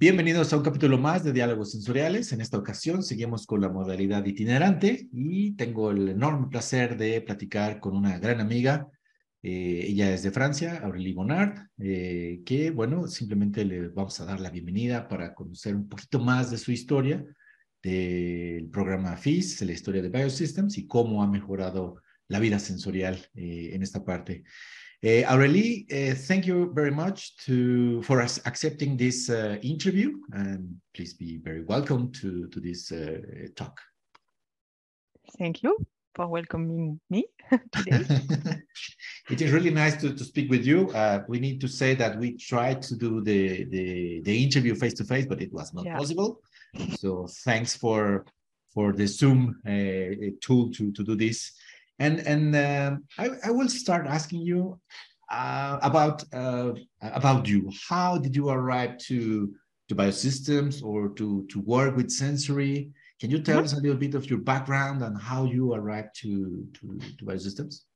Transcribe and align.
Bienvenidos 0.00 0.50
a 0.50 0.56
un 0.56 0.62
capítulo 0.62 0.96
más 0.96 1.24
de 1.24 1.32
Diálogos 1.34 1.72
Sensoriales. 1.72 2.32
En 2.32 2.40
esta 2.40 2.56
ocasión 2.56 3.02
seguimos 3.02 3.44
con 3.44 3.60
la 3.60 3.68
modalidad 3.68 4.24
itinerante 4.24 5.10
y 5.12 5.54
tengo 5.56 5.90
el 5.90 6.08
enorme 6.08 6.46
placer 6.46 6.96
de 6.96 7.20
platicar 7.20 7.80
con 7.80 7.94
una 7.94 8.18
gran 8.18 8.40
amiga. 8.40 8.88
Eh, 9.42 9.84
ella 9.88 10.10
es 10.14 10.22
de 10.22 10.30
Francia, 10.30 10.80
Aurélie 10.82 11.12
Bonnard, 11.12 11.66
eh, 11.78 12.40
que, 12.46 12.70
bueno, 12.70 13.08
simplemente 13.08 13.62
le 13.66 13.88
vamos 13.88 14.18
a 14.20 14.24
dar 14.24 14.40
la 14.40 14.48
bienvenida 14.48 15.06
para 15.06 15.34
conocer 15.34 15.76
un 15.76 15.86
poquito 15.86 16.18
más 16.18 16.50
de 16.50 16.56
su 16.56 16.72
historia, 16.72 17.22
del 17.82 18.70
programa 18.70 19.18
FIS, 19.18 19.60
la 19.60 19.72
historia 19.72 20.00
de 20.00 20.08
Biosystems 20.08 20.78
y 20.78 20.86
cómo 20.86 21.22
ha 21.22 21.26
mejorado 21.26 21.96
la 22.26 22.38
vida 22.38 22.58
sensorial 22.58 23.18
eh, 23.34 23.72
en 23.74 23.82
esta 23.82 24.02
parte. 24.02 24.44
Uh, 25.02 25.24
Aurélie, 25.32 25.86
uh, 25.90 26.14
thank 26.14 26.46
you 26.46 26.70
very 26.74 26.90
much 26.90 27.34
to, 27.38 28.02
for 28.02 28.20
us 28.20 28.38
accepting 28.44 28.98
this 28.98 29.30
uh, 29.30 29.56
interview 29.62 30.12
and 30.34 30.76
please 30.94 31.14
be 31.14 31.38
very 31.38 31.62
welcome 31.62 32.12
to, 32.12 32.46
to 32.48 32.60
this 32.60 32.92
uh, 32.92 33.16
talk. 33.56 33.80
Thank 35.38 35.62
you 35.62 35.78
for 36.14 36.26
welcoming 36.26 37.00
me 37.08 37.24
today. 37.72 38.04
it 39.30 39.40
is 39.40 39.52
really 39.52 39.70
nice 39.70 39.98
to, 40.02 40.12
to 40.12 40.22
speak 40.22 40.50
with 40.50 40.66
you. 40.66 40.90
Uh, 40.90 41.24
we 41.28 41.40
need 41.40 41.62
to 41.62 41.68
say 41.68 41.94
that 41.94 42.18
we 42.18 42.36
tried 42.36 42.82
to 42.82 42.94
do 42.94 43.22
the, 43.22 43.64
the, 43.70 44.20
the 44.20 44.44
interview 44.44 44.74
face 44.74 44.92
to 44.94 45.04
face, 45.04 45.24
but 45.24 45.40
it 45.40 45.50
was 45.50 45.72
not 45.72 45.86
yeah. 45.86 45.96
possible. 45.96 46.42
So 46.98 47.26
thanks 47.42 47.74
for, 47.74 48.26
for 48.74 48.92
the 48.92 49.06
Zoom 49.06 49.62
uh, 49.66 50.36
tool 50.42 50.70
to, 50.72 50.92
to 50.92 51.02
do 51.02 51.16
this. 51.16 51.52
And 52.00 52.20
and 52.20 52.56
uh, 52.56 52.96
I, 53.18 53.28
I 53.44 53.50
will 53.50 53.68
start 53.68 54.06
asking 54.06 54.40
you 54.40 54.80
uh, 55.30 55.78
about 55.82 56.24
uh, 56.32 56.72
about 57.02 57.46
you. 57.46 57.70
How 57.88 58.16
did 58.16 58.34
you 58.34 58.48
arrive 58.48 58.96
to 59.08 59.54
to 59.88 59.94
biosystems 59.94 60.82
or 60.82 61.10
to 61.10 61.46
to 61.46 61.60
work 61.60 61.96
with 61.96 62.10
sensory? 62.10 62.90
Can 63.20 63.30
you 63.30 63.42
tell 63.42 63.58
mm 63.58 63.64
-hmm. 63.64 63.72
us 63.72 63.78
a 63.78 63.80
little 63.84 63.98
bit 63.98 64.14
of 64.14 64.24
your 64.30 64.42
background 64.42 65.02
and 65.02 65.14
how 65.20 65.44
you 65.44 65.74
arrived 65.74 66.12
to 66.22 66.30
to, 66.76 66.84
to 67.16 67.24
biosystems? 67.24 67.86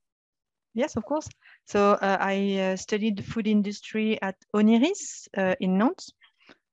Yes, 0.73 0.95
of 0.97 1.03
course. 1.03 1.29
So 1.65 1.79
uh, 1.79 2.17
I 2.19 2.37
uh, 2.59 2.77
studied 2.77 3.25
food 3.25 3.47
industry 3.47 4.21
at 4.21 4.35
Oniris 4.51 5.27
uh, 5.37 5.55
in 5.59 5.77
Nantes. 5.77 6.13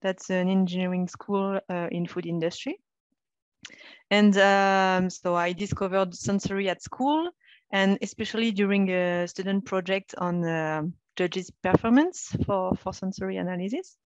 That's 0.00 0.30
an 0.30 0.48
engineering 0.48 1.08
school 1.08 1.60
in 1.90 2.06
food 2.06 2.26
industry. 2.26 2.74
And 4.10 4.36
um, 4.36 5.10
so 5.10 5.34
I 5.34 5.52
discovered 5.52 6.14
sensory 6.14 6.68
at 6.68 6.82
school 6.82 7.30
and 7.72 7.98
especially 8.02 8.50
during 8.50 8.90
a 8.90 9.26
student 9.26 9.64
project 9.64 10.14
on 10.18 10.44
uh, 10.44 10.82
judges 11.16 11.50
performance 11.62 12.36
for, 12.44 12.74
for 12.76 12.92
sensory 12.92 13.38
analysis. 13.38 13.96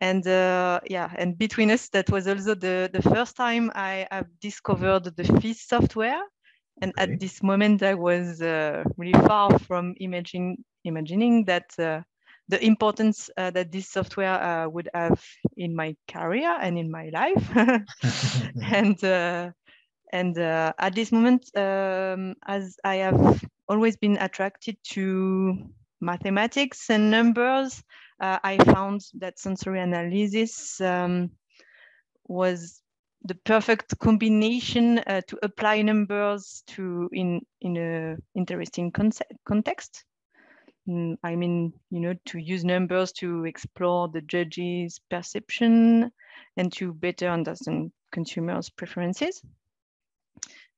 And 0.00 0.26
uh, 0.26 0.80
yeah, 0.88 1.10
and 1.16 1.38
between 1.38 1.70
us, 1.70 1.88
that 1.90 2.10
was 2.10 2.26
also 2.26 2.54
the, 2.54 2.90
the 2.92 3.02
first 3.02 3.36
time 3.36 3.70
I 3.74 4.06
have 4.10 4.26
discovered 4.40 5.04
the 5.16 5.24
FIZZ 5.24 5.60
software. 5.60 6.22
And 6.82 6.92
okay. 6.98 7.12
at 7.12 7.20
this 7.20 7.42
moment, 7.42 7.82
I 7.82 7.94
was 7.94 8.42
uh, 8.42 8.82
really 8.96 9.12
far 9.12 9.58
from 9.60 9.94
imagining, 9.98 10.64
imagining 10.84 11.44
that 11.44 11.66
uh, 11.78 12.00
the 12.48 12.64
importance 12.64 13.30
uh, 13.36 13.50
that 13.50 13.72
this 13.72 13.88
software 13.88 14.42
uh, 14.42 14.68
would 14.68 14.88
have 14.94 15.22
in 15.56 15.74
my 15.74 15.96
career 16.08 16.56
and 16.60 16.78
in 16.78 16.90
my 16.90 17.10
life. 17.12 17.50
and 18.62 19.02
uh, 19.02 19.50
and 20.12 20.38
uh, 20.38 20.72
at 20.78 20.94
this 20.94 21.10
moment, 21.10 21.44
um, 21.56 22.34
as 22.46 22.76
I 22.84 22.96
have 22.96 23.44
always 23.68 23.96
been 23.96 24.16
attracted 24.18 24.76
to 24.90 25.56
mathematics 26.00 26.88
and 26.90 27.10
numbers, 27.10 27.82
uh, 28.20 28.38
I 28.44 28.58
found 28.58 29.00
that 29.14 29.40
sensory 29.40 29.80
analysis 29.80 30.80
um, 30.80 31.30
was 32.28 32.80
the 33.24 33.34
perfect 33.34 33.98
combination 33.98 34.98
uh, 35.00 35.22
to 35.26 35.38
apply 35.42 35.82
numbers 35.82 36.62
to 36.68 37.08
in 37.12 37.40
in 37.60 37.76
a 37.76 38.16
interesting 38.34 38.92
concept, 38.92 39.32
context. 39.44 40.04
Mm, 40.88 41.16
I 41.22 41.36
mean, 41.36 41.72
you 41.90 42.00
know, 42.00 42.14
to 42.26 42.38
use 42.38 42.64
numbers 42.64 43.12
to 43.12 43.44
explore 43.44 44.08
the 44.08 44.20
judge's 44.20 45.00
perception 45.10 46.12
and 46.56 46.72
to 46.74 46.92
better 46.92 47.28
understand 47.28 47.92
consumers' 48.12 48.70
preferences. 48.70 49.42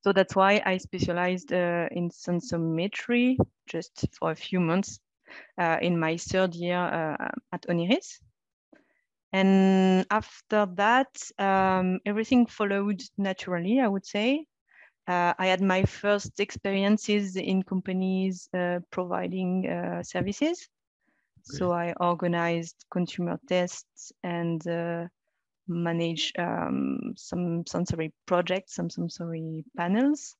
So 0.04 0.12
that's 0.12 0.36
why 0.36 0.62
I 0.64 0.76
specialized 0.76 1.52
uh, 1.52 1.88
in 1.90 2.10
sensometry 2.10 3.36
just 3.66 4.06
for 4.16 4.30
a 4.30 4.36
few 4.36 4.60
months 4.60 5.00
uh, 5.58 5.78
in 5.82 5.98
my 5.98 6.16
third 6.16 6.54
year 6.54 6.78
uh, 6.78 7.30
at 7.52 7.62
Oniris. 7.68 8.20
And 9.32 10.06
after 10.10 10.66
that, 10.76 11.08
um, 11.38 11.98
everything 12.06 12.46
followed 12.46 13.02
naturally, 13.18 13.80
I 13.80 13.88
would 13.88 14.06
say. 14.06 14.46
Uh, 15.06 15.34
I 15.38 15.46
had 15.46 15.60
my 15.60 15.84
first 15.84 16.40
experiences 16.40 17.36
in 17.36 17.62
companies 17.62 18.48
uh, 18.52 18.80
providing 18.90 19.68
uh, 19.68 20.02
services. 20.02 20.68
So 21.42 21.70
I 21.70 21.94
organized 22.00 22.84
consumer 22.90 23.38
tests 23.48 24.12
and 24.24 24.66
uh, 24.66 25.06
manage 25.68 26.32
um, 26.38 27.14
some 27.16 27.64
sensory 27.66 28.12
projects, 28.26 28.74
some 28.74 28.90
sensory 28.90 29.64
panels. 29.76 30.34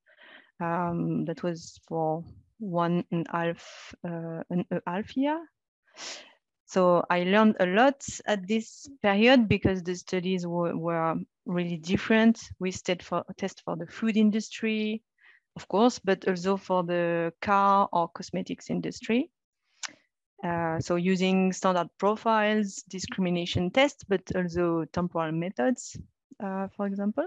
Um, 0.59 1.25
that 1.26 1.44
was 1.44 1.78
for 1.87 2.25
one 2.59 3.05
and 3.12 3.26
a 3.31 3.37
half, 3.37 3.94
uh, 4.05 4.43
an, 4.50 4.65
a 4.71 4.81
half 4.87 5.16
year. 5.16 5.47
So 6.66 7.05
I 7.09 7.22
learned 7.22 7.56
a 7.60 7.66
lot 7.66 8.05
at 8.26 8.49
this 8.49 8.88
period 9.00 9.49
because 9.49 9.84
the 9.84 9.94
studies 9.94 10.44
were, 10.44 10.76
were 10.76 11.15
really 11.47 11.77
different. 11.77 12.41
We 12.59 12.71
stayed 12.73 13.03
for 13.03 13.25
test 13.37 13.62
for 13.65 13.77
the 13.77 13.87
food 13.87 14.17
industry, 14.17 15.03
of 15.57 15.69
course, 15.69 15.99
but 15.99 16.29
also 16.29 16.57
for 16.57 16.83
the 16.83 17.33
car 17.41 17.89
or 17.93 18.09
cosmetics 18.09 18.69
industry. 18.69 19.31
Uh, 20.45 20.79
so 20.81 20.97
using 20.97 21.53
standard 21.53 21.89
profiles, 21.99 22.83
discrimination 22.89 23.71
tests, 23.71 24.05
but 24.05 24.21
also 24.35 24.85
temporal 24.93 25.33
methods, 25.33 25.97
uh, 26.41 26.69
for 26.77 26.87
example. 26.87 27.27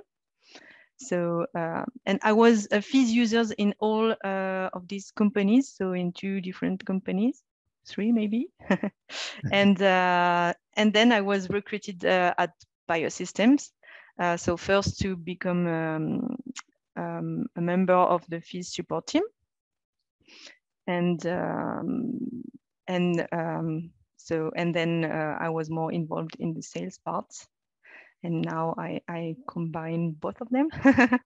So, 0.98 1.46
uh, 1.56 1.86
and 2.06 2.20
I 2.24 2.34
was 2.34 2.68
a 2.72 2.82
FIZZ 2.82 3.12
users 3.12 3.52
in 3.52 3.74
all 3.80 4.12
uh, 4.12 4.70
of 4.74 4.88
these 4.88 5.12
companies, 5.12 5.74
so 5.76 5.94
in 5.94 6.12
two 6.12 6.42
different 6.42 6.86
companies, 6.86 7.42
three 7.86 8.12
maybe. 8.12 8.50
and, 9.52 9.82
uh, 9.82 10.54
and 10.76 10.94
then 10.94 11.12
I 11.12 11.22
was 11.22 11.50
recruited 11.50 12.04
at 12.06 12.52
Biosystems. 12.88 13.72
So 14.38 14.58
first 14.58 15.00
to 15.00 15.16
become 15.16 15.68
um, 15.68 16.38
um, 16.96 17.46
a 17.56 17.62
member 17.62 17.94
of 17.94 18.26
the 18.30 18.42
FIZZ 18.42 18.74
support 18.74 19.08
team. 19.08 19.24
And 20.88 21.26
um, 21.28 22.44
and 22.88 23.28
um, 23.32 23.92
so 24.18 24.52
and 24.56 24.74
then 24.74 25.06
uh, 25.06 25.38
I 25.40 25.50
was 25.50 25.70
more 25.70 25.92
involved 25.92 26.36
in 26.40 26.54
the 26.54 26.64
sales 26.64 26.98
part, 26.98 27.28
and 28.24 28.42
now 28.42 28.74
I 28.78 29.02
I 29.08 29.36
combine 29.48 30.12
both 30.12 30.42
of 30.42 30.50
them, 30.50 30.70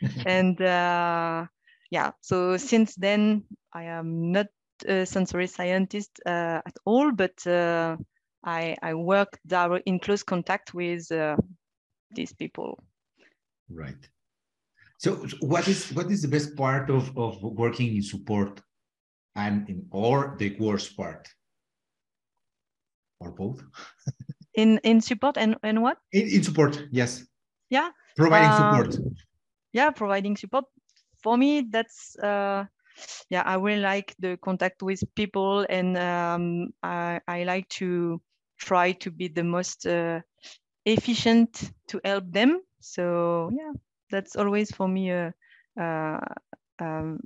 and 0.26 0.60
uh, 0.60 1.46
yeah. 1.90 2.12
So 2.20 2.56
since 2.56 2.94
then 2.94 3.44
I 3.72 3.84
am 3.84 4.32
not 4.32 4.46
a 4.86 5.06
sensory 5.06 5.46
scientist 5.48 6.20
uh, 6.26 6.62
at 6.64 6.76
all, 6.84 7.12
but 7.12 7.46
uh, 7.46 7.96
I 8.44 8.76
I 8.82 8.94
work 8.94 9.38
in 9.86 9.98
close 9.98 10.22
contact 10.22 10.74
with 10.74 11.10
uh, 11.10 11.36
these 12.14 12.32
people. 12.32 12.82
Right. 13.68 14.08
So 14.98 15.26
what 15.40 15.68
is 15.68 15.92
what 15.92 16.10
is 16.10 16.22
the 16.22 16.28
best 16.28 16.56
part 16.56 16.90
of, 16.90 17.16
of 17.16 17.42
working 17.42 17.96
in 17.96 18.02
support 18.02 18.60
and 19.34 19.68
in 19.68 19.86
or 19.90 20.36
the 20.38 20.56
worst 20.58 20.96
part? 20.96 21.28
Or 23.20 23.30
both? 23.30 23.62
In 24.54 24.78
in 24.84 25.00
support 25.00 25.36
and 25.36 25.56
and 25.64 25.82
what? 25.82 25.98
In, 26.12 26.28
in 26.28 26.42
support 26.44 26.86
yes. 26.92 27.26
Yeah 27.70 27.90
providing 28.16 28.50
uh, 28.50 28.84
support. 28.84 28.96
yeah 29.72 29.90
providing 29.90 30.36
support. 30.36 30.64
For 31.22 31.36
me 31.36 31.62
that's 31.70 32.16
uh 32.22 32.64
yeah 33.30 33.42
i 33.46 33.54
really 33.54 33.80
like 33.80 34.14
the 34.18 34.36
contact 34.36 34.82
with 34.82 35.02
people 35.14 35.66
and 35.68 35.96
um 35.96 36.68
i 36.82 37.20
i 37.26 37.44
like 37.44 37.68
to 37.80 38.20
try 38.58 38.92
to 38.92 39.10
be 39.10 39.28
the 39.28 39.42
most 39.42 39.86
uh, 39.86 40.20
efficient 40.84 41.72
to 41.88 42.00
help 42.04 42.24
them 42.30 42.60
so 42.80 43.50
yeah 43.56 43.72
that's 44.10 44.36
always 44.36 44.70
for 44.70 44.86
me 44.86 45.10
a, 45.10 45.34
uh, 45.80 46.20
um, 46.78 47.18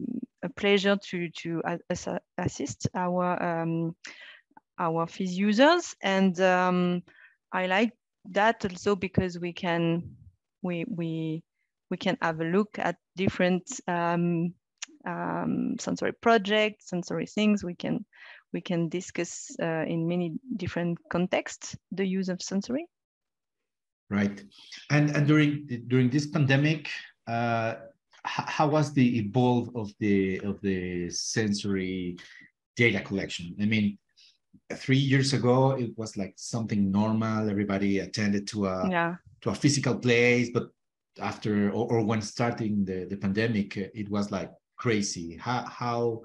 a 0.42 0.48
pleasure 0.48 0.96
to 1.10 1.28
to 1.30 1.62
assist 2.38 2.88
our 2.94 3.42
um, 3.42 3.94
our 4.78 5.06
FIZZ 5.06 5.36
users, 5.36 5.96
and 6.02 6.40
um, 6.40 7.02
I 7.52 7.66
like 7.66 7.92
that 8.30 8.64
also 8.64 8.94
because 8.94 9.38
we 9.38 9.52
can 9.52 10.16
we 10.62 10.84
we 10.88 11.42
we 11.90 11.96
can 11.96 12.16
have 12.22 12.40
a 12.40 12.44
look 12.44 12.78
at 12.78 12.96
different 13.16 13.64
um, 13.88 14.54
um, 15.06 15.76
sensory 15.80 16.12
projects, 16.12 16.90
sensory 16.90 17.26
things. 17.26 17.64
We 17.64 17.74
can 17.74 18.04
we 18.52 18.60
can 18.60 18.88
discuss 18.88 19.50
uh, 19.60 19.84
in 19.86 20.08
many 20.08 20.34
different 20.56 20.98
contexts 21.10 21.76
the 21.92 22.06
use 22.06 22.28
of 22.28 22.40
sensory. 22.40 22.86
Right, 24.10 24.42
and 24.88 25.10
and 25.10 25.26
during 25.26 25.66
during 25.86 26.08
this 26.08 26.26
pandemic, 26.26 26.88
uh, 27.26 27.74
how 28.24 28.68
was 28.68 28.92
the 28.92 29.18
evolve 29.18 29.68
of 29.76 29.92
the 30.00 30.40
of 30.40 30.60
the 30.62 31.10
sensory 31.10 32.16
data 32.74 33.00
collection? 33.00 33.54
I 33.60 33.66
mean, 33.66 33.98
three 34.74 34.96
years 34.98 35.32
ago 35.34 35.72
it 35.72 35.96
was 35.98 36.16
like 36.16 36.34
something 36.36 36.90
normal. 36.90 37.50
Everybody 37.50 37.98
attended 37.98 38.46
to 38.48 38.66
a 38.66 38.88
yeah. 38.88 39.16
to 39.42 39.50
a 39.50 39.54
physical 39.54 39.96
place, 39.96 40.50
but 40.54 40.70
after 41.20 41.70
or, 41.70 41.92
or 41.92 42.02
when 42.02 42.22
starting 42.22 42.84
the 42.84 43.04
the 43.04 43.16
pandemic, 43.16 43.76
it 43.76 44.08
was 44.08 44.30
like 44.30 44.50
crazy. 44.76 45.36
How 45.36 45.64
how 45.66 46.22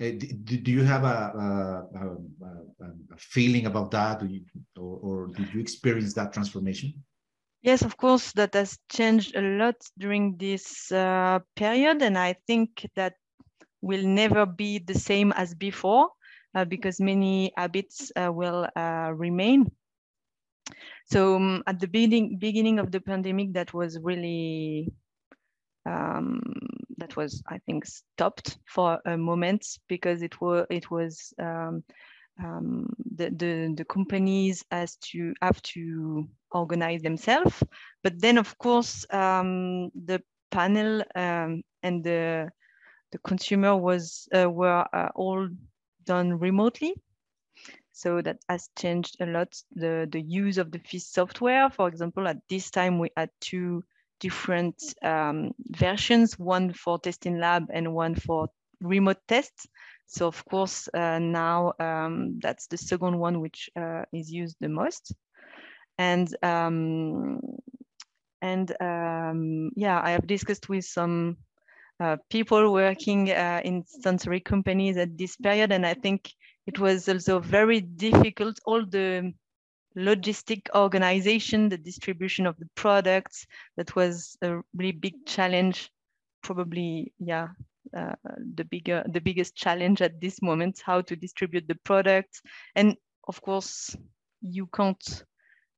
uh, 0.00 0.12
do, 0.44 0.56
do 0.56 0.70
you 0.70 0.84
have 0.84 1.04
a, 1.04 1.32
a, 1.44 2.04
a, 2.04 2.86
a 3.12 3.16
feeling 3.18 3.66
about 3.66 3.90
that, 3.90 4.22
you, 4.30 4.42
or, 4.76 4.98
or 5.02 5.26
did 5.26 5.52
you 5.52 5.60
experience 5.60 6.14
that 6.14 6.32
transformation? 6.32 6.94
Yes, 7.62 7.82
of 7.82 7.96
course, 7.96 8.32
that 8.32 8.54
has 8.54 8.78
changed 8.90 9.36
a 9.36 9.40
lot 9.40 9.76
during 9.96 10.36
this 10.38 10.90
uh, 10.90 11.38
period, 11.54 12.02
and 12.02 12.18
I 12.18 12.32
think 12.32 12.84
that 12.96 13.14
will 13.82 14.04
never 14.06 14.46
be 14.46 14.78
the 14.80 14.94
same 14.94 15.32
as 15.32 15.54
before 15.54 16.10
uh, 16.54 16.64
because 16.66 17.00
many 17.00 17.52
habits 17.56 18.12
uh, 18.16 18.32
will 18.32 18.68
uh, 18.76 19.12
remain. 19.16 19.70
So 21.06 21.36
um, 21.36 21.62
at 21.66 21.80
the 21.80 21.88
beginning, 21.88 22.38
beginning 22.38 22.78
of 22.78 22.90
the 22.92 23.00
pandemic, 23.00 23.52
that 23.54 23.72
was 23.74 23.98
really 24.00 24.92
um, 25.86 26.42
that 26.98 27.16
was, 27.16 27.42
I 27.48 27.58
think, 27.58 27.86
stopped 27.86 28.58
for 28.66 29.00
a 29.06 29.16
moment 29.16 29.66
because 29.88 30.22
it 30.22 30.40
was 30.40 30.66
it 30.70 30.90
was 30.90 31.32
um, 31.40 31.84
um, 32.42 32.92
the, 33.16 33.30
the 33.30 33.74
the 33.76 33.84
companies 33.84 34.64
has 34.70 34.96
to 35.12 35.34
have 35.42 35.62
to 35.62 36.28
organize 36.52 37.02
themselves. 37.02 37.62
But 38.02 38.20
then, 38.20 38.38
of 38.38 38.56
course, 38.58 39.06
um, 39.10 39.90
the 39.94 40.22
panel 40.50 41.02
um, 41.14 41.62
and 41.82 42.02
the 42.02 42.50
the 43.10 43.18
consumer 43.18 43.76
was 43.76 44.28
uh, 44.34 44.50
were 44.50 44.84
uh, 44.92 45.08
all 45.14 45.48
done 46.04 46.38
remotely. 46.38 46.94
So 47.92 48.22
that 48.22 48.38
has 48.48 48.70
changed 48.78 49.16
a 49.20 49.26
lot 49.26 49.60
the, 49.74 50.08
the 50.10 50.20
use 50.20 50.58
of 50.58 50.70
the 50.70 50.78
FIZZ 50.78 51.06
software. 51.06 51.68
For 51.68 51.88
example, 51.88 52.28
at 52.28 52.36
this 52.48 52.70
time 52.70 53.00
we 53.00 53.10
had 53.16 53.30
two 53.40 53.82
different 54.20 54.76
um, 55.02 55.50
versions, 55.70 56.38
one 56.38 56.72
for 56.72 56.98
testing 56.98 57.40
lab 57.40 57.66
and 57.72 57.92
one 57.94 58.14
for 58.14 58.48
remote 58.80 59.18
tests. 59.26 59.66
So 60.06 60.28
of 60.28 60.44
course, 60.44 60.88
uh, 60.94 61.18
now 61.18 61.72
um, 61.80 62.38
that's 62.40 62.66
the 62.68 62.76
second 62.76 63.18
one 63.18 63.40
which 63.40 63.68
uh, 63.76 64.04
is 64.12 64.30
used 64.30 64.56
the 64.60 64.68
most. 64.68 65.12
And 65.98 66.34
um, 66.44 67.40
and 68.40 68.70
um, 68.80 69.70
yeah, 69.74 70.00
I 70.02 70.10
have 70.12 70.26
discussed 70.26 70.68
with 70.68 70.84
some 70.84 71.36
uh, 72.00 72.16
people 72.30 72.72
working 72.72 73.30
uh, 73.30 73.60
in 73.64 73.84
sensory 73.84 74.40
companies 74.40 74.96
at 74.96 75.18
this 75.18 75.36
period, 75.36 75.72
and 75.72 75.84
I 75.84 75.94
think 75.94 76.32
it 76.66 76.78
was 76.78 77.08
also 77.08 77.40
very 77.40 77.80
difficult. 77.80 78.60
All 78.64 78.86
the 78.86 79.32
logistic 79.96 80.68
organization, 80.74 81.68
the 81.68 81.78
distribution 81.78 82.46
of 82.46 82.56
the 82.58 82.68
products, 82.76 83.46
that 83.76 83.96
was 83.96 84.36
a 84.42 84.60
really 84.76 84.92
big 84.92 85.26
challenge. 85.26 85.90
Probably, 86.42 87.12
yeah, 87.18 87.48
uh, 87.96 88.14
the 88.54 88.64
bigger, 88.64 89.02
the 89.08 89.20
biggest 89.20 89.56
challenge 89.56 90.00
at 90.02 90.20
this 90.20 90.40
moment, 90.40 90.80
how 90.84 91.00
to 91.00 91.16
distribute 91.16 91.66
the 91.66 91.74
product. 91.82 92.40
And 92.76 92.96
of 93.26 93.42
course, 93.42 93.96
you 94.40 94.68
can't 94.68 95.24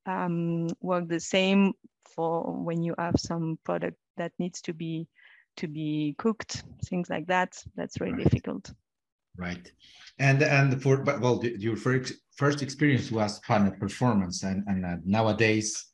um, 0.06 0.68
work 0.80 1.08
the 1.08 1.20
same 1.20 1.72
for 2.04 2.52
when 2.52 2.82
you 2.82 2.94
have 2.98 3.14
some 3.18 3.58
product 3.64 3.96
that 4.16 4.32
needs 4.38 4.60
to 4.62 4.72
be 4.72 5.06
to 5.56 5.68
be 5.68 6.14
cooked, 6.18 6.64
things 6.84 7.10
like 7.10 7.26
that. 7.26 7.52
That's 7.76 8.00
really 8.00 8.14
right. 8.14 8.24
difficult. 8.24 8.72
Right. 9.36 9.70
And 10.18 10.42
and 10.42 10.82
for 10.82 11.02
well, 11.02 11.44
your 11.44 11.76
first 11.76 12.14
first 12.36 12.62
experience 12.62 13.10
was 13.10 13.38
panel 13.40 13.72
performance, 13.72 14.42
and 14.42 14.64
and 14.66 14.84
uh, 14.84 14.96
nowadays, 15.04 15.86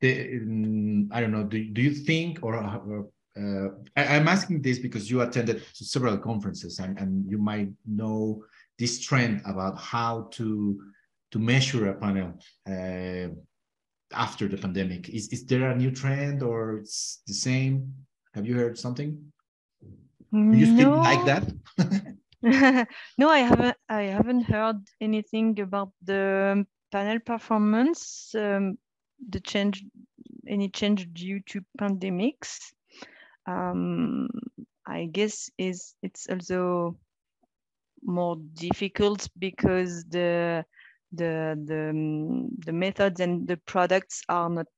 the, 0.00 0.38
um, 0.38 1.08
I 1.12 1.20
don't 1.20 1.32
know. 1.32 1.44
Do 1.44 1.62
do 1.72 1.82
you 1.82 1.94
think 1.94 2.40
or, 2.42 2.56
or 2.56 3.08
uh, 3.36 3.68
I, 3.96 4.16
am 4.16 4.28
asking 4.28 4.62
this 4.62 4.78
because 4.78 5.10
you 5.10 5.20
attended 5.22 5.62
several 5.72 6.18
conferences 6.18 6.78
and, 6.80 6.98
and 6.98 7.24
you 7.30 7.38
might 7.38 7.70
know 7.86 8.42
this 8.78 9.00
trend 9.00 9.42
about 9.46 9.78
how 9.78 10.28
to 10.32 10.80
to 11.30 11.38
measure 11.38 11.90
a 11.90 11.94
panel 11.94 12.34
uh, 12.66 13.28
after 14.12 14.48
the 14.48 14.56
pandemic. 14.56 15.08
Is, 15.08 15.28
is 15.28 15.44
there 15.46 15.70
a 15.70 15.76
new 15.76 15.90
trend 15.90 16.42
or 16.42 16.78
it's 16.78 17.22
the 17.26 17.34
same? 17.34 17.94
Have 18.34 18.46
you 18.46 18.54
heard 18.54 18.78
something? 18.78 19.32
Do 20.32 20.52
you 20.52 20.66
still 20.66 20.92
no. 20.92 20.98
like 20.98 21.24
that? 21.24 22.86
no, 23.18 23.28
I 23.28 23.38
haven't. 23.38 23.76
I 23.88 24.02
haven't 24.02 24.42
heard 24.42 24.76
anything 25.00 25.58
about 25.58 25.90
the 26.02 26.64
panel 26.92 27.18
performance. 27.18 28.32
Um, 28.36 28.78
the 29.28 29.40
change, 29.40 29.84
any 30.46 30.68
change 30.68 31.12
due 31.12 31.40
to 31.46 31.64
pandemics. 31.78 32.72
Um, 33.46 34.28
I 34.86 35.06
guess 35.06 35.50
is 35.58 35.94
it's 36.02 36.28
also 36.28 36.96
more 38.02 38.36
difficult 38.54 39.28
because 39.38 40.04
the 40.04 40.64
the 41.12 41.58
the 41.64 42.48
the 42.64 42.72
methods 42.72 43.20
and 43.20 43.46
the 43.48 43.56
products 43.56 44.22
are 44.28 44.48
not 44.48 44.68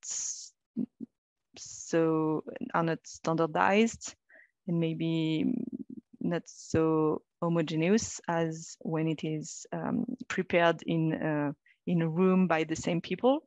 so 1.56 2.43
are 2.75 2.82
not 2.82 2.99
standardized 3.05 4.14
and 4.67 4.81
maybe 4.81 5.55
not 6.20 6.43
so 6.46 7.23
homogeneous 7.43 8.20
as 8.29 8.76
when 8.81 9.08
it 9.08 9.25
is 9.25 9.67
um, 9.73 10.05
prepared 10.29 10.82
in 10.87 11.12
a, 11.12 11.55
in 11.90 12.02
a 12.02 12.08
room 12.08 12.46
by 12.46 12.64
the 12.64 12.76
same 12.76 13.00
people. 13.00 13.40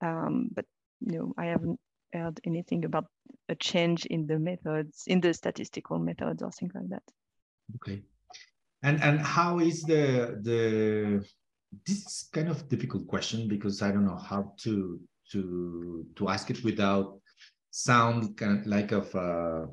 Um, 0.00 0.48
but 0.52 0.64
you 1.00 1.18
know, 1.18 1.34
I 1.38 1.46
haven't 1.46 1.78
heard 2.12 2.40
anything 2.44 2.84
about 2.84 3.06
a 3.48 3.54
change 3.54 4.06
in 4.06 4.26
the 4.26 4.38
methods, 4.38 5.04
in 5.06 5.20
the 5.20 5.32
statistical 5.32 5.98
methods 5.98 6.42
or 6.42 6.50
things 6.50 6.72
like 6.74 6.88
that. 6.88 7.02
Okay. 7.76 8.02
And 8.82 9.02
and 9.02 9.20
how 9.20 9.58
is 9.58 9.82
the 9.82 10.38
the 10.40 11.24
this 11.86 12.06
is 12.06 12.28
kind 12.32 12.48
of 12.48 12.68
difficult 12.68 13.06
question 13.06 13.48
because 13.48 13.82
I 13.82 13.90
don't 13.90 14.06
know 14.06 14.16
how 14.16 14.52
to 14.64 15.00
to 15.32 16.06
to 16.16 16.28
ask 16.28 16.50
it 16.50 16.64
without 16.64 17.20
sound 17.70 18.36
kind 18.36 18.58
of 18.58 18.66
like 18.66 18.92
of 18.92 19.14
uh, 19.14 19.66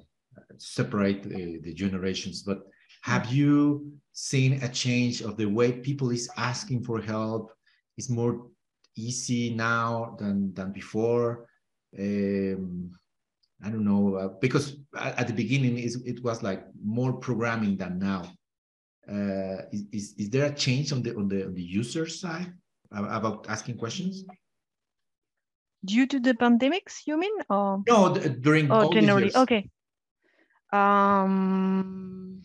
separate 0.57 1.23
the, 1.23 1.59
the 1.63 1.73
generations. 1.73 2.43
But 2.43 2.59
have 3.03 3.31
you 3.31 3.91
seen 4.13 4.63
a 4.63 4.69
change 4.69 5.21
of 5.21 5.37
the 5.37 5.45
way 5.45 5.71
people 5.71 6.11
is 6.11 6.29
asking 6.37 6.83
for 6.83 7.01
help? 7.01 7.51
Is 7.97 8.09
more 8.09 8.47
easy 8.97 9.53
now 9.53 10.15
than 10.19 10.53
than 10.53 10.71
before? 10.71 11.47
Um, 11.97 12.91
i 13.63 13.69
don't 13.69 13.85
know 13.85 14.15
uh, 14.15 14.27
because 14.41 14.77
at 14.97 15.27
the 15.27 15.33
beginning 15.33 15.77
it 15.77 16.21
was 16.21 16.43
like 16.43 16.65
more 16.83 17.13
programming 17.13 17.77
than 17.77 17.97
now 17.97 18.23
uh, 19.09 19.65
is, 19.71 19.85
is, 19.91 20.13
is 20.17 20.29
there 20.29 20.45
a 20.45 20.53
change 20.53 20.91
on 20.91 21.01
the 21.01 21.15
on 21.15 21.27
the 21.27 21.45
on 21.45 21.53
the 21.53 21.61
user 21.61 22.07
side 22.07 22.53
about 22.91 23.47
asking 23.49 23.77
questions? 23.77 24.25
Due 25.83 26.07
to 26.07 26.19
the 26.19 26.33
pandemics 26.33 27.05
you 27.05 27.17
mean 27.17 27.33
or? 27.49 27.83
No 27.87 28.13
during 28.13 28.71
oh 28.71 28.91
generally 28.91 29.35
okay. 29.35 29.69
Um 30.73 32.41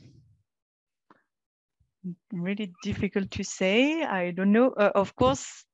really 2.33 2.73
difficult 2.83 3.31
to 3.33 3.45
say. 3.45 4.02
I 4.02 4.31
don't 4.31 4.52
know. 4.52 4.71
Uh, 4.71 4.93
of 4.95 5.14
course 5.17 5.64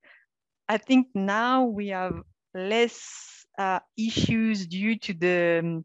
i 0.69 0.77
think 0.77 1.09
now 1.15 1.65
we 1.65 1.89
have 1.89 2.23
less 2.55 3.47
uh, 3.59 3.81
issues 3.97 4.67
due 4.67 4.99
to 4.99 5.15
the 5.15 5.83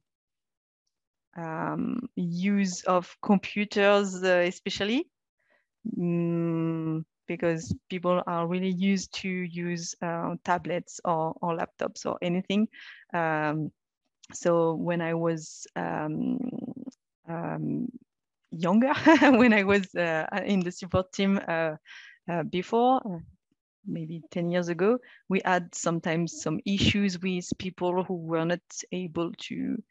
um, 1.38 2.09
use 2.15 2.83
of 2.83 3.15
computers 3.21 4.23
uh, 4.23 4.43
especially 4.47 5.07
mm, 5.97 7.03
because 7.27 7.73
people 7.89 8.21
are 8.27 8.47
really 8.47 8.71
used 8.71 9.13
to 9.13 9.29
use 9.29 9.95
uh, 10.01 10.35
tablets 10.43 11.00
or, 11.05 11.33
or, 11.41 11.57
laptops 11.57 12.05
or 12.05 12.17
anything. 12.21 12.67
Um, 13.13 13.71
so 14.33 14.73
when 14.73 15.01
I 15.01 15.13
was 15.13 15.65
um, 15.75 16.39
um, 17.29 17.88
younger, 18.51 18.93
when 19.21 19.53
I 19.53 19.63
was 19.63 19.93
uh, 19.95 20.25
in 20.45 20.59
the 20.59 20.71
support 20.71 21.11
team 21.13 21.39
uh, 21.47 21.75
uh 22.29 22.43
before, 22.43 23.01
uh, 23.05 23.19
maybe 23.85 24.21
10 24.31 24.51
years 24.51 24.67
ago, 24.67 24.97
we 25.29 25.41
had 25.45 25.73
sometimes 25.73 26.41
some 26.41 26.59
issues 26.65 27.19
with 27.19 27.47
people 27.57 28.03
who 28.03 28.15
were 28.15 28.45
not 28.45 28.59
able 28.91 29.31
to 29.38 29.81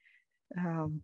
um, 0.58 1.02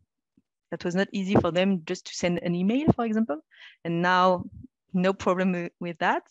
that 0.71 0.85
was 0.85 0.95
not 0.95 1.09
easy 1.13 1.35
for 1.35 1.51
them 1.51 1.83
just 1.85 2.07
to 2.07 2.15
send 2.15 2.41
an 2.43 2.55
email, 2.55 2.93
for 2.93 3.05
example. 3.05 3.41
And 3.85 4.03
now 4.03 4.45
no 4.93 5.13
problem 5.13 5.69
with 5.81 5.99
that. 5.99 6.25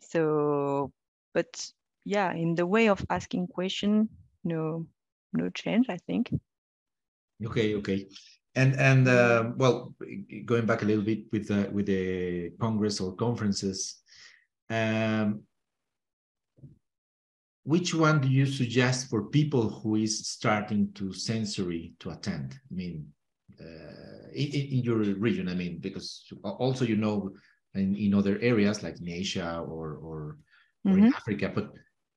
So, 0.00 0.92
but 1.34 1.70
yeah, 2.04 2.32
in 2.32 2.54
the 2.54 2.66
way 2.66 2.88
of 2.88 3.04
asking 3.10 3.48
question, 3.48 4.08
no, 4.44 4.86
no 5.32 5.50
change, 5.50 5.86
I 5.88 5.98
think. 5.98 6.32
Okay, 7.44 7.74
okay. 7.76 8.06
And 8.54 8.74
and 8.76 9.06
uh, 9.06 9.52
well, 9.56 9.94
going 10.44 10.66
back 10.66 10.82
a 10.82 10.84
little 10.84 11.04
bit 11.04 11.30
with 11.30 11.48
the 11.48 11.70
with 11.70 11.86
the 11.86 12.50
congress 12.60 13.00
or 13.00 13.14
conferences, 13.14 14.02
um, 14.68 15.42
which 17.62 17.94
one 17.94 18.20
do 18.20 18.28
you 18.28 18.46
suggest 18.46 19.08
for 19.08 19.28
people 19.28 19.68
who 19.68 19.94
is 19.94 20.26
starting 20.26 20.92
to 20.94 21.12
sensory 21.12 21.94
to 22.00 22.10
attend? 22.10 22.58
I 22.70 22.74
mean, 22.74 23.12
in, 24.32 24.48
in, 24.52 24.82
your 24.84 24.98
region, 24.98 25.48
I 25.48 25.54
mean, 25.54 25.78
because 25.78 26.24
also 26.42 26.84
you 26.84 26.96
know 26.96 27.30
in, 27.74 27.96
in 27.96 28.14
other 28.14 28.38
areas 28.40 28.82
like 28.82 29.00
in 29.00 29.08
Asia 29.08 29.64
or 29.66 29.98
or, 30.08 30.18
or 30.20 30.38
mm 30.84 30.92
-hmm. 30.92 30.98
in 30.98 31.04
mm-hmm. 31.04 31.16
Africa, 31.16 31.48
but 31.54 31.66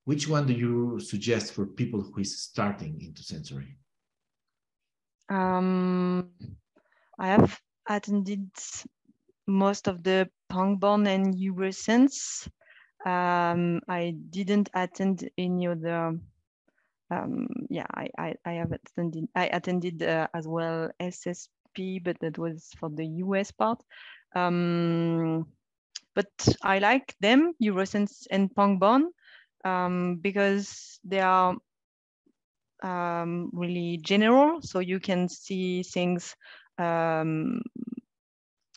which 0.06 0.28
one 0.28 0.46
do 0.46 0.54
you 0.54 1.00
suggest 1.00 1.54
for 1.54 1.66
people 1.66 2.02
who 2.02 2.22
is 2.22 2.42
starting 2.42 3.02
into 3.02 3.24
sensory? 3.24 3.78
Um, 5.30 6.30
I 7.18 7.28
have 7.28 7.60
attended 7.88 8.50
most 9.48 9.88
of 9.88 10.04
the 10.04 10.30
Pangborn 10.50 11.08
and 11.08 11.34
Eurosense. 11.36 12.48
Um, 13.06 13.82
I 13.88 14.16
didn't 14.30 14.70
attend 14.74 15.30
any 15.38 15.68
other. 15.68 16.20
Um, 17.14 17.48
yeah, 17.70 17.86
I, 17.94 18.10
I, 18.18 18.36
I 18.46 18.52
have 18.54 18.72
attended. 18.72 19.28
I 19.36 19.48
attended 19.48 20.04
uh, 20.04 20.28
as 20.34 20.48
well 20.48 20.90
SSP, 21.00 22.04
but 22.04 22.20
that 22.20 22.38
was 22.38 22.70
for 22.80 22.90
the 22.90 23.06
US 23.06 23.52
part. 23.52 23.82
Um, 24.36 25.46
but 26.16 26.32
I 26.62 26.80
like 26.80 27.16
them, 27.20 27.54
Eurosense 27.62 28.28
and 28.32 28.54
Pangborn, 28.56 29.12
um, 29.66 30.18
because 30.22 31.00
they 31.04 31.20
are 31.20 31.56
um, 32.84 33.50
really 33.54 33.98
general. 33.98 34.62
So 34.62 34.80
you 34.80 35.00
can 35.00 35.30
see 35.30 35.84
things 35.84 36.36
um, 36.78 37.62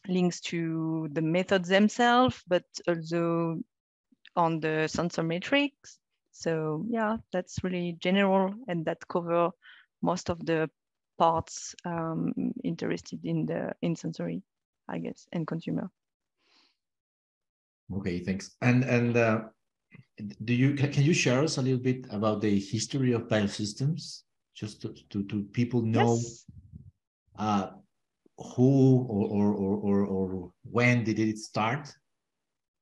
links 0.08 0.40
to 0.40 1.08
the 1.12 1.22
methods 1.22 1.68
themselves, 1.68 2.42
but 2.46 2.64
also 2.88 3.58
on 4.36 4.60
the 4.60 4.88
sensometrics. 4.88 5.98
So 6.36 6.84
yeah, 6.88 7.16
that's 7.32 7.64
really 7.64 7.96
general 7.98 8.54
and 8.68 8.84
that 8.84 9.08
cover 9.08 9.50
most 10.02 10.28
of 10.28 10.44
the 10.44 10.68
parts 11.18 11.74
um, 11.86 12.52
interested 12.62 13.24
in 13.24 13.46
the 13.46 13.72
in 13.80 13.96
sensory, 13.96 14.42
I 14.86 14.98
guess, 14.98 15.26
and 15.32 15.46
consumer. 15.46 15.90
Okay, 17.94 18.20
thanks. 18.20 18.56
And 18.60 18.84
and 18.84 19.16
uh, 19.16 19.40
do 20.44 20.52
you 20.52 20.74
can 20.74 21.02
you 21.02 21.14
share 21.14 21.42
us 21.42 21.56
a 21.56 21.62
little 21.62 21.78
bit 21.78 22.06
about 22.10 22.42
the 22.42 22.60
history 22.60 23.12
of 23.12 23.28
biosystems 23.28 24.22
just 24.54 24.82
to 24.82 24.94
to, 25.08 25.24
to 25.24 25.42
people 25.52 25.80
know 25.80 26.16
yes. 26.16 26.44
uh, 27.38 27.68
who 28.36 29.06
or, 29.08 29.26
or 29.26 29.54
or, 29.54 29.76
or 29.76 30.04
or 30.04 30.52
when 30.70 31.04
did 31.04 31.18
it 31.18 31.38
start 31.38 31.88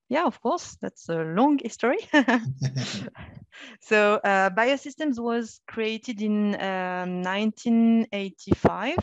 yeah 0.08 0.26
of 0.26 0.40
course 0.40 0.76
that's 0.80 1.08
a 1.08 1.22
long 1.22 1.58
history 1.58 1.98
so 3.80 4.14
uh, 4.24 4.50
biosystems 4.50 5.18
was 5.18 5.60
created 5.66 6.20
in 6.22 6.54
um, 6.60 7.22
1985 7.22 8.96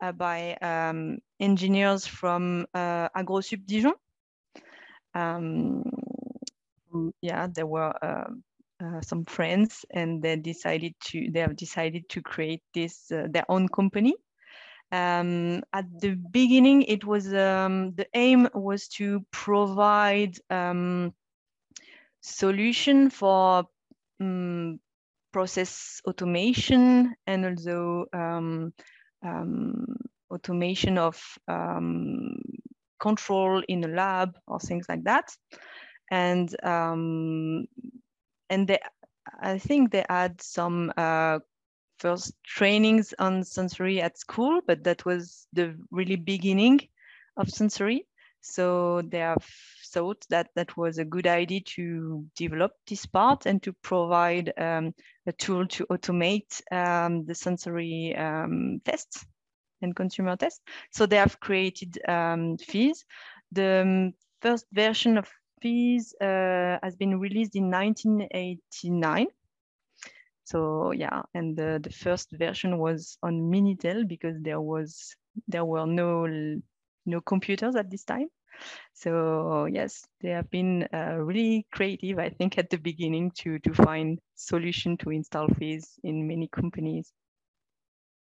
uh, 0.00 0.12
by 0.12 0.54
um, 0.62 1.18
engineers 1.40 2.06
from 2.06 2.66
uh, 2.74 3.08
AgroSup 3.16 3.64
Dijon 3.66 3.94
um, 5.14 5.82
yeah, 7.20 7.46
there 7.52 7.66
were 7.66 7.92
uh, 8.02 8.30
uh, 8.84 9.00
some 9.00 9.24
friends, 9.24 9.84
and 9.90 10.22
they 10.22 10.36
decided 10.36 10.94
to 11.06 11.30
they 11.30 11.40
have 11.40 11.56
decided 11.56 12.08
to 12.10 12.22
create 12.22 12.62
this 12.74 13.10
uh, 13.12 13.26
their 13.30 13.44
own 13.48 13.68
company. 13.68 14.14
Um, 14.92 15.62
at 15.72 15.86
the 16.00 16.14
beginning, 16.30 16.82
it 16.82 17.04
was 17.04 17.32
um, 17.34 17.94
the 17.94 18.06
aim 18.14 18.48
was 18.54 18.88
to 18.88 19.24
provide 19.30 20.36
um, 20.50 21.12
solution 22.20 23.10
for 23.10 23.64
um, 24.24 24.80
process 25.32 26.00
automation 26.06 27.14
and 27.26 27.44
also 27.44 28.06
um, 28.12 28.72
um, 29.24 29.96
automation 30.30 30.98
of 30.98 31.20
control 33.00 33.62
in 33.68 33.84
a 33.84 33.88
lab 33.88 34.36
or 34.46 34.58
things 34.60 34.86
like 34.88 35.04
that 35.04 35.30
and 36.10 36.54
um, 36.64 37.66
and 38.50 38.68
they, 38.68 38.78
I 39.40 39.58
think 39.58 39.90
they 39.90 40.04
had 40.08 40.40
some 40.40 40.92
uh, 40.96 41.40
first 41.98 42.34
trainings 42.44 43.14
on 43.18 43.44
sensory 43.44 44.00
at 44.00 44.18
school, 44.18 44.60
but 44.66 44.84
that 44.84 45.04
was 45.04 45.46
the 45.52 45.76
really 45.90 46.16
beginning 46.16 46.80
of 47.36 47.48
sensory. 47.50 48.06
So 48.40 49.02
they 49.02 49.18
have 49.18 49.44
thought 49.94 50.26
that 50.28 50.48
that 50.56 50.76
was 50.76 50.98
a 50.98 51.04
good 51.04 51.26
idea 51.26 51.60
to 51.60 52.26
develop 52.36 52.72
this 52.88 53.06
part 53.06 53.46
and 53.46 53.62
to 53.62 53.72
provide 53.82 54.52
um, 54.58 54.92
a 55.26 55.32
tool 55.32 55.66
to 55.68 55.86
automate 55.86 56.60
um, 56.72 57.24
the 57.24 57.34
sensory 57.34 58.14
um, 58.16 58.80
tests 58.84 59.24
and 59.82 59.94
consumer 59.94 60.36
tests. 60.36 60.60
So 60.90 61.06
they 61.06 61.16
have 61.16 61.38
created 61.38 61.98
um, 62.08 62.56
FIZZ. 62.58 63.04
The 63.52 63.82
um, 63.82 64.12
first 64.42 64.66
version 64.72 65.16
of 65.18 65.28
FIZZ 65.62 66.14
uh, 66.20 66.78
has 66.82 66.96
been 66.96 67.20
released 67.20 67.54
in 67.54 67.70
1989. 67.70 69.26
So 70.44 70.92
yeah, 70.92 71.22
and 71.34 71.56
the, 71.56 71.80
the 71.82 71.90
first 71.90 72.28
version 72.32 72.78
was 72.78 73.16
on 73.22 73.50
Minitel 73.50 74.06
because 74.06 74.36
there 74.42 74.60
was 74.60 75.14
there 75.48 75.64
were 75.64 75.86
no 75.86 76.26
no 77.06 77.20
computers 77.20 77.76
at 77.76 77.90
this 77.90 78.04
time. 78.04 78.28
So 78.92 79.66
yes, 79.66 80.06
they 80.20 80.30
have 80.30 80.50
been 80.50 80.88
uh, 80.92 81.16
really 81.18 81.66
creative, 81.72 82.18
I 82.18 82.30
think, 82.30 82.58
at 82.58 82.70
the 82.70 82.78
beginning 82.78 83.32
to 83.38 83.58
to 83.60 83.74
find 83.74 84.18
solution 84.34 84.96
to 84.98 85.10
install 85.10 85.48
FIZZ 85.48 85.98
in 86.02 86.26
many 86.26 86.48
companies. 86.48 87.12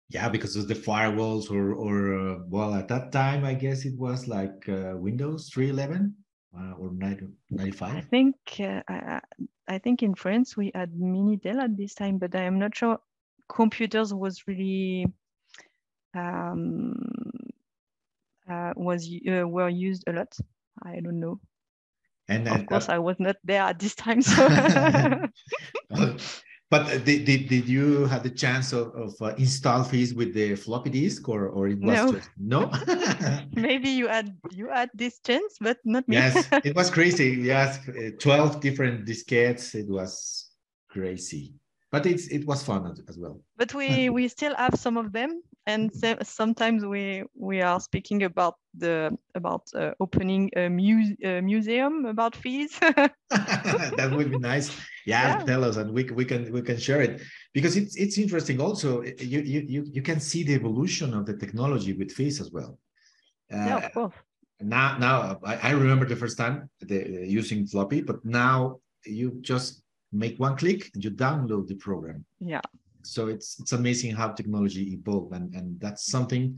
Yeah, 0.10 0.30
because 0.30 0.56
of 0.56 0.68
the 0.68 0.76
firewalls, 0.76 1.50
or 1.50 1.74
or 1.74 1.96
uh, 2.20 2.40
well, 2.48 2.74
at 2.76 2.88
that 2.90 3.12
time, 3.12 3.46
I 3.46 3.54
guess 3.54 3.86
it 3.86 3.98
was 3.98 4.28
like 4.28 4.68
uh, 4.70 4.94
Windows 4.96 5.50
3.11 5.50 6.14
uh, 6.58 6.74
or 6.78 6.92
95? 6.94 7.96
I 7.96 8.02
think 8.02 8.36
uh, 8.60 8.82
I, 8.88 9.22
I 9.68 9.78
think 9.80 10.04
in 10.04 10.16
France 10.16 10.56
we 10.56 10.72
had 10.76 10.94
Minitel 10.94 11.62
at 11.62 11.78
this 11.78 11.96
time, 11.96 12.18
but 12.18 12.36
I 12.36 12.44
am 12.44 12.60
not 12.60 12.76
sure 12.76 13.00
computers 13.50 14.14
was 14.14 14.48
really 14.48 15.06
um, 16.16 16.96
uh, 18.54 18.74
was 18.76 19.10
uh, 19.28 19.48
were 19.48 19.70
used 19.70 20.04
a 20.08 20.14
lot. 20.14 20.32
I 20.84 21.00
don't 21.00 21.20
know. 21.20 21.40
And 22.28 22.48
of 22.48 22.66
course, 22.68 22.88
I 22.90 23.00
was 23.00 23.18
not 23.20 23.36
there 23.44 23.64
at 23.64 23.80
this 23.80 23.96
time. 23.96 24.22
So. 24.22 24.48
But 26.74 26.88
uh, 26.90 26.98
did, 26.98 27.26
did, 27.26 27.50
did 27.50 27.70
you 27.70 28.06
have 28.08 28.24
the 28.24 28.32
chance 28.32 28.74
of, 28.74 28.96
of 28.96 29.14
uh, 29.22 29.36
install 29.38 29.84
FIZZ 29.84 30.16
with 30.16 30.34
the 30.34 30.56
floppy 30.56 30.90
disk 30.90 31.30
or, 31.30 31.50
or 31.50 31.68
it 31.68 31.80
was 31.80 31.98
no. 31.98 32.12
just 32.14 32.30
no? 32.40 32.72
Maybe 33.54 33.90
you 33.90 34.08
had 34.08 34.36
you 34.50 34.70
had 34.70 34.90
this 34.96 35.20
chance, 35.20 35.58
but 35.62 35.78
not 35.86 36.08
me. 36.08 36.16
yes, 36.16 36.48
it 36.66 36.76
was 36.76 36.90
crazy. 36.90 37.38
Yes, 37.46 37.78
uh, 37.88 38.18
12 38.20 38.60
different 38.60 39.06
diskettes. 39.06 39.76
It 39.76 39.88
was 39.88 40.50
crazy. 40.90 41.54
But 41.92 42.08
it's 42.08 42.26
it 42.30 42.44
was 42.48 42.64
fun 42.64 42.92
as 43.08 43.20
well. 43.20 43.40
But 43.56 43.76
we 43.76 44.10
we 44.10 44.28
still 44.28 44.56
have 44.56 44.74
some 44.74 44.98
of 44.98 45.14
them 45.14 45.44
and 45.66 45.92
sometimes 46.24 46.86
we 46.86 47.24
we 47.36 47.62
are 47.62 47.80
speaking 47.80 48.24
about 48.24 48.56
the 48.74 49.18
about 49.36 49.64
uh, 49.76 49.92
opening 50.00 50.50
a, 50.56 50.70
mu- 50.70 51.42
museum 51.42 52.06
about 52.06 52.36
FIZZ. 52.36 52.80
That 53.30 54.12
would 54.16 54.32
be 54.32 54.40
nice. 54.40 54.70
Yeah, 55.06 55.40
yeah, 55.40 55.44
tell 55.44 55.66
us 55.66 55.76
and 55.76 55.92
we, 55.92 56.06
we 56.06 56.24
can 56.24 56.50
we 56.54 56.62
can 56.62 56.78
share 56.78 57.02
it. 57.02 57.22
Because 57.54 57.76
it's 57.76 57.98
it's 57.98 58.18
interesting 58.18 58.62
also 58.62 59.04
you 59.04 59.42
you 59.42 59.84
you 59.92 60.02
can 60.02 60.22
see 60.22 60.44
the 60.44 60.54
evolution 60.54 61.14
of 61.14 61.26
the 61.26 61.36
technology 61.36 61.92
with 61.92 62.10
FIZZ 62.12 62.40
as 62.40 62.52
well. 62.52 62.80
Uh, 63.52 63.66
yeah 63.68 63.78
of 63.78 63.94
course. 63.94 64.14
now 64.62 64.98
now 64.98 65.38
I, 65.44 65.56
I 65.56 65.72
remember 65.72 66.06
the 66.06 66.16
first 66.16 66.38
time 66.38 66.70
the, 66.80 67.28
using 67.28 67.68
floppy 67.68 68.02
but 68.02 68.24
now 68.24 68.80
you 69.06 69.40
just 69.42 69.84
make 70.14 70.40
one 70.40 70.56
click 70.56 70.90
and 70.94 71.04
you 71.04 71.12
download 71.12 71.68
the 71.68 71.76
program. 71.76 72.24
Yeah 72.40 72.62
so 73.06 73.28
it's 73.28 73.60
it's 73.60 73.74
amazing 73.74 74.16
how 74.16 74.30
technology 74.30 74.94
evolved 74.94 75.34
and 75.34 75.54
and 75.54 75.80
that's 75.80 76.08
something 76.08 76.58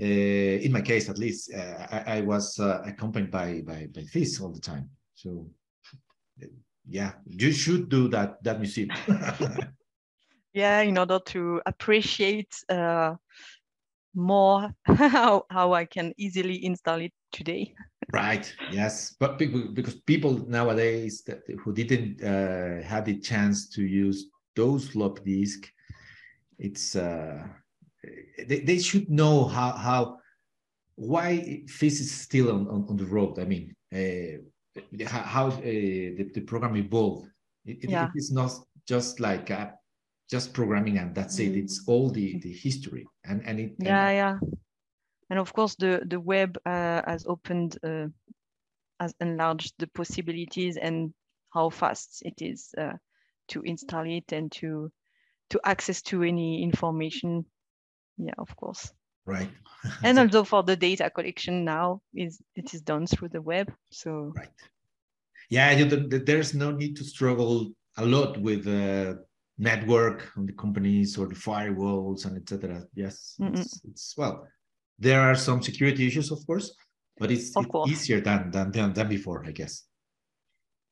uh, 0.00 0.04
in 0.04 0.72
my 0.72 0.80
case 0.80 1.08
at 1.08 1.18
least 1.18 1.52
uh, 1.54 1.86
I, 1.90 2.18
I, 2.18 2.20
was 2.20 2.58
uh, 2.58 2.82
accompanied 2.84 3.30
by 3.30 3.62
by 3.62 3.88
by 3.94 4.02
FIZZ 4.02 4.40
all 4.40 4.52
the 4.52 4.60
time. 4.60 4.90
So 5.14 5.48
yeah 6.88 7.12
you 7.26 7.50
should 7.50 7.88
do 7.88 8.08
that 8.08 8.42
that 8.42 8.58
museum. 8.58 8.90
Yeah 10.52 10.80
in 10.80 10.96
order 10.96 11.18
to 11.18 11.60
appreciate 11.66 12.54
uh, 12.70 13.14
more 14.14 14.74
how, 14.84 15.44
how 15.50 15.74
i 15.74 15.84
can 15.84 16.14
easily 16.16 16.64
install 16.64 17.00
it 17.00 17.12
today. 17.30 17.74
Right. 18.12 18.52
Yes, 18.70 19.14
but 19.18 19.38
because 19.38 19.96
people 20.06 20.46
nowadays 20.48 21.22
that 21.26 21.42
who 21.62 21.72
didn't 21.72 22.22
uh, 22.22 22.82
have 22.86 23.04
the 23.04 23.18
chance 23.18 23.68
to 23.70 23.82
use 23.82 24.26
those 24.56 24.88
flop 24.88 25.24
disk, 25.24 25.70
it's 26.58 26.96
uh, 26.96 27.46
they, 28.46 28.60
they 28.60 28.78
should 28.78 29.10
know 29.10 29.44
how 29.44 29.72
how 29.72 30.18
why 30.96 31.62
FIZZ 31.68 32.00
is 32.00 32.10
still 32.10 32.50
on, 32.50 32.66
on, 32.68 32.86
on 32.88 32.96
the 32.96 33.04
road. 33.04 33.38
I 33.38 33.44
mean, 33.44 33.74
uh, 33.94 35.06
how 35.06 35.48
uh, 35.48 35.60
the, 35.60 36.30
the 36.34 36.40
program 36.40 36.76
evolved. 36.76 37.28
It, 37.64 37.90
yeah. 37.90 38.06
it 38.06 38.12
is 38.14 38.32
not 38.32 38.52
just 38.86 39.20
like 39.20 39.50
uh, 39.50 39.70
just 40.30 40.52
programming 40.52 40.98
and 40.98 41.14
that's 41.14 41.38
it. 41.38 41.56
It's 41.56 41.84
mm. 41.84 41.88
all 41.88 42.10
the 42.10 42.38
the 42.40 42.52
history 42.52 43.06
and 43.24 43.42
and 43.46 43.60
it. 43.60 43.74
Yeah, 43.78 44.08
and, 44.08 44.16
yeah, 44.16 44.38
and 45.30 45.38
of 45.38 45.52
course 45.52 45.74
the 45.76 46.02
the 46.06 46.20
web 46.20 46.56
uh, 46.64 47.02
has 47.06 47.26
opened, 47.26 47.78
uh, 47.82 48.06
has 49.00 49.14
enlarged 49.20 49.74
the 49.78 49.88
possibilities 49.88 50.76
and 50.76 51.12
how 51.52 51.70
fast 51.70 52.22
it 52.24 52.40
is 52.40 52.74
uh, 52.78 52.92
to 53.48 53.62
install 53.62 54.06
it 54.06 54.32
and 54.32 54.50
to 54.52 54.90
to 55.50 55.60
access 55.64 56.02
to 56.02 56.22
any 56.22 56.62
information. 56.62 57.44
Yeah, 58.18 58.34
of 58.38 58.54
course. 58.56 58.92
Right. 59.26 59.50
and 60.02 60.18
also 60.18 60.44
for 60.44 60.62
the 60.62 60.76
data 60.76 61.10
collection 61.10 61.64
now 61.64 62.00
is 62.14 62.40
it 62.54 62.74
is 62.74 62.80
done 62.80 63.06
through 63.06 63.28
the 63.28 63.42
web. 63.42 63.72
So 63.90 64.32
right. 64.34 64.48
Yeah, 65.48 65.70
you, 65.72 65.84
there's 65.86 66.54
no 66.54 66.72
need 66.72 66.96
to 66.96 67.04
struggle 67.04 67.70
a 67.96 68.04
lot 68.04 68.36
with 68.40 68.66
uh, 68.66 69.14
network 69.58 70.32
on 70.36 70.46
the 70.46 70.52
companies 70.52 71.16
or 71.16 71.28
the 71.28 71.36
firewalls 71.36 72.26
and 72.26 72.36
etc. 72.36 72.82
Yes, 72.94 73.36
it's, 73.38 73.80
it's, 73.84 74.14
well, 74.16 74.48
there 74.98 75.20
are 75.20 75.36
some 75.36 75.62
security 75.62 76.06
issues, 76.06 76.32
of 76.32 76.44
course, 76.46 76.74
but 77.16 77.30
it's, 77.30 77.52
it's 77.56 77.88
easier 77.88 78.20
than, 78.20 78.50
than 78.50 78.72
than 78.72 78.92
than 78.92 79.08
before, 79.08 79.44
I 79.46 79.52
guess. 79.52 79.84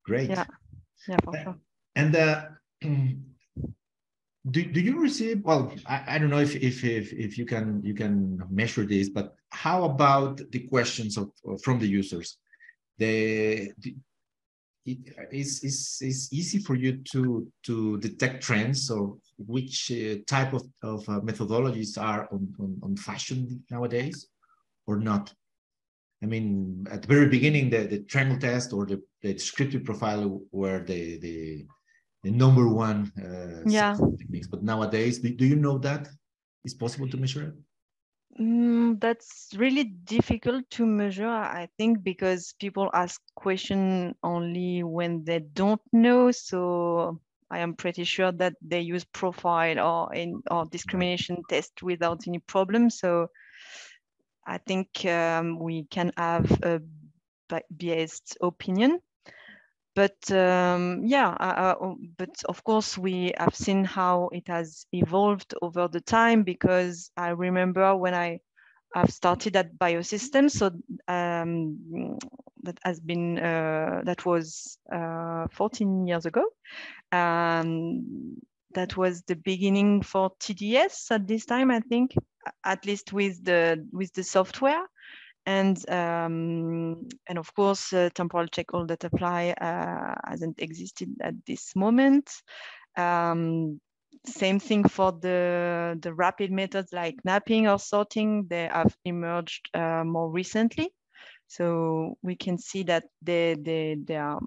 Great. 0.04 0.30
Yeah. 0.30 0.44
Yeah, 1.08 1.16
for 1.24 1.34
sure. 1.36 1.56
And 1.96 2.16
uh, 2.16 2.46
do, 2.82 4.64
do 4.64 4.80
you 4.80 5.00
receive 5.00 5.42
well 5.44 5.72
I, 5.86 6.04
I 6.08 6.18
don't 6.18 6.30
know 6.30 6.40
if, 6.40 6.54
if 6.56 6.84
if 6.84 7.12
if 7.12 7.38
you 7.38 7.46
can 7.46 7.80
you 7.82 7.94
can 7.94 8.42
measure 8.50 8.84
this 8.84 9.08
but 9.08 9.34
how 9.50 9.84
about 9.84 10.40
the 10.50 10.60
questions 10.68 11.16
of, 11.16 11.30
from 11.62 11.78
the 11.78 11.86
users? 11.86 12.36
The, 12.98 13.72
the 13.78 13.94
it 14.86 14.98
is 15.32 15.64
is 15.64 15.98
is 16.02 16.28
easy 16.32 16.58
for 16.58 16.74
you 16.74 16.98
to 17.12 17.50
to 17.64 17.98
detect 17.98 18.42
trends 18.44 18.90
or 18.90 19.16
which 19.38 19.90
uh, 19.90 20.16
type 20.26 20.52
of, 20.52 20.62
of 20.82 21.08
uh, 21.08 21.20
methodologies 21.20 21.96
are 22.00 22.28
on, 22.30 22.54
on, 22.60 22.78
on 22.82 22.96
fashion 22.96 23.64
nowadays 23.70 24.28
or 24.86 24.96
not? 24.98 25.32
I 26.22 26.26
mean 26.26 26.86
at 26.90 27.02
the 27.02 27.08
very 27.08 27.28
beginning 27.28 27.70
the, 27.70 27.84
the 27.84 28.00
triangle 28.00 28.38
test 28.38 28.72
or 28.72 28.84
the, 28.84 29.02
the 29.22 29.32
descriptive 29.32 29.84
profile 29.84 30.42
were 30.52 30.80
the 30.84 31.18
the 31.18 31.66
the 32.24 32.30
number 32.30 32.66
one 32.68 33.12
uh, 33.18 33.68
yeah. 33.70 33.96
techniques. 34.18 34.48
But 34.48 34.62
nowadays, 34.64 35.18
do, 35.18 35.28
do 35.28 35.46
you 35.46 35.56
know 35.56 35.78
that 35.78 36.08
it's 36.64 36.74
possible 36.74 37.08
to 37.08 37.16
measure 37.16 37.42
it? 37.48 37.54
Mm, 38.40 38.98
that's 39.00 39.50
really 39.56 39.84
difficult 39.84 40.68
to 40.70 40.86
measure, 40.86 41.28
I 41.28 41.68
think, 41.78 42.02
because 42.02 42.54
people 42.58 42.90
ask 42.92 43.20
question 43.36 44.14
only 44.24 44.82
when 44.82 45.22
they 45.24 45.40
don't 45.40 45.80
know. 45.92 46.32
So 46.32 47.20
I 47.50 47.58
am 47.58 47.74
pretty 47.74 48.04
sure 48.04 48.32
that 48.32 48.54
they 48.60 48.80
use 48.80 49.04
profile 49.04 49.78
or 49.78 50.14
in 50.14 50.42
or 50.50 50.64
discrimination 50.64 51.42
test 51.48 51.82
without 51.82 52.26
any 52.26 52.40
problem. 52.40 52.90
So 52.90 53.28
I 54.46 54.58
think 54.58 55.04
um, 55.04 55.58
we 55.58 55.84
can 55.84 56.10
have 56.16 56.50
a 56.62 56.80
biased 57.78 58.36
opinion 58.40 59.00
but 59.94 60.30
um, 60.32 61.02
yeah, 61.04 61.30
uh, 61.30 61.74
uh, 61.80 61.94
but 62.18 62.30
of 62.48 62.64
course 62.64 62.98
we 62.98 63.32
have 63.38 63.54
seen 63.54 63.84
how 63.84 64.28
it 64.32 64.48
has 64.48 64.86
evolved 64.92 65.54
over 65.62 65.88
the 65.88 66.00
time 66.00 66.42
because 66.42 67.10
I 67.16 67.28
remember 67.30 67.96
when 67.96 68.14
I 68.14 68.40
have 68.94 69.10
started 69.10 69.56
at 69.56 69.76
Biosystems, 69.78 70.52
so 70.52 70.66
um, 71.08 72.18
that 72.62 72.78
has 72.84 73.00
been 73.00 73.38
uh, 73.38 74.02
that 74.04 74.24
was 74.26 74.78
uh, 74.92 75.46
14 75.52 76.06
years 76.06 76.26
ago. 76.26 76.44
Um, 77.12 78.36
that 78.74 78.96
was 78.96 79.22
the 79.22 79.36
beginning 79.36 80.02
for 80.02 80.30
TDS 80.40 81.10
at 81.12 81.28
this 81.28 81.46
time, 81.46 81.70
I 81.70 81.80
think, 81.80 82.14
at 82.64 82.84
least 82.86 83.12
with 83.12 83.44
the 83.44 83.86
with 83.92 84.12
the 84.14 84.24
software 84.24 84.84
and 85.46 85.78
um, 85.90 87.08
and 87.28 87.38
of 87.38 87.54
course 87.54 87.92
uh, 87.92 88.08
temporal 88.14 88.46
check 88.46 88.72
all 88.74 88.86
that 88.86 89.04
apply 89.04 89.50
uh, 89.50 90.14
hasn't 90.28 90.60
existed 90.60 91.10
at 91.20 91.34
this 91.46 91.74
moment. 91.76 92.30
Um, 92.96 93.80
same 94.26 94.58
thing 94.58 94.88
for 94.88 95.12
the 95.12 95.98
the 96.00 96.14
rapid 96.14 96.50
methods 96.50 96.92
like 96.92 97.16
napping 97.24 97.68
or 97.68 97.78
sorting. 97.78 98.46
They 98.48 98.68
have 98.72 98.96
emerged 99.04 99.68
uh, 99.74 100.04
more 100.04 100.30
recently. 100.30 100.90
So 101.46 102.16
we 102.22 102.36
can 102.36 102.56
see 102.58 102.84
that 102.84 103.04
they 103.20 103.56
they, 103.60 103.96
they 104.02 104.16
are 104.16 104.40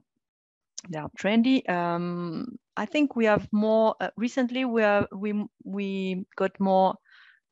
they 0.90 1.00
are 1.00 1.10
trendy. 1.20 1.68
Um, 1.70 2.58
i 2.78 2.86
think 2.86 3.16
we 3.16 3.26
have 3.26 3.48
more 3.52 3.96
uh, 4.00 4.12
recently 4.16 4.64
we 4.64 4.84
are 4.84 5.08
we 5.12 5.44
we 5.64 6.26
got 6.36 6.58
more 6.60 6.96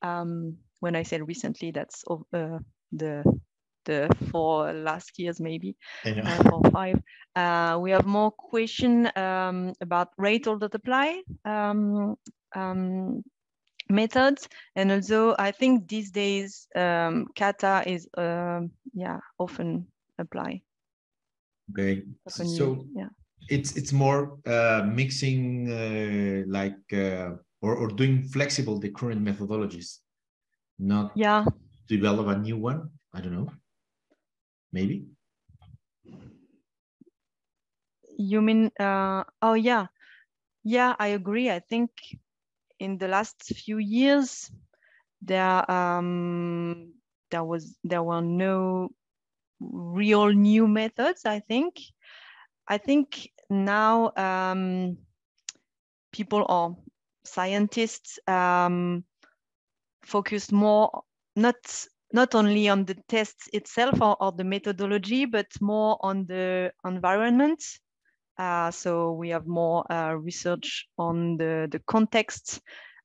um, 0.02 0.58
when 0.80 0.96
i 0.96 1.04
said 1.04 1.28
recently 1.28 1.72
that's 1.72 2.04
uh, 2.34 2.60
the 2.92 3.24
the 3.86 4.10
four 4.32 4.74
last 4.74 5.18
years 5.18 5.40
maybe 5.40 5.76
uh, 6.06 6.44
or 6.52 6.62
five. 6.72 7.00
Uh, 7.36 7.78
we 7.82 7.92
have 7.92 8.06
more 8.06 8.32
question 8.32 9.10
um, 9.16 9.74
about 9.82 10.10
rate 10.18 10.48
order 10.48 10.70
apply 10.72 11.22
um, 11.46 12.16
um, 12.56 13.24
methods, 13.90 14.50
and 14.76 14.92
also 14.92 15.36
I 15.38 15.52
think 15.52 15.88
these 15.88 16.12
days 16.12 16.68
um, 16.76 17.28
CATA 17.36 17.84
is 17.86 18.08
um, 18.18 18.72
yeah 18.94 19.20
often 19.38 19.88
apply. 20.18 20.62
Okay, 21.72 22.04
often 22.26 22.48
so 22.48 22.74
used, 22.74 22.88
yeah. 22.96 23.10
it's 23.50 23.76
it's 23.76 23.94
more 23.94 24.38
uh, 24.46 24.84
mixing 24.86 25.72
uh, 25.72 26.44
like 26.48 26.78
uh, 26.94 27.36
or 27.62 27.76
or 27.76 27.88
doing 27.90 28.24
flexible 28.24 28.80
the 28.80 28.90
current 28.90 29.22
methodologies, 29.22 30.00
not 30.80 31.12
yeah 31.16 31.46
develop 31.88 32.28
a 32.28 32.38
new 32.38 32.58
one. 32.58 32.90
I 33.14 33.22
don't 33.22 33.34
know. 33.34 33.52
Maybe. 34.72 35.08
You 38.18 38.42
mean? 38.42 38.72
Uh, 38.80 39.24
oh 39.42 39.54
yeah, 39.54 39.88
yeah. 40.64 40.96
I 41.00 41.08
agree. 41.08 41.50
I 41.50 41.60
think 41.60 41.92
in 42.80 42.98
the 42.98 43.08
last 43.08 43.44
few 43.44 43.78
years, 43.78 44.52
there 45.22 45.70
um, 45.70 46.94
there 47.32 47.44
was 47.44 47.78
there 47.84 48.04
were 48.04 48.22
no 48.22 48.90
real 49.60 50.30
new 50.30 50.68
methods. 50.68 51.26
I 51.26 51.40
think. 51.40 51.80
I 52.68 52.78
think 52.80 53.32
now 53.50 54.12
um, 54.18 54.98
people 56.12 56.46
or 56.50 56.78
scientists 57.24 58.18
um, 58.28 59.04
focus 60.04 60.52
more 60.52 61.04
not 61.36 61.56
not 62.14 62.36
only 62.36 62.70
on 62.70 62.86
the 62.86 62.96
tests 63.10 63.50
itself 63.52 64.02
or, 64.02 64.16
or 64.22 64.32
the 64.32 64.44
methodology, 64.44 65.26
but 65.26 65.48
more 65.60 65.98
on 66.02 66.26
the 66.28 66.72
environment. 66.86 67.62
Uh, 68.38 68.72
so 68.72 69.12
we 69.14 69.30
have 69.30 69.48
more 69.48 69.90
uh, 69.92 70.14
research 70.14 70.88
on 70.98 71.38
the, 71.38 71.68
the 71.72 71.80
context 71.88 72.62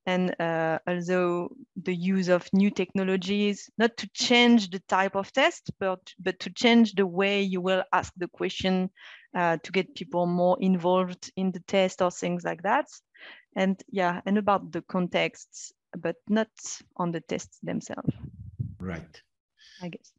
and 0.07 0.35
uh, 0.40 0.79
also 0.87 1.49
the 1.83 1.95
use 1.95 2.29
of 2.29 2.49
new 2.53 2.71
technologies, 2.71 3.69
not 3.79 3.97
to 3.97 4.09
change 4.14 4.71
the 4.71 4.81
type 4.88 5.14
of 5.14 5.33
test, 5.33 5.71
but, 5.79 6.01
but 6.19 6.38
to 6.40 6.51
change 6.51 6.95
the 6.95 7.07
way 7.07 7.43
you 7.43 7.61
will 7.61 7.85
ask 7.93 8.12
the 8.16 8.29
question 8.29 8.90
uh, 9.37 9.57
to 9.62 9.73
get 9.73 9.95
people 9.95 10.27
more 10.27 10.57
involved 10.61 11.31
in 11.37 11.53
the 11.53 11.61
test 11.61 12.03
or 12.03 12.11
things 12.11 12.45
like 12.45 12.62
that. 12.62 12.87
And 13.57 13.81
yeah, 13.90 14.21
and 14.27 14.38
about 14.38 14.73
the 14.73 14.83
contexts, 14.83 15.73
but 15.96 16.16
not 16.29 16.50
on 16.96 17.12
the 17.12 17.20
tests 17.20 17.59
themselves. 17.62 18.11
Right. 18.79 19.22
I 19.83 19.88
guess. 19.88 20.12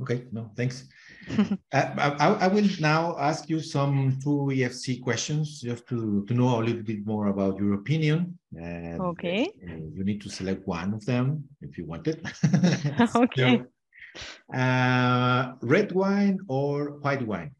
Okay, 0.00 0.24
no, 0.32 0.50
thanks. 0.56 0.88
uh, 1.38 1.54
I, 1.72 2.46
I, 2.46 2.48
will 2.48 2.68
now 2.80 3.16
ask 3.18 3.50
you 3.50 3.60
some 3.60 4.18
two 4.22 4.48
EFC 4.50 5.02
questions 5.02 5.60
just 5.60 5.86
to, 5.88 6.24
to 6.24 6.32
know 6.32 6.58
a 6.58 6.64
little 6.64 6.82
bit 6.82 7.04
more 7.04 7.26
about 7.26 7.58
your 7.58 7.74
opinion. 7.74 8.38
And, 8.56 8.98
okay. 9.00 9.50
Uh, 9.62 9.74
you 9.94 10.02
need 10.02 10.22
to 10.22 10.30
select 10.30 10.66
one 10.66 10.94
of 10.94 11.04
them 11.04 11.44
if 11.60 11.76
you 11.76 11.84
want 11.84 12.08
it. 12.08 12.24
okay. 13.14 13.60
So, 13.60 14.56
uh, 14.56 15.52
red 15.60 15.92
wine 15.92 16.38
or 16.48 16.92
white 17.00 17.26
wine? 17.26 17.50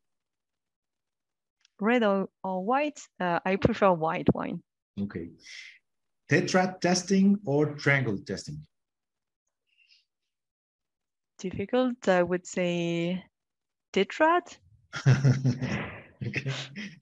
Red 1.79 2.03
or, 2.03 2.31
or 2.43 2.65
white? 2.65 3.01
Uh, 3.21 3.41
I 3.45 3.57
prefer 3.57 3.93
white 3.93 4.29
wine. 4.35 4.63
Okay. 4.99 5.29
Tetrad 6.31 6.81
testing 6.81 7.39
or 7.45 7.75
triangle 7.75 8.19
testing? 8.19 8.65
difficult. 11.41 12.07
I 12.07 12.23
would 12.23 12.47
say 12.47 13.25
tetrad. 13.93 14.57
okay. 16.27 16.53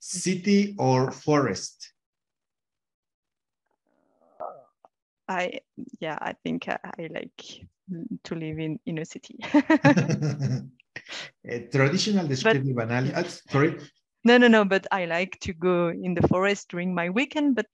City 0.00 0.74
or 0.78 1.10
forest? 1.10 1.92
I 5.28 5.60
yeah, 6.00 6.16
I 6.20 6.32
think 6.42 6.68
I, 6.68 6.78
I 6.98 7.08
like 7.12 7.66
to 8.24 8.34
live 8.34 8.58
in 8.58 8.78
in 8.86 8.98
a 8.98 9.04
city. 9.04 9.36
A 11.44 11.60
traditional 11.68 12.26
descriptive 12.26 12.76
analysis. 12.76 13.42
Uh, 13.48 13.52
sorry. 13.52 13.78
No, 14.24 14.36
no, 14.36 14.48
no. 14.48 14.64
But 14.64 14.86
I 14.90 15.04
like 15.04 15.38
to 15.40 15.52
go 15.52 15.88
in 15.88 16.14
the 16.14 16.26
forest 16.26 16.68
during 16.70 16.94
my 16.94 17.08
weekend. 17.10 17.54
But 17.54 17.68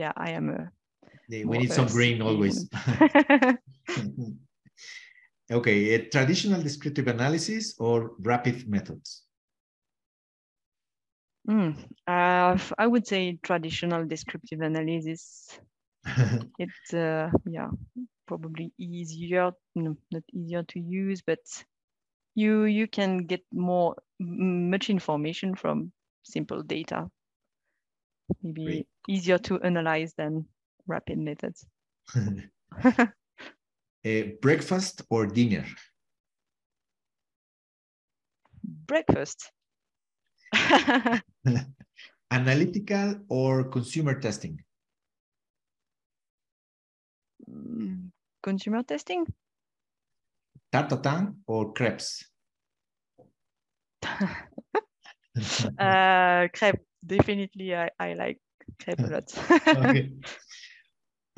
yeah, 0.00 0.12
I 0.16 0.30
am 0.30 0.48
a. 0.48 0.70
Yeah, 1.28 1.44
we 1.44 1.58
need 1.58 1.72
some 1.72 1.86
green 1.86 2.22
always. 2.22 2.68
okay, 5.52 5.94
a 5.94 6.08
traditional 6.08 6.62
descriptive 6.62 7.06
analysis 7.06 7.74
or 7.78 8.12
rapid 8.20 8.66
methods. 8.66 9.24
Mm, 11.48 11.76
uh, 12.06 12.58
I 12.78 12.86
would 12.86 13.06
say 13.06 13.38
traditional 13.42 14.06
descriptive 14.06 14.62
analysis. 14.62 15.60
it's 16.58 16.94
uh, 16.94 17.30
yeah, 17.44 17.68
probably 18.26 18.72
easier, 18.78 19.52
no, 19.74 19.96
not 20.10 20.22
easier 20.32 20.62
to 20.62 20.80
use, 20.80 21.20
but 21.20 21.40
you 22.34 22.64
you 22.64 22.86
can 22.86 23.26
get 23.26 23.42
more 23.52 23.96
much 24.18 24.88
information 24.88 25.54
from 25.54 25.92
simple 26.22 26.62
data. 26.62 27.10
Maybe 28.42 28.64
Great. 28.64 28.86
easier 29.08 29.38
to 29.38 29.60
analyze 29.62 30.14
than 30.14 30.46
rapid 30.86 31.18
methods. 31.18 31.66
A 34.04 34.32
breakfast 34.40 35.02
or 35.10 35.26
dinner? 35.26 35.66
Breakfast. 38.64 39.52
Analytical 42.30 43.20
or 43.28 43.64
consumer 43.64 44.20
testing? 44.20 44.64
Mm, 47.48 48.10
consumer 48.42 48.82
testing? 48.82 49.26
Tarte 50.70 50.96
tatin 50.96 51.42
or 51.46 51.72
crepes? 51.72 52.24
uh, 55.78 56.48
crepe, 56.52 56.80
definitely. 57.04 57.74
I, 57.74 57.90
I 57.98 58.14
like 58.14 58.38
crepe 58.82 59.00
a 59.00 59.06
lot. 59.06 59.38
okay. 59.68 60.12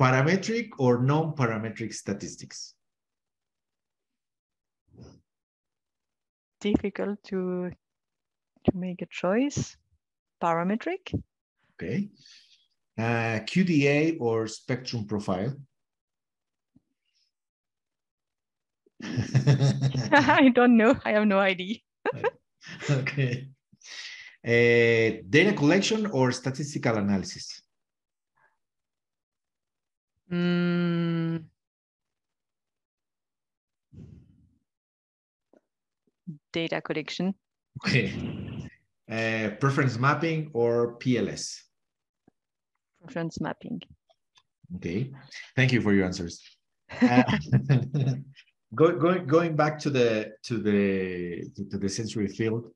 Parametric 0.01 0.69
or 0.79 1.01
non-parametric 1.01 1.93
statistics? 1.93 2.73
Difficult 6.59 7.23
to 7.25 7.71
to 8.65 8.77
make 8.77 9.01
a 9.01 9.05
choice. 9.05 9.77
Parametric. 10.41 11.13
Okay. 11.75 12.09
Uh, 12.97 13.39
QDA 13.45 14.17
or 14.19 14.47
spectrum 14.47 15.05
profile? 15.05 15.55
I 19.03 20.51
don't 20.53 20.77
know. 20.77 20.95
I 21.05 21.11
have 21.11 21.27
no 21.27 21.39
idea. 21.39 21.77
okay. 22.89 23.47
Uh, 24.45 25.23
data 25.29 25.53
collection 25.55 26.05
or 26.07 26.31
statistical 26.33 26.97
analysis? 26.97 27.61
Mm. 30.29 31.45
Data 36.51 36.81
collection. 36.81 37.33
Okay. 37.85 38.13
Uh, 39.09 39.49
preference 39.61 39.97
mapping 39.97 40.51
or 40.53 40.97
PLS? 40.99 41.59
Preference 43.01 43.39
mapping. 43.39 43.81
Okay. 44.75 45.11
Thank 45.55 45.71
you 45.71 45.81
for 45.81 45.93
your 45.93 46.05
answers. 46.05 46.41
Uh, 47.01 47.23
go, 48.75 48.95
going 48.95 49.25
going 49.25 49.55
back 49.55 49.79
to 49.79 49.89
the 49.89 50.31
to 50.43 50.59
the 50.59 51.49
to 51.71 51.77
the 51.79 51.89
sensory 51.89 52.27
field 52.27 52.69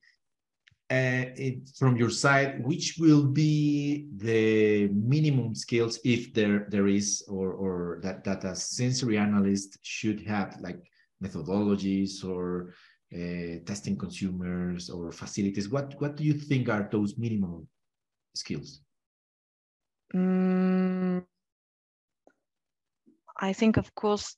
uh, 0.89 1.25
it, 1.35 1.69
from 1.77 1.97
your 1.97 2.09
side 2.09 2.65
which 2.65 2.95
will 2.97 3.25
be 3.25 4.07
the 4.15 4.87
minimum 4.93 5.53
skills 5.53 5.99
if 6.05 6.33
there 6.33 6.65
there 6.69 6.87
is 6.87 7.23
or 7.27 7.51
or 7.53 7.99
that 8.03 8.23
that 8.23 8.43
a 8.45 8.55
sensory 8.55 9.17
analyst 9.17 9.77
should 9.81 10.21
have 10.21 10.55
like 10.61 10.79
methodologies 11.21 12.23
or 12.23 12.73
uh, 13.13 13.59
testing 13.65 13.97
consumers 13.97 14.89
or 14.89 15.11
facilities? 15.11 15.69
What 15.69 15.99
what 15.99 16.15
do 16.15 16.23
you 16.23 16.33
think 16.33 16.69
are 16.69 16.87
those 16.91 17.17
minimum 17.17 17.67
skills 18.37 18.81
mm, 20.13 21.25
i 23.37 23.53
think 23.53 23.77
of 23.77 23.93
course 23.95 24.37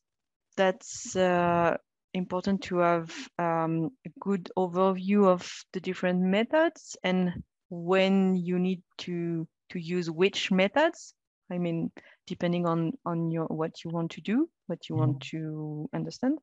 that's 0.55 1.15
uh, 1.15 1.77
important 2.13 2.63
to 2.63 2.77
have 2.77 3.13
um, 3.37 3.89
a 4.05 4.09
good 4.19 4.49
overview 4.57 5.27
of 5.27 5.49
the 5.73 5.79
different 5.79 6.21
methods 6.21 6.97
and 7.03 7.43
when 7.69 8.35
you 8.35 8.59
need 8.59 8.81
to 8.97 9.47
to 9.69 9.79
use 9.79 10.09
which 10.09 10.51
methods. 10.51 11.13
I 11.51 11.57
mean 11.57 11.91
depending 12.27 12.65
on 12.65 12.93
on 13.05 13.31
your 13.31 13.45
what 13.45 13.83
you 13.83 13.91
want 13.91 14.11
to 14.11 14.21
do 14.21 14.49
what 14.67 14.89
you 14.89 14.95
mm 14.95 15.01
-hmm. 15.01 15.07
want 15.07 15.29
to 15.31 15.89
understand. 15.93 16.39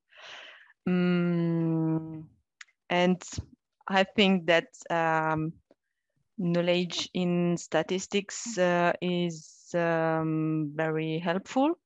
Um, 0.87 2.29
and 2.89 3.23
i 3.89 4.05
think 4.05 4.47
that 4.47 4.69
um, 4.91 5.53
knowledge 6.39 7.09
in 7.15 7.57
statistics 7.57 8.59
uh, 8.59 8.93
is 9.01 9.71
um, 9.75 10.73
very 10.75 11.19
helpful 11.19 11.79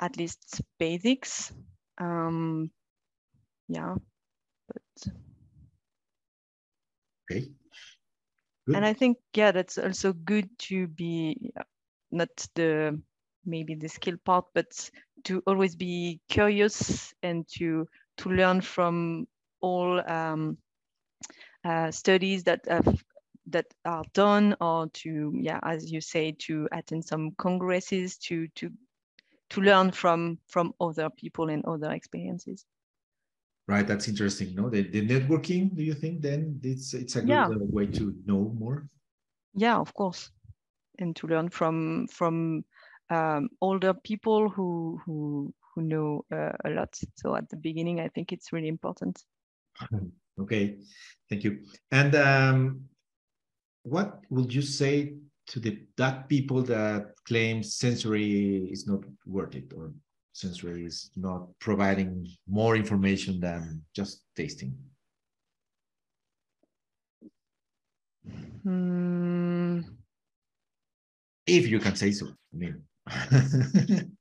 at 0.00 0.16
least 0.16 0.60
basics. 0.78 1.52
Um, 1.98 2.70
yeah, 3.68 3.94
but 4.68 5.12
okay. 7.30 7.50
Good. 8.66 8.76
And 8.76 8.84
I 8.84 8.92
think 8.94 9.18
yeah, 9.34 9.52
that's 9.52 9.78
also 9.78 10.12
good 10.12 10.48
to 10.70 10.86
be 10.88 11.52
not 12.10 12.30
the 12.54 13.00
maybe 13.44 13.74
the 13.74 13.88
skill 13.88 14.16
part, 14.24 14.46
but 14.54 14.90
to 15.24 15.42
always 15.46 15.76
be 15.76 16.20
curious 16.28 17.12
and 17.22 17.46
to 17.58 17.86
to 18.18 18.30
learn 18.30 18.60
from 18.60 19.26
all 19.60 20.00
um, 20.10 20.56
uh, 21.64 21.90
studies 21.90 22.44
that 22.44 22.60
have 22.68 23.04
that 23.46 23.66
are 23.84 24.04
done 24.14 24.56
or 24.60 24.88
to 24.94 25.32
yeah 25.36 25.60
as 25.62 25.92
you 25.92 26.00
say 26.00 26.32
to 26.32 26.66
attend 26.72 27.04
some 27.04 27.30
congresses 27.32 28.16
to 28.16 28.48
to 28.54 28.70
to 29.50 29.60
learn 29.60 29.90
from 29.90 30.38
from 30.48 30.72
other 30.80 31.10
people 31.10 31.48
and 31.48 31.64
other 31.64 31.92
experiences. 31.92 32.64
Right 33.66 33.86
that's 33.86 34.08
interesting 34.08 34.54
no? 34.54 34.68
The, 34.68 34.82
the 34.82 35.06
networking 35.06 35.74
do 35.74 35.82
you 35.82 35.94
think 35.94 36.20
then? 36.20 36.60
It's 36.62 36.94
it's 36.94 37.16
a 37.16 37.20
good 37.20 37.28
yeah. 37.28 37.48
way 37.48 37.86
to 37.86 38.14
know 38.26 38.54
more? 38.58 38.88
Yeah 39.54 39.78
of 39.78 39.92
course. 39.94 40.30
And 40.98 41.16
to 41.16 41.26
learn 41.26 41.48
from 41.48 42.06
from 42.08 42.64
um, 43.10 43.48
older 43.60 43.94
people 43.94 44.48
who 44.48 45.00
who 45.04 45.52
who 45.74 45.82
know 45.82 46.24
uh, 46.32 46.52
a 46.64 46.70
lot. 46.70 46.96
So 47.16 47.34
at 47.34 47.48
the 47.48 47.56
beginning 47.56 48.00
i 48.00 48.08
think 48.08 48.32
it's 48.32 48.52
really 48.52 48.68
important. 48.68 49.22
Okay 50.36 50.78
thank 51.30 51.44
you. 51.44 51.60
And 51.92 52.14
um, 52.16 52.80
what 53.84 54.20
would 54.30 54.52
you 54.52 54.62
say 54.62 55.14
to 55.46 55.60
the 55.60 55.78
that 55.96 56.28
people 56.28 56.62
that 56.62 57.12
claim 57.26 57.62
sensory 57.62 58.68
is 58.70 58.86
not 58.86 59.00
worth 59.26 59.54
it 59.54 59.72
or 59.76 59.92
sensory 60.32 60.84
is 60.84 61.10
not 61.16 61.46
providing 61.60 62.26
more 62.48 62.76
information 62.76 63.40
than 63.40 63.82
just 63.94 64.22
tasting 64.36 64.74
hmm. 68.62 69.80
if 71.46 71.68
you 71.68 71.78
can 71.78 71.94
say 71.94 72.10
so 72.10 72.26
i 72.26 72.56
mean 72.56 72.82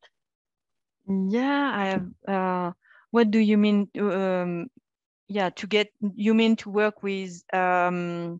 yeah 1.31 1.71
i 1.73 1.85
have 1.85 2.07
uh, 2.27 2.71
what 3.11 3.31
do 3.31 3.39
you 3.39 3.57
mean 3.57 3.89
um, 3.99 4.67
yeah 5.27 5.49
to 5.49 5.67
get 5.67 5.89
you 6.15 6.33
mean 6.33 6.55
to 6.55 6.69
work 6.69 7.01
with 7.01 7.41
um, 7.53 8.39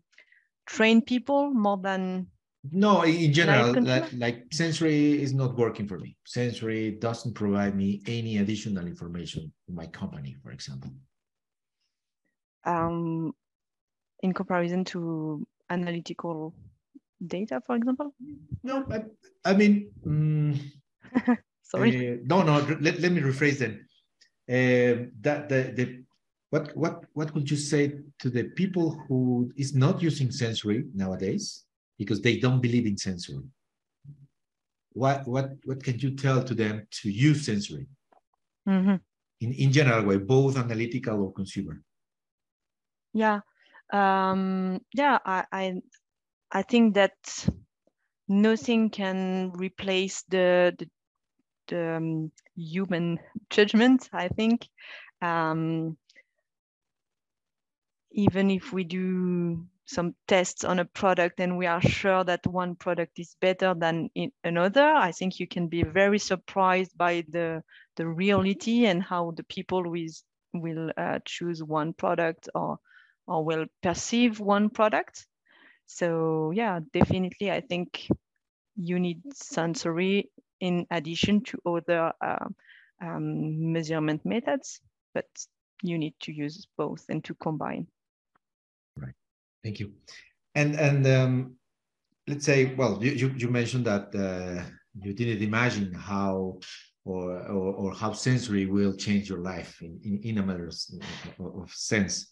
trained 0.66 1.06
people 1.06 1.52
more 1.54 1.78
than 1.78 2.28
no, 2.72 3.04
in 3.04 3.34
general, 3.34 3.74
like, 3.84 4.06
like, 4.14 4.46
sensory 4.52 5.22
is 5.22 5.34
not 5.34 5.58
working 5.58 5.88
for 5.88 6.00
me. 6.00 6.16
Sensory 6.26 6.92
doesn't 6.92 7.34
provide 7.34 7.76
me 7.76 8.02
any 8.08 8.38
additional 8.38 8.88
information 8.88 9.52
in 9.68 9.76
my 9.76 9.86
company, 9.88 10.36
for 10.42 10.52
example. 10.52 10.92
Um, 12.64 13.36
in 14.22 14.34
comparison 14.34 14.86
to 14.86 15.46
analytical 15.70 16.54
data, 17.26 17.62
for 17.66 17.76
example? 17.76 18.14
No, 18.64 18.86
I, 18.90 19.04
I 19.44 19.54
mean, 19.56 19.92
um, 20.06 20.60
sorry. 21.64 22.14
Uh, 22.14 22.18
no, 22.24 22.44
no. 22.44 22.60
Let, 22.80 23.00
let 23.02 23.12
me 23.12 23.20
rephrase 23.20 23.60
then. 23.60 23.86
Uh, 24.48 25.08
that 25.22 25.48
the 25.48 25.74
the 25.76 26.04
what 26.50 26.76
what 26.76 27.06
what 27.14 27.34
would 27.34 27.50
you 27.50 27.58
say 27.58 27.94
to 28.20 28.30
the 28.30 28.44
people 28.56 29.02
who 29.08 29.52
is 29.56 29.74
not 29.74 30.02
using 30.02 30.32
sensory 30.32 30.84
nowadays 30.94 31.63
because 31.98 32.22
they 32.22 32.38
don't 32.38 32.62
believe 32.62 32.86
in 32.86 32.98
sensory? 32.98 33.44
What 34.94 35.28
what 35.28 35.54
what 35.66 35.84
can 35.84 35.98
you 36.00 36.16
tell 36.16 36.44
to 36.44 36.54
them 36.54 36.88
to 37.02 37.10
use 37.10 37.46
sensory? 37.46 37.88
Mm-hmm. 38.68 38.96
In 39.42 39.54
in 39.54 39.72
general 39.72 40.06
way, 40.06 40.18
both 40.18 40.58
analytical 40.58 41.24
or 41.24 41.34
consumer. 41.34 41.82
Yeah, 43.14 43.40
um, 43.92 44.82
yeah. 44.94 45.18
I, 45.26 45.46
I 45.52 45.82
I 46.52 46.62
think 46.62 46.96
that 46.96 47.14
nothing 48.28 48.90
can 48.90 49.52
replace 49.56 50.24
the 50.30 50.76
the, 50.78 50.88
the 51.68 51.96
um, 51.98 52.32
human 52.56 53.20
judgment. 53.50 54.10
I 54.14 54.28
think. 54.28 54.68
Um, 55.22 55.98
even 58.14 58.52
if 58.52 58.72
we 58.72 58.84
do 58.84 59.66
some 59.86 60.16
tests 60.28 60.64
on 60.64 60.80
a 60.80 60.86
product 60.86 61.40
and 61.40 61.58
we 61.58 61.66
are 61.66 61.82
sure 61.82 62.24
that 62.24 62.46
one 62.48 62.76
product 62.76 63.20
is 63.20 63.36
better 63.42 63.74
than 63.74 64.10
another, 64.44 64.86
I 64.86 65.12
think 65.12 65.40
you 65.40 65.48
can 65.48 65.68
be 65.68 65.84
very 65.84 66.20
surprised 66.20 66.98
by 66.98 67.26
the, 67.30 67.64
the 67.98 68.08
reality 68.08 68.86
and 68.86 69.04
how 69.04 69.32
the 69.32 69.44
people 69.44 69.90
with, 69.90 70.22
will 70.54 70.92
uh, 70.96 71.20
choose 71.26 71.62
one 71.62 71.94
product 71.94 72.50
or, 72.56 72.78
or 73.28 73.44
will 73.44 73.66
perceive 73.82 74.40
one 74.40 74.70
product. 74.70 75.26
So 75.86 76.52
yeah, 76.56 76.80
definitely, 76.94 77.52
I 77.52 77.62
think 77.62 78.08
you 78.76 79.00
need 79.00 79.22
sensory 79.34 80.30
in 80.60 80.88
addition 80.90 81.42
to 81.44 81.60
other 81.66 82.14
uh, 82.22 82.48
um, 83.02 83.74
measurement 83.74 84.26
methods, 84.26 84.80
but 85.14 85.28
you 85.82 85.98
need 85.98 86.16
to 86.22 86.32
use 86.32 86.66
both 86.78 87.06
and 87.10 87.24
to 87.26 87.36
combine. 87.36 87.88
Thank 89.64 89.80
you. 89.80 89.94
And 90.56 90.76
and 90.76 91.08
um, 91.08 91.56
let's 92.28 92.46
say, 92.46 92.76
well, 92.76 93.04
you, 93.04 93.12
you, 93.12 93.34
you 93.38 93.50
mentioned 93.50 93.86
that 93.86 94.14
uh, 94.16 94.64
you 95.02 95.14
didn't 95.14 95.42
imagine 95.42 95.94
how 95.94 96.60
or, 97.06 97.40
or, 97.48 97.74
or 97.74 97.94
how 97.94 98.14
sensory 98.14 98.66
will 98.66 98.94
change 98.94 99.28
your 99.28 99.40
life 99.40 99.82
in, 99.82 100.00
in, 100.04 100.20
in 100.24 100.38
a 100.38 100.44
matter 100.44 100.68
of, 100.68 101.62
of 101.62 101.72
sense. 101.72 102.32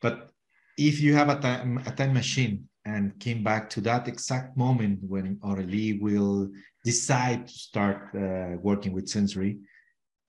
But 0.00 0.30
if 0.76 1.00
you 1.00 1.14
have 1.14 1.28
a 1.28 1.40
time, 1.40 1.78
a 1.86 1.92
time 1.92 2.12
machine 2.12 2.68
and 2.84 3.18
came 3.20 3.44
back 3.44 3.70
to 3.70 3.80
that 3.82 4.08
exact 4.08 4.56
moment 4.56 4.98
when 5.02 5.36
Aurélie 5.36 6.00
will 6.00 6.50
decide 6.84 7.46
to 7.46 7.52
start 7.52 8.08
uh, 8.14 8.56
working 8.60 8.92
with 8.92 9.08
sensory, 9.08 9.58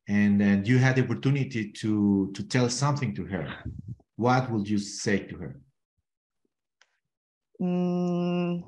and 0.08 0.40
then 0.40 0.64
you 0.66 0.78
had 0.78 0.96
the 0.96 1.04
opportunity 1.04 1.72
to 1.72 2.32
to 2.36 2.44
tell 2.44 2.70
something 2.70 3.16
to 3.16 3.26
her, 3.26 3.48
what 4.18 4.52
would 4.52 4.70
you 4.70 4.78
say 4.78 5.20
to 5.20 5.36
her? 5.38 5.60
Mm, 7.60 8.62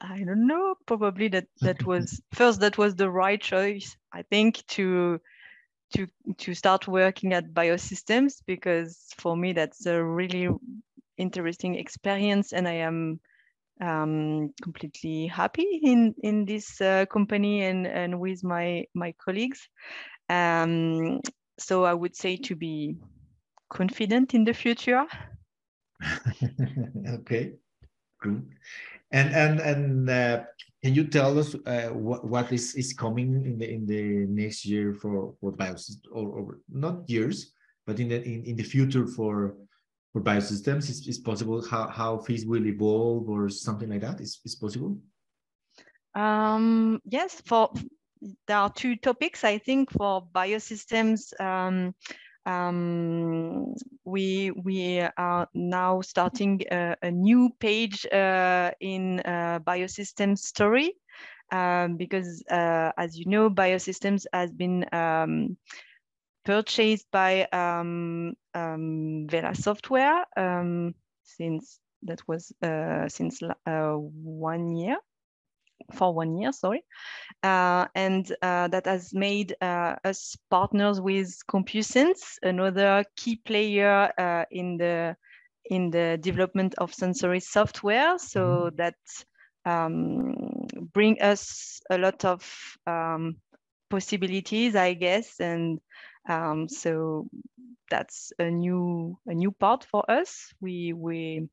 I 0.00 0.22
don't 0.24 0.46
know. 0.46 0.76
Probably 0.86 1.28
that 1.28 1.46
that 1.60 1.84
was 1.84 2.20
first 2.32 2.60
that 2.60 2.78
was 2.78 2.94
the 2.96 3.10
right 3.10 3.40
choice. 3.40 3.96
I 4.12 4.22
think 4.22 4.64
to 4.68 5.20
to 5.94 6.06
to 6.38 6.54
start 6.54 6.88
working 6.88 7.32
at 7.34 7.54
biosystems 7.54 8.42
because 8.46 9.08
for 9.18 9.36
me 9.36 9.52
that's 9.54 9.86
a 9.86 10.02
really 10.02 10.48
interesting 11.18 11.76
experience 11.76 12.52
and 12.52 12.68
I 12.68 12.74
am 12.88 13.20
um, 13.80 14.52
completely 14.62 15.28
happy 15.28 15.80
in 15.82 16.14
in 16.22 16.46
this 16.46 16.80
uh, 16.80 17.06
company 17.06 17.64
and 17.64 17.86
and 17.86 18.20
with 18.20 18.44
my 18.44 18.86
my 18.94 19.12
colleagues. 19.24 19.68
Um, 20.28 21.20
so 21.58 21.84
I 21.84 21.94
would 21.94 22.16
say 22.16 22.36
to 22.38 22.56
be 22.56 22.96
confident 23.70 24.34
in 24.34 24.44
the 24.44 24.54
future. 24.54 25.06
okay, 27.08 27.52
good. 28.20 28.46
And 29.12 29.34
and 29.34 29.60
and 29.60 30.10
uh, 30.10 30.44
can 30.82 30.94
you 30.94 31.04
tell 31.04 31.38
us 31.38 31.54
uh, 31.66 31.90
what 31.92 32.24
what 32.24 32.52
is 32.52 32.74
is 32.74 32.92
coming 32.92 33.44
in 33.44 33.58
the 33.58 33.68
in 33.68 33.86
the 33.86 34.26
next 34.28 34.64
year 34.64 34.94
for 34.94 35.34
for 35.40 35.52
biosystems 35.52 36.06
or, 36.12 36.28
or 36.28 36.58
not 36.68 37.08
years, 37.08 37.52
but 37.86 38.00
in 38.00 38.08
the 38.08 38.22
in, 38.22 38.44
in 38.44 38.56
the 38.56 38.62
future 38.62 39.06
for 39.06 39.56
for 40.12 40.22
biosystems? 40.22 40.88
Is 40.88 41.06
is 41.06 41.18
possible 41.18 41.60
how 41.66 41.88
how 41.88 42.18
FIZZ 42.18 42.46
will 42.46 42.66
evolve 42.66 43.28
or 43.28 43.48
something 43.48 43.90
like 43.90 44.02
that? 44.02 44.20
Is 44.20 44.40
is 44.44 44.54
possible? 44.54 44.96
Um, 46.14 47.00
yes, 47.04 47.42
for 47.44 47.72
there 48.46 48.56
are 48.56 48.72
two 48.72 48.96
topics 48.96 49.44
I 49.44 49.58
think 49.58 49.90
for 49.90 50.26
biosystems. 50.34 51.38
Um, 51.40 51.94
um, 52.46 53.74
we 54.04 54.50
we 54.50 55.00
are 55.16 55.48
now 55.54 56.00
starting 56.00 56.62
a, 56.70 56.96
a 57.02 57.10
new 57.10 57.50
page 57.60 58.06
uh, 58.06 58.70
in 58.80 59.20
uh, 59.20 59.60
biosystems 59.60 60.38
story 60.38 60.94
um, 61.52 61.96
because 61.96 62.42
uh, 62.50 62.92
as 62.96 63.16
you 63.18 63.26
know 63.26 63.50
biosystems 63.50 64.24
has 64.32 64.50
been 64.52 64.86
um, 64.92 65.56
purchased 66.44 67.06
by 67.10 67.46
um, 67.52 68.34
um, 68.54 69.26
Vela 69.28 69.54
Software 69.54 70.24
um, 70.36 70.94
since 71.24 71.78
that 72.02 72.26
was 72.26 72.52
uh, 72.62 73.08
since 73.08 73.42
uh, 73.42 73.92
one 73.92 74.74
year 74.76 74.96
for 75.90 76.14
one 76.14 76.38
year, 76.38 76.52
sorry, 76.52 76.84
uh, 77.42 77.86
and 77.94 78.30
uh, 78.42 78.68
that 78.68 78.86
has 78.86 79.12
made 79.14 79.54
uh, 79.60 79.96
us 80.04 80.36
partners 80.50 81.00
with 81.00 81.28
CompuSense, 81.48 82.38
another 82.42 83.04
key 83.16 83.36
player 83.36 84.12
uh, 84.18 84.44
in 84.50 84.76
the 84.76 85.16
in 85.70 85.90
the 85.90 86.18
development 86.20 86.74
of 86.78 86.92
sensory 86.92 87.40
software. 87.40 88.18
So 88.18 88.40
mm 88.40 88.68
-hmm. 88.68 88.76
that 88.76 88.96
um, 89.64 90.34
bring 90.92 91.22
us 91.22 91.80
a 91.90 91.98
lot 91.98 92.24
of 92.24 92.76
um, 92.86 93.36
possibilities, 93.88 94.74
I 94.74 94.94
guess, 94.94 95.40
and 95.40 95.80
um, 96.28 96.68
so 96.68 97.26
that's 97.90 98.32
a 98.38 98.50
new 98.50 99.18
a 99.26 99.34
new 99.34 99.52
part 99.52 99.84
for 99.84 100.04
us. 100.10 100.52
We 100.60 100.92
we 100.92 101.48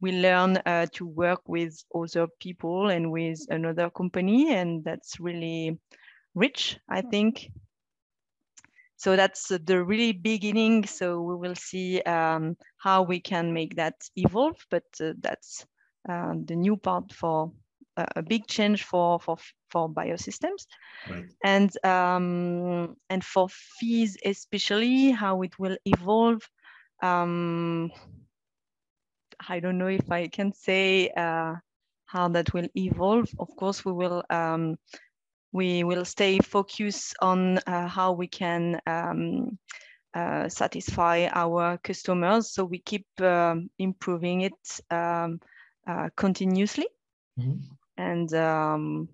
we 0.00 0.12
learn 0.12 0.58
uh, 0.66 0.86
to 0.92 1.06
work 1.06 1.40
with 1.46 1.82
other 1.94 2.26
people 2.40 2.88
and 2.88 3.10
with 3.10 3.40
another 3.48 3.90
company, 3.90 4.52
and 4.52 4.84
that's 4.84 5.20
really 5.20 5.78
rich, 6.34 6.78
I 6.88 7.00
think. 7.00 7.50
So 8.96 9.16
that's 9.16 9.48
the 9.48 9.84
really 9.84 10.12
beginning. 10.12 10.86
So 10.86 11.20
we 11.20 11.36
will 11.36 11.54
see 11.54 12.00
um, 12.02 12.56
how 12.78 13.02
we 13.02 13.20
can 13.20 13.52
make 13.52 13.76
that 13.76 13.94
evolve, 14.16 14.56
but 14.70 14.84
uh, 15.00 15.12
that's 15.20 15.66
uh, 16.08 16.34
the 16.44 16.56
new 16.56 16.76
part 16.76 17.12
for 17.12 17.52
uh, 17.96 18.06
a 18.16 18.22
big 18.22 18.46
change 18.46 18.84
for 18.84 19.20
for 19.20 19.36
for 19.70 19.88
biosystems, 19.88 20.66
right. 21.08 21.24
and 21.44 21.84
um, 21.84 22.96
and 23.10 23.24
for 23.24 23.48
FIZZ 23.48 24.16
especially 24.24 25.10
how 25.10 25.42
it 25.42 25.58
will 25.58 25.76
evolve. 25.84 26.42
Um, 27.02 27.90
I 29.48 29.60
don't 29.60 29.78
know 29.78 29.88
if 29.88 30.10
I 30.10 30.28
can 30.28 30.52
say 30.52 31.10
uh, 31.16 31.54
how 32.06 32.28
that 32.28 32.52
will 32.54 32.68
evolve. 32.74 33.28
Of 33.38 33.54
course, 33.56 33.84
we 33.84 33.92
will 33.92 34.22
um, 34.30 34.76
we 35.52 35.84
will 35.84 36.04
stay 36.04 36.38
focused 36.38 37.14
on 37.20 37.58
uh, 37.58 37.86
how 37.86 38.12
we 38.12 38.26
can 38.26 38.80
um, 38.86 39.58
uh, 40.14 40.48
satisfy 40.48 41.28
our 41.32 41.78
customers. 41.78 42.52
So 42.52 42.64
we 42.64 42.78
keep 42.78 43.06
um, 43.20 43.70
improving 43.78 44.42
it 44.42 44.80
um, 44.90 45.40
uh, 45.86 46.08
continuously, 46.16 46.86
mm 47.38 47.44
-hmm. 47.44 47.58
and 47.96 48.32
um, 48.32 49.08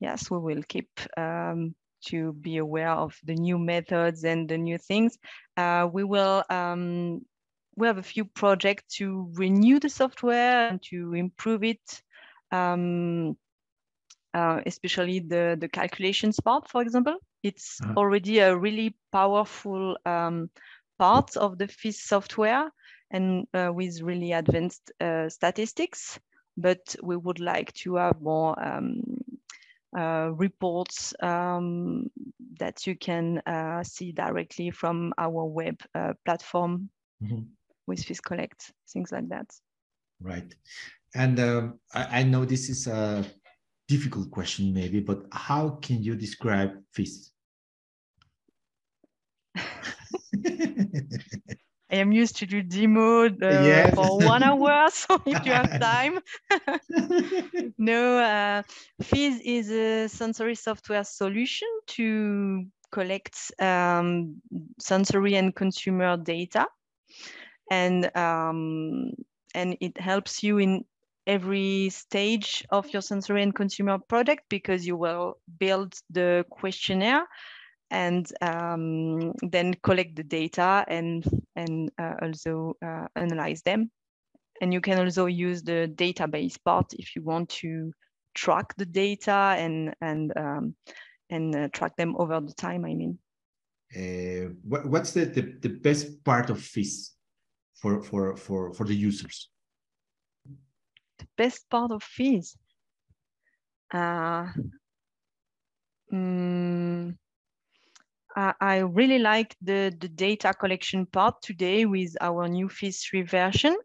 yes, 0.00 0.30
we 0.30 0.38
will 0.38 0.62
keep 0.62 0.88
um, 1.16 1.74
to 2.10 2.32
be 2.32 2.58
aware 2.58 2.94
of 2.96 3.20
the 3.24 3.34
new 3.34 3.58
methods 3.58 4.24
and 4.24 4.48
the 4.48 4.56
new 4.56 4.78
things. 4.78 5.18
Uh, 5.56 5.88
we 5.92 6.04
will 6.04 6.42
um, 6.50 7.20
we 7.78 7.86
have 7.86 7.98
a 7.98 8.02
few 8.02 8.24
projects 8.24 8.96
to 8.96 9.30
renew 9.34 9.78
the 9.78 9.88
software 9.88 10.68
and 10.68 10.82
to 10.82 11.14
improve 11.14 11.62
it, 11.62 12.02
um, 12.50 13.36
uh, 14.34 14.60
especially 14.66 15.20
the, 15.20 15.56
the 15.60 15.68
calculations 15.68 16.40
part, 16.40 16.68
for 16.68 16.82
example. 16.82 17.16
It's 17.42 17.80
uh 17.80 17.86
-huh. 17.86 17.96
already 17.96 18.40
a 18.40 18.56
really 18.56 18.96
powerful 19.10 19.96
um, 20.04 20.50
part 20.96 21.36
of 21.36 21.56
the 21.56 21.68
FIZZ 21.68 22.08
software 22.08 22.70
and 23.10 23.46
uh, 23.54 23.70
with 23.72 24.02
really 24.02 24.32
advanced 24.32 24.92
uh, 25.00 25.28
statistics, 25.28 26.20
but 26.56 26.96
we 27.02 27.16
would 27.16 27.38
like 27.38 27.72
to 27.84 27.96
have 27.96 28.18
more 28.20 28.54
um, 28.58 29.02
uh, 29.96 30.36
reports 30.40 31.14
um, 31.22 32.10
that 32.58 32.86
you 32.86 32.96
can 32.98 33.40
uh, 33.46 33.84
see 33.84 34.12
directly 34.12 34.72
from 34.72 35.12
our 35.16 35.44
web 35.44 35.76
uh, 35.94 36.12
platform. 36.24 36.90
Mm 37.20 37.28
-hmm 37.28 37.57
with 37.88 38.04
FIZZ 38.04 38.20
Collect, 38.20 38.70
things 38.92 39.10
like 39.10 39.28
that. 39.30 39.46
Right. 40.20 40.54
And 41.14 41.40
um, 41.40 41.80
I, 41.92 42.20
I, 42.20 42.22
know 42.22 42.44
this 42.44 42.68
is 42.68 42.86
a 42.86 43.24
difficult 43.88 44.30
question, 44.30 44.74
maybe, 44.74 45.00
but 45.00 45.24
how 45.32 45.70
can 45.80 46.02
you 46.02 46.14
describe 46.14 46.72
FIZZ? 46.92 47.32
I 51.90 51.96
am 51.96 52.12
used 52.12 52.36
to 52.36 52.46
do 52.46 52.62
demo 52.62 53.24
uh, 53.24 53.30
yes. 53.40 53.94
for 53.94 54.18
one 54.18 54.42
hour, 54.42 54.88
so 54.92 55.22
if 55.24 55.46
you 55.46 55.52
have 55.52 55.80
time. 55.90 56.18
no, 57.78 58.18
uh, 58.18 58.62
FIZZ 59.02 59.40
is 59.42 59.70
a 59.70 60.08
sensory 60.08 60.54
software 60.54 61.04
solution 61.04 61.68
to 61.86 62.66
collect 62.92 63.38
um, 63.58 64.36
sensory 64.78 65.36
and 65.36 65.54
consumer 65.54 66.18
data, 66.18 66.66
and 67.70 68.16
um, 68.16 69.12
and 69.54 69.76
it 69.80 70.00
helps 70.00 70.42
you 70.42 70.58
in 70.58 70.84
every 71.26 71.90
stage 71.90 72.64
of 72.70 72.90
your 72.92 73.02
sensory 73.02 73.42
and 73.42 73.54
consumer 73.54 73.98
product 73.98 74.44
because 74.48 74.86
you 74.86 74.96
will 74.96 75.38
build 75.58 75.94
the 76.10 76.44
questionnaire 76.50 77.26
and 77.90 78.32
um, 78.40 79.32
then 79.42 79.74
collect 79.82 80.16
the 80.16 80.24
data 80.24 80.84
and 80.88 81.24
and 81.56 81.90
uh, 81.98 82.14
also 82.22 82.74
uh, 82.84 83.06
analyze 83.16 83.62
them. 83.62 83.90
And 84.60 84.72
you 84.72 84.80
can 84.80 84.98
also 84.98 85.26
use 85.26 85.62
the 85.62 85.92
database 85.94 86.56
part 86.64 86.92
if 86.94 87.14
you 87.14 87.22
want 87.22 87.48
to 87.60 87.92
track 88.34 88.74
the 88.76 88.86
data 88.86 89.54
and 89.58 89.94
and 90.00 90.32
um, 90.36 90.74
and 91.30 91.54
uh, 91.54 91.68
track 91.72 91.96
them 91.96 92.16
over 92.18 92.40
the 92.40 92.54
time. 92.54 92.84
I 92.84 92.94
mean, 92.94 93.18
uh, 93.94 94.50
what's 94.64 95.12
the, 95.12 95.26
the 95.26 95.58
the 95.60 95.68
best 95.68 96.24
part 96.24 96.50
of 96.50 96.60
FIZZ 96.60 97.17
for 97.80 98.02
for 98.02 98.36
for 98.36 98.72
for 98.74 98.84
the 98.84 98.94
users? 98.94 99.50
The 101.18 101.26
best 101.36 101.68
part 101.70 101.90
of 101.90 102.02
FIZZ. 102.02 102.56
Uh, 103.92 104.48
mm, 106.12 107.16
I 108.36 108.78
really 108.78 109.18
like 109.18 109.56
the, 109.62 109.94
the 109.98 110.08
data 110.08 110.54
collection 110.54 111.06
part 111.06 111.42
today 111.42 111.86
with 111.86 112.16
our 112.20 112.46
new 112.48 112.68
FIZZ 112.68 113.02
3 113.04 113.22
version. 113.22 113.76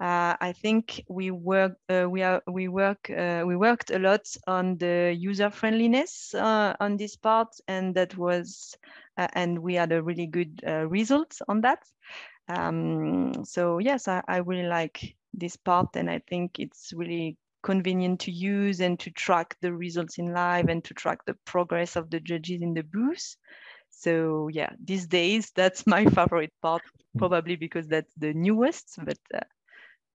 Uh, 0.00 0.36
I 0.40 0.52
think 0.52 1.02
we 1.08 1.32
work 1.32 1.72
uh, 1.88 2.06
we 2.08 2.22
are 2.22 2.40
we 2.46 2.68
work 2.68 3.10
uh, 3.10 3.42
we 3.44 3.56
worked 3.56 3.90
a 3.90 3.98
lot 3.98 4.24
on 4.46 4.78
the 4.78 5.12
user 5.18 5.50
friendliness 5.50 6.32
uh, 6.34 6.76
on 6.78 6.96
this 6.96 7.16
part, 7.16 7.48
and 7.66 7.96
that 7.96 8.16
was 8.16 8.76
uh, 9.16 9.26
and 9.32 9.58
we 9.58 9.74
had 9.74 9.90
a 9.90 10.00
really 10.00 10.26
good 10.26 10.62
uh, 10.64 10.86
result 10.86 11.36
on 11.48 11.62
that. 11.62 11.80
Um, 12.48 13.44
so 13.44 13.78
yes, 13.78 14.08
I, 14.08 14.22
I 14.26 14.38
really 14.38 14.68
like 14.68 15.16
this 15.34 15.56
part, 15.56 15.96
and 15.96 16.10
I 16.10 16.20
think 16.28 16.58
it's 16.58 16.92
really 16.94 17.36
convenient 17.62 18.20
to 18.20 18.30
use 18.30 18.80
and 18.80 18.98
to 19.00 19.10
track 19.10 19.56
the 19.60 19.72
results 19.72 20.18
in 20.18 20.32
live 20.32 20.68
and 20.68 20.82
to 20.84 20.94
track 20.94 21.24
the 21.26 21.34
progress 21.44 21.96
of 21.96 22.10
the 22.10 22.20
judges 22.20 22.62
in 22.62 22.74
the 22.74 22.82
booth. 22.82 23.36
So 23.90 24.48
yeah, 24.48 24.70
these 24.82 25.06
days 25.06 25.50
that's 25.54 25.86
my 25.86 26.04
favorite 26.06 26.52
part, 26.62 26.82
hmm. 27.12 27.18
probably 27.18 27.56
because 27.56 27.86
that's 27.88 28.12
the 28.16 28.32
newest. 28.32 28.98
But 29.04 29.18
uh, 29.34 29.40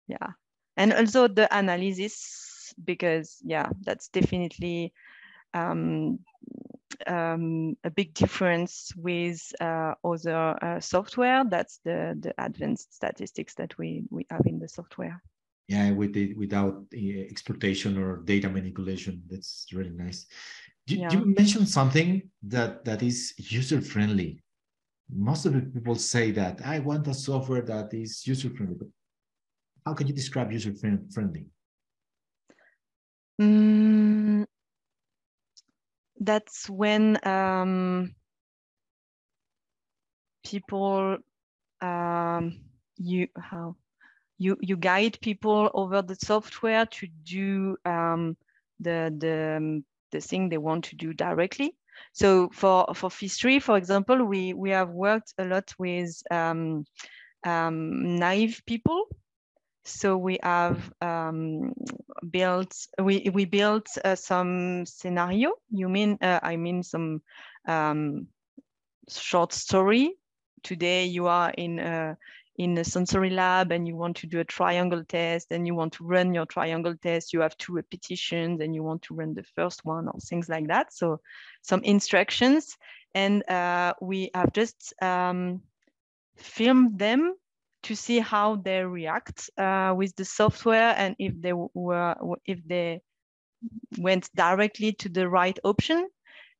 yeah, 0.06 0.32
and 0.76 0.92
also 0.92 1.28
the 1.28 1.48
analysis 1.56 2.74
because 2.84 3.38
yeah, 3.44 3.70
that's 3.82 4.08
definitely 4.08 4.92
um, 5.54 6.18
um, 7.06 7.76
a 7.84 7.90
big 7.90 8.14
difference 8.14 8.92
with 8.96 9.40
uh, 9.60 9.94
other 10.04 10.64
uh, 10.64 10.80
software. 10.80 11.44
That's 11.44 11.80
the 11.84 12.16
the 12.18 12.34
advanced 12.38 12.94
statistics 12.94 13.54
that 13.54 13.76
we 13.78 14.04
we 14.10 14.26
have 14.30 14.46
in 14.46 14.58
the 14.58 14.68
software 14.68 15.22
yeah 15.68 15.90
with 15.90 16.16
it 16.16 16.36
without 16.36 16.82
uh, 16.94 17.20
exploitation 17.30 17.98
or 17.98 18.16
data 18.24 18.48
manipulation 18.48 19.22
that's 19.28 19.66
really 19.72 19.90
nice 19.90 20.26
you, 20.86 20.98
yeah. 20.98 21.12
you 21.12 21.34
mentioned 21.36 21.68
something 21.68 22.22
that 22.42 22.84
that 22.84 23.02
is 23.02 23.34
user 23.36 23.80
friendly 23.80 24.42
most 25.14 25.46
of 25.46 25.52
the 25.52 25.60
people 25.60 25.94
say 25.94 26.30
that 26.30 26.60
i 26.64 26.78
want 26.78 27.06
a 27.06 27.14
software 27.14 27.62
that 27.62 27.92
is 27.92 28.26
user 28.26 28.50
friendly 28.50 28.74
but 28.74 28.88
how 29.86 29.94
can 29.94 30.06
you 30.06 30.14
describe 30.14 30.50
user 30.50 30.74
friendly 31.12 31.46
mm, 33.40 34.44
that's 36.20 36.68
when 36.68 37.18
um, 37.26 38.14
people 40.44 41.18
um, 41.80 42.60
you 42.96 43.28
how 43.38 43.76
you 44.38 44.56
you 44.60 44.76
guide 44.76 45.18
people 45.20 45.70
over 45.74 46.02
the 46.02 46.16
software 46.16 46.86
to 46.86 47.06
do 47.24 47.76
um, 47.84 48.36
the 48.80 49.14
the 49.18 49.56
um, 49.56 49.84
the 50.10 50.20
thing 50.20 50.48
they 50.48 50.58
want 50.58 50.84
to 50.84 50.96
do 50.96 51.12
directly. 51.12 51.74
So 52.12 52.48
for 52.52 52.86
for 52.94 53.10
FIZZ 53.10 53.36
3, 53.38 53.58
for 53.58 53.76
example, 53.76 54.24
we 54.24 54.54
we 54.54 54.70
have 54.70 54.90
worked 54.90 55.34
a 55.38 55.44
lot 55.44 55.74
with 55.78 56.22
um, 56.30 56.84
um, 57.44 58.16
naive 58.16 58.62
people. 58.66 59.08
So 59.88 60.16
we 60.16 60.38
have 60.42 60.92
um, 61.00 61.72
built 62.30 62.74
we 62.98 63.30
we 63.32 63.44
built 63.44 63.88
uh, 64.04 64.14
some 64.14 64.86
scenario. 64.86 65.54
You 65.70 65.88
mean 65.88 66.18
uh, 66.20 66.40
I 66.42 66.56
mean 66.56 66.82
some 66.82 67.22
um, 67.66 68.28
short 69.08 69.52
story. 69.52 70.14
Today 70.62 71.06
you 71.06 71.26
are 71.26 71.50
in 71.50 71.78
a 71.78 72.16
in 72.58 72.76
a 72.76 72.84
sensory 72.84 73.30
lab 73.30 73.70
and 73.70 73.86
you 73.86 73.96
want 73.96 74.16
to 74.16 74.26
do 74.26 74.40
a 74.40 74.44
triangle 74.44 75.04
test 75.04 75.46
and 75.52 75.66
you 75.66 75.74
want 75.74 75.92
to 75.92 76.04
run 76.04 76.34
your 76.34 76.44
triangle 76.44 76.94
test, 77.00 77.32
you 77.32 77.40
have 77.40 77.56
two 77.56 77.72
repetitions 77.72 78.60
and 78.60 78.74
you 78.74 78.82
want 78.82 79.00
to 79.02 79.14
run 79.14 79.32
the 79.32 79.44
first 79.54 79.84
one 79.84 80.08
or 80.08 80.18
things 80.18 80.48
like 80.48 80.66
that. 80.66 80.92
So 80.92 81.20
some 81.62 81.82
instructions 81.84 82.76
and 83.14 83.48
uh, 83.48 83.94
we 84.02 84.30
have 84.34 84.52
just 84.52 84.92
um, 85.00 85.62
filmed 86.36 86.98
them 86.98 87.36
to 87.82 87.94
see 87.94 88.18
how 88.18 88.56
they 88.56 88.84
react 88.84 89.50
uh, 89.58 89.94
with 89.96 90.14
the 90.16 90.24
software 90.24 90.94
and 90.96 91.14
if 91.18 91.32
they 91.40 91.52
were 91.52 92.14
if 92.44 92.58
they 92.66 93.00
went 93.98 94.28
directly 94.34 94.92
to 94.92 95.08
the 95.08 95.28
right 95.28 95.58
option 95.64 96.08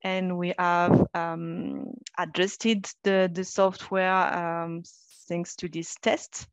and 0.02 0.37
we 0.38 0.54
have 0.59 1.07
um, 1.14 1.85
adjusted 2.18 2.87
the 3.04 3.31
the 3.33 3.44
software 3.44 4.35
um, 4.35 4.83
thanks 5.28 5.57
to 5.57 5.68
this 5.68 5.96
test 6.02 6.48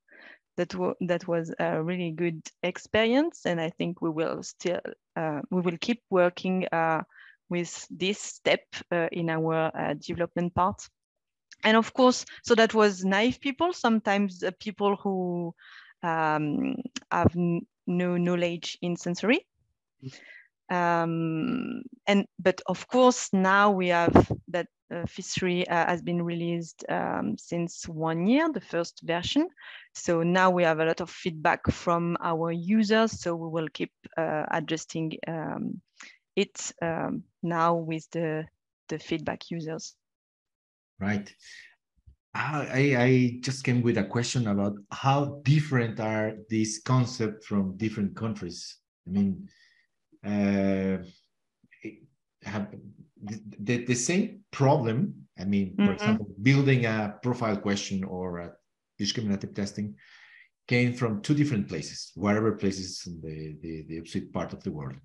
that, 0.58 0.74
that 1.02 1.28
was 1.28 1.54
a 1.60 1.82
really 1.82 2.12
good 2.12 2.42
experience. 2.64 3.46
And 3.46 3.60
I 3.60 3.70
think 3.70 4.02
we 4.02 4.10
will 4.10 4.44
still, 4.44 4.80
uh, 5.16 5.42
we 5.52 5.62
will 5.62 5.78
keep 5.80 6.02
working 6.10 6.68
uh, 6.72 7.04
with 7.50 7.88
this 7.90 8.20
step 8.20 8.64
uh, 8.92 9.08
in 9.12 9.30
our 9.30 9.72
uh, 9.76 9.94
development 9.94 10.54
part. 10.56 10.88
And 11.66 11.76
of 11.76 11.94
course, 11.94 12.26
so 12.44 12.56
that 12.56 12.74
was 12.74 13.04
naive 13.04 13.40
people, 13.42 13.74
sometimes 13.74 14.44
uh, 14.44 14.52
people 14.60 14.96
who 14.98 15.54
um, 16.04 16.76
have 17.12 17.36
no 17.88 18.18
knowledge 18.18 18.78
in 18.82 18.96
sensory. 18.96 19.46
Um, 20.70 21.84
and 22.08 22.26
but 22.40 22.62
of 22.66 22.88
course 22.88 23.30
now 23.34 23.70
we 23.70 23.90
have 23.90 24.32
that 24.48 24.68
uh, 24.92 25.06
3 25.08 25.66
uh, 25.66 25.86
has 25.88 26.02
been 26.02 26.22
released 26.22 26.84
um, 26.90 27.38
since 27.38 27.88
one 27.88 28.28
year, 28.28 28.52
the 28.52 28.62
first 28.62 29.02
version. 29.04 29.48
So 29.94 30.24
now 30.24 30.52
we 30.52 30.64
have 30.64 30.80
a 30.80 30.86
lot 30.86 31.02
of 31.02 31.10
feedback 31.10 31.72
from 31.72 32.18
our 32.22 32.52
users. 32.52 33.20
So 33.20 33.36
we 33.36 33.50
will 33.50 33.68
keep 33.70 33.92
uh, 34.18 34.46
adjusting 34.52 35.14
um, 35.28 35.82
it 36.36 36.72
um, 36.82 37.24
now 37.42 37.76
with 37.76 38.10
the, 38.12 38.46
the 38.90 39.00
feedback 39.00 39.50
users. 39.50 39.96
Right. 41.00 41.34
I, 42.34 42.96
I 42.98 43.40
just 43.40 43.64
came 43.64 43.82
with 43.82 43.98
a 43.98 44.04
question 44.04 44.48
about 44.48 44.76
how 44.92 45.40
different 45.44 46.00
are 46.02 46.34
these 46.50 46.82
concepts 46.84 47.46
from 47.46 47.78
different 47.78 48.16
countries. 48.16 48.78
I 49.08 49.12
mean, 49.12 49.48
uh, 50.26 50.98
have 52.44 52.76
the, 53.60 53.86
the 53.86 53.96
same 53.96 54.42
problem. 54.52 55.28
I 55.40 55.46
mean, 55.46 55.76
for 55.76 55.84
mm-hmm. 55.84 55.92
example, 55.92 56.28
building 56.42 56.86
a 56.86 57.16
profile 57.24 57.58
question 57.58 58.04
or 58.04 58.40
a 58.40 58.52
discriminative 58.98 59.54
testing 59.54 59.96
came 60.68 60.94
from 60.94 61.22
two 61.22 61.36
different 61.36 61.68
places, 61.68 62.12
whatever 62.16 62.52
places 62.54 63.04
in 63.08 63.22
the, 63.22 63.56
the, 63.62 63.86
the 63.88 64.00
opposite 64.00 64.34
part 64.34 64.52
of 64.52 64.64
the 64.64 64.72
world. 64.72 64.98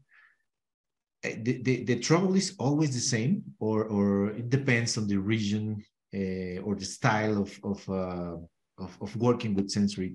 Eh, 1.22 1.36
the, 1.42 1.62
the, 1.62 1.84
the 1.84 1.98
trouble 2.00 2.34
is 2.34 2.54
always 2.58 2.94
the 2.94 3.00
same, 3.00 3.42
or, 3.58 3.84
or 3.84 4.30
it 4.30 4.48
depends 4.48 4.96
on 4.96 5.06
the 5.06 5.16
region 5.16 5.82
uh, 6.14 6.60
or 6.62 6.74
the 6.74 6.84
style 6.84 7.40
of, 7.42 7.58
of, 7.62 7.88
uh, 7.88 8.36
of, 8.78 8.98
of, 9.00 9.16
working 9.16 9.54
with 9.54 9.70
sensory. 9.70 10.14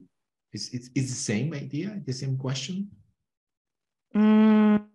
Is 0.51 0.70
it's, 0.74 0.89
it's 0.95 1.10
the 1.10 1.24
same 1.34 1.53
idea, 1.53 2.01
the 2.06 2.14
same 2.14 2.38
question? 2.38 2.89
Mm 4.16 4.86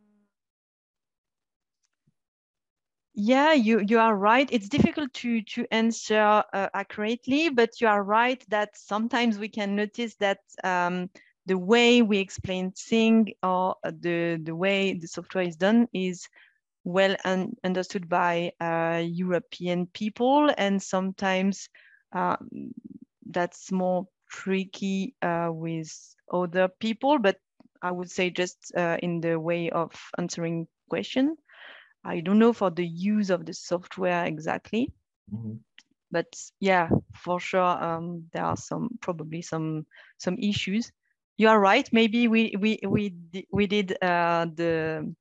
Yeah, 3.23 3.53
you, 3.53 3.81
you 3.81 3.99
are 3.99 4.17
right. 4.17 4.49
It's 4.51 4.69
difficult 4.69 5.13
to, 5.15 5.43
to 5.43 5.67
answer 5.73 6.43
uh, 6.55 6.69
accurately, 6.73 7.51
but 7.51 7.79
you 7.79 7.87
are 7.87 8.03
right 8.03 8.43
that 8.49 8.71
sometimes 8.79 9.39
we 9.39 9.49
can 9.49 9.77
notice 9.77 10.15
that 10.17 10.39
um, 10.65 11.11
the 11.51 11.59
way 11.59 12.01
we 12.01 12.19
explain 12.19 12.71
things 12.71 13.31
or 13.43 13.75
the, 13.83 14.41
the 14.41 14.55
way 14.55 14.95
the 14.95 15.09
software 15.09 15.43
is 15.43 15.57
done 15.57 15.89
is 15.93 16.29
well 16.85 17.17
un 17.25 17.57
understood 17.65 18.09
by 18.09 18.53
uh, 18.61 19.03
European 19.05 19.87
people, 19.87 20.49
and 20.57 20.81
sometimes 20.81 21.69
uh, 22.15 22.37
that's 23.27 23.73
more 23.73 24.07
tricky 24.31 25.17
uh, 25.23 25.49
with 25.51 25.91
other 26.33 26.69
people. 26.69 27.19
But 27.19 27.39
I 27.83 27.91
would 27.91 28.13
say 28.13 28.31
just 28.31 28.73
uh, 28.77 28.99
in 29.03 29.21
the 29.21 29.35
way 29.41 29.71
of 29.71 29.91
answering 30.19 30.69
question. 30.89 31.37
I 32.05 32.21
don't 32.21 32.39
know 32.39 32.53
for 32.53 32.71
the 32.71 32.87
use 32.87 33.31
of 33.31 33.45
the 33.45 33.55
software 33.55 34.25
exactly. 34.25 34.93
Mm 35.33 35.43
-hmm. 35.43 35.59
But 36.13 36.53
yeah, 36.61 36.91
for 37.15 37.41
sure, 37.41 37.85
um, 37.85 38.31
there 38.33 38.45
are 38.45 38.57
some 38.57 38.89
probably 39.01 39.43
some 39.43 39.87
some 40.17 40.39
issues. 40.39 40.93
You 41.41 41.49
are 41.49 41.59
right. 41.59 41.89
Maybe 41.91 42.29
we 42.29 42.55
we 42.61 42.79
we 42.87 43.15
we 43.51 43.67
did 43.67 43.97
uh, 44.03 44.45
the 44.55 45.15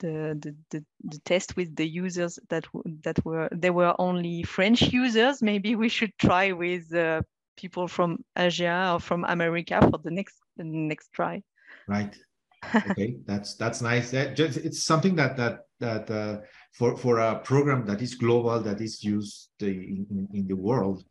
the, 0.00 0.36
the, 0.42 0.56
the, 0.70 0.84
the, 1.04 1.18
test 1.20 1.56
with 1.56 1.76
the 1.76 1.86
users 1.86 2.40
that 2.48 2.66
that 3.04 3.24
were 3.24 3.48
they 3.52 3.70
were 3.70 3.94
only 4.00 4.42
French 4.42 4.82
users. 4.82 5.42
Maybe 5.42 5.76
we 5.76 5.88
should 5.88 6.10
try 6.18 6.50
with 6.50 6.92
uh, 6.92 7.22
people 7.56 7.86
from 7.86 8.24
Asia 8.36 8.90
or 8.92 8.98
from 8.98 9.24
America 9.24 9.80
for 9.88 9.98
the 10.02 10.10
next 10.10 10.34
the 10.56 10.64
next 10.64 11.12
try. 11.12 11.44
Right. 11.86 12.16
okay, 12.90 13.18
that's 13.24 13.54
that's 13.54 13.80
nice. 13.80 14.10
That 14.10 14.34
just 14.34 14.58
it's 14.58 14.82
something 14.82 15.14
that 15.14 15.36
that 15.36 15.60
that 15.78 16.10
uh, 16.10 16.40
for 16.72 16.96
for 16.96 17.20
a 17.20 17.38
program 17.38 17.86
that 17.86 18.02
is 18.02 18.16
global 18.16 18.58
that 18.62 18.80
is 18.80 19.04
used 19.04 19.50
in, 19.60 20.26
in 20.34 20.48
the 20.48 20.56
world, 20.56 21.04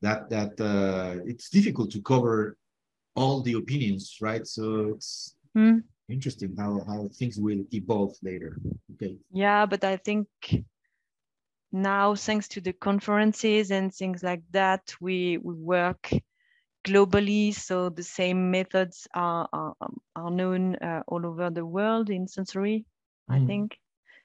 that 0.00 0.30
that 0.30 0.58
uh, 0.58 1.20
it's 1.26 1.50
difficult 1.50 1.90
to 1.90 2.00
cover 2.00 2.56
all 3.14 3.42
the 3.42 3.54
opinions, 3.54 4.18
right? 4.20 4.46
So 4.46 4.94
it's 4.96 5.36
mm 5.56 5.82
interesting 6.08 6.54
how 6.56 6.80
how 6.86 7.08
things 7.14 7.38
will 7.38 7.64
evolve 7.72 8.14
later. 8.22 8.58
Okay. 8.92 9.16
Yeah 9.32 9.66
but 9.66 9.84
i 9.84 9.96
think 9.96 10.28
now 11.72 12.14
thanks 12.14 12.48
to 12.48 12.60
the 12.60 12.72
conferences 12.72 13.70
and 13.70 13.92
things 13.92 14.22
like 14.22 14.42
that 14.52 14.94
we, 15.00 15.38
we 15.38 15.54
work 15.54 16.10
globally. 16.86 17.52
So 17.52 17.88
the 17.88 18.02
same 18.02 18.50
methods 18.50 19.08
are 19.14 19.48
are, 19.52 19.74
are 20.14 20.30
known 20.30 20.76
uh, 20.76 21.02
all 21.08 21.26
over 21.26 21.50
the 21.50 21.66
world 21.66 22.10
in 22.10 22.28
sensory 22.28 22.84
mm. 23.30 23.34
i 23.34 23.46
think. 23.46 23.78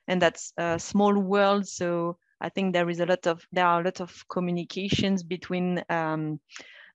And 0.07 0.21
that's 0.21 0.53
a 0.57 0.79
small 0.79 1.17
world. 1.17 1.67
So 1.67 2.17
i 2.41 2.49
think 2.49 2.73
there 2.73 2.89
is 2.89 2.99
a 2.99 3.05
lot 3.05 3.25
of 3.27 3.45
there 3.51 3.65
are 3.65 3.81
a 3.81 3.83
lot 3.83 4.01
of 4.01 4.11
communications 4.29 5.23
between 5.23 5.83
um, 5.89 6.39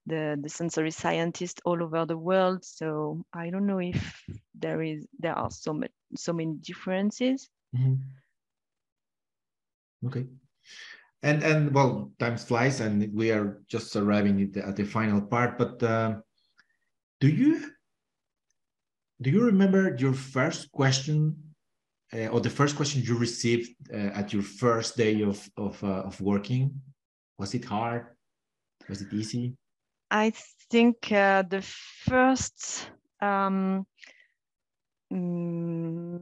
the, 0.07 0.39
the 0.41 0.49
sensory 0.49 0.91
scientists 0.91 1.61
all 1.65 1.83
over 1.83 2.05
the 2.07 2.17
world. 2.17 2.65
So 2.65 3.25
I 3.33 3.51
don't 3.51 3.67
know 3.67 3.81
if 3.81 4.23
there 4.55 4.83
is 4.83 5.07
there 5.19 5.35
are 5.35 5.51
so 5.51 5.73
much 5.73 5.91
so 6.17 6.33
many 6.33 6.55
differences. 6.55 7.49
Mm 7.73 7.81
-hmm. 7.85 7.99
Okay. 10.07 10.27
And 11.23 11.43
and 11.43 11.75
well, 11.75 12.13
time 12.19 12.37
flies, 12.37 12.81
and 12.81 13.13
we 13.15 13.33
are 13.33 13.63
just 13.67 13.97
arriving 13.97 14.43
at 14.43 14.53
the, 14.53 14.67
at 14.67 14.77
the 14.77 14.85
final 14.85 15.23
part. 15.23 15.59
But 15.59 15.83
uh, 15.83 16.21
do 17.21 17.29
you 17.29 17.73
do 19.21 19.31
you 19.31 19.47
remember 19.47 19.97
your 19.99 20.15
first 20.15 20.71
question 20.71 21.35
uh, 22.13 22.29
or 22.29 22.41
the 22.41 22.51
first 22.51 22.77
question 22.77 23.03
you 23.03 23.19
received 23.19 23.71
uh, 23.93 24.13
at 24.21 24.33
your 24.33 24.43
first 24.43 24.97
day 24.97 25.23
of 25.23 25.51
of 25.57 25.83
uh, 25.83 26.03
of 26.05 26.21
working? 26.21 26.83
Was 27.39 27.55
it 27.55 27.65
hard? 27.65 28.05
Was 28.89 29.01
it 29.01 29.13
easy? 29.13 29.57
I 30.15 30.33
think 30.71 31.11
uh, 31.11 31.43
the 31.43 31.61
first 31.61 32.89
um, 33.21 33.85
mm, 35.13 36.21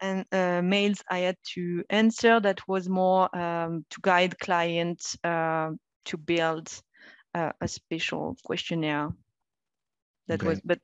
and 0.00 0.24
uh, 0.32 0.62
mails 0.62 1.02
I 1.10 1.18
had 1.18 1.36
to 1.52 1.84
answer 1.90 2.40
that 2.40 2.66
was 2.66 2.88
more 2.88 3.28
um, 3.36 3.84
to 3.90 4.00
guide 4.00 4.38
clients 4.38 5.18
uh, 5.22 5.72
to 6.06 6.16
build 6.16 6.72
uh, 7.34 7.52
a 7.60 7.68
special 7.68 8.34
questionnaire. 8.46 9.10
That 10.28 10.40
okay. 10.40 10.48
was, 10.48 10.60
but 10.64 10.78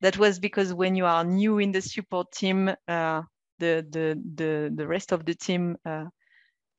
that 0.00 0.16
was 0.16 0.38
because 0.38 0.72
when 0.72 0.96
you 0.96 1.04
are 1.04 1.24
new 1.24 1.58
in 1.58 1.72
the 1.72 1.82
support 1.82 2.32
team, 2.32 2.68
uh, 2.88 3.22
the 3.58 3.86
the 3.90 4.18
the 4.34 4.72
the 4.74 4.86
rest 4.86 5.12
of 5.12 5.26
the 5.26 5.34
team 5.34 5.76
uh, 5.84 6.06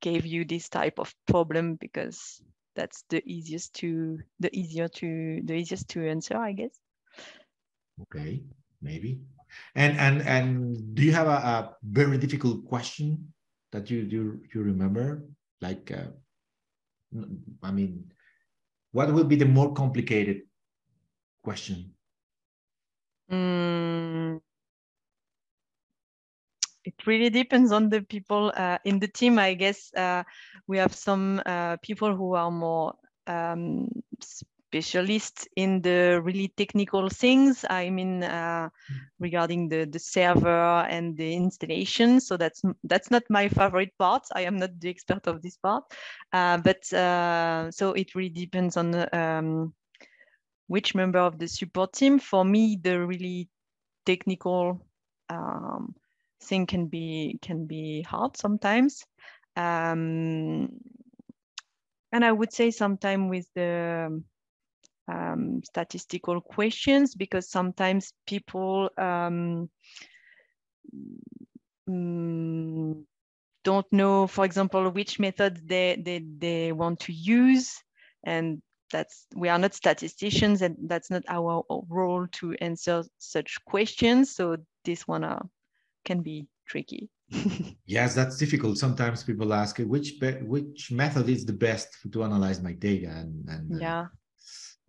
gave 0.01 0.25
you 0.25 0.43
this 0.43 0.69
type 0.69 0.97
of 0.97 1.13
problem 1.27 1.75
because 1.75 2.41
that's 2.79 3.03
the 3.09 3.21
easiest 3.27 3.75
to 3.75 4.19
the 4.39 4.49
easier 4.57 4.87
to 4.87 5.41
the 5.45 5.53
easiest 5.53 5.89
to 5.89 6.07
answer 6.07 6.37
i 6.37 6.53
guess. 6.53 6.79
Okay 8.03 8.43
maybe. 8.81 9.21
And 9.75 9.97
and 9.97 10.21
and 10.21 10.95
do 10.95 11.03
you 11.03 11.11
have 11.13 11.27
a, 11.27 11.39
a 11.43 11.77
very 11.83 12.17
difficult 12.17 12.65
question 12.67 13.33
that 13.71 13.89
you 13.91 14.05
do 14.05 14.41
you 14.53 14.61
remember? 14.63 15.27
Like 15.61 15.91
uh, 15.91 16.15
i 17.63 17.71
mean 17.71 18.11
what 18.91 19.13
would 19.13 19.27
be 19.29 19.35
the 19.35 19.45
more 19.45 19.73
complicated 19.73 20.43
question? 21.43 21.95
Mm, 23.31 24.39
it 26.85 26.93
really 27.05 27.29
depends 27.29 27.71
on 27.71 27.89
the 27.89 28.01
people 28.01 28.51
uh, 28.55 28.77
in 28.85 28.99
the 28.99 29.07
team. 29.07 29.37
I 29.39 29.53
guess 29.53 29.93
uh, 29.93 30.23
we 30.67 30.77
have 30.77 30.93
some 30.93 31.41
uh, 31.45 31.77
people 31.77 32.15
who 32.15 32.35
are 32.35 32.51
more 32.51 32.93
um, 33.27 33.89
specialists 34.21 35.47
in 35.55 35.81
the 35.81 36.21
really 36.23 36.49
technical 36.55 37.09
things. 37.09 37.65
I 37.69 37.89
mean, 37.89 38.23
uh, 38.23 38.69
regarding 39.19 39.69
the 39.69 39.85
the 39.85 39.99
server 39.99 40.85
and 40.89 41.17
the 41.17 41.33
installation. 41.33 42.19
So 42.21 42.37
that's 42.37 42.61
that's 42.83 43.11
not 43.11 43.23
my 43.29 43.49
favorite 43.49 43.97
part. 43.97 44.23
I 44.33 44.41
am 44.41 44.57
not 44.57 44.79
the 44.79 44.89
expert 44.89 45.27
of 45.27 45.41
this 45.41 45.57
part, 45.57 45.83
uh, 46.33 46.57
but 46.57 46.91
uh, 46.93 47.71
so 47.71 47.93
it 47.93 48.15
really 48.15 48.29
depends 48.29 48.77
on 48.77 48.95
um, 49.13 49.73
which 50.67 50.95
member 50.95 51.19
of 51.19 51.37
the 51.39 51.47
support 51.47 51.93
team. 51.93 52.19
For 52.19 52.45
me, 52.45 52.79
the 52.81 53.05
really 53.05 53.49
technical 54.05 54.79
um, 55.29 55.95
thing 56.41 56.65
can 56.65 56.87
be 56.87 57.39
can 57.41 57.65
be 57.65 58.01
hard 58.01 58.37
sometimes. 58.37 59.05
Um, 59.55 60.69
and 62.11 62.25
I 62.25 62.31
would 62.31 62.53
say 62.53 62.71
sometimes 62.71 63.29
with 63.29 63.47
the 63.55 64.21
um, 65.07 65.61
statistical 65.63 66.41
questions 66.41 67.15
because 67.15 67.49
sometimes 67.49 68.13
people 68.27 68.89
um, 68.97 69.69
mm, 71.89 73.03
don't 73.63 73.91
know, 73.91 74.27
for 74.27 74.45
example, 74.45 74.89
which 74.89 75.19
method 75.19 75.67
they, 75.67 76.01
they, 76.03 76.23
they 76.37 76.71
want 76.71 77.01
to 77.01 77.13
use. 77.13 77.75
And 78.23 78.61
that's 78.91 79.27
we 79.35 79.49
are 79.49 79.59
not 79.59 79.75
statisticians 79.75 80.63
and 80.63 80.75
that's 80.87 81.11
not 81.11 81.23
our 81.27 81.63
role 81.89 82.27
to 82.31 82.55
answer 82.55 83.03
such 83.19 83.57
questions. 83.65 84.35
So 84.35 84.57
this 84.83 85.07
one 85.07 85.23
are 85.23 85.47
can 86.05 86.21
be 86.21 86.47
tricky. 86.67 87.09
yes, 87.85 88.15
that's 88.15 88.37
difficult. 88.37 88.77
Sometimes 88.77 89.23
people 89.23 89.53
ask 89.53 89.77
which 89.79 90.13
which 90.41 90.91
method 90.91 91.29
is 91.29 91.45
the 91.45 91.53
best 91.53 91.89
to 92.11 92.23
analyze 92.23 92.61
my 92.61 92.73
data, 92.73 93.07
and, 93.07 93.47
and 93.47 93.75
uh, 93.75 93.77
yeah, 93.79 94.05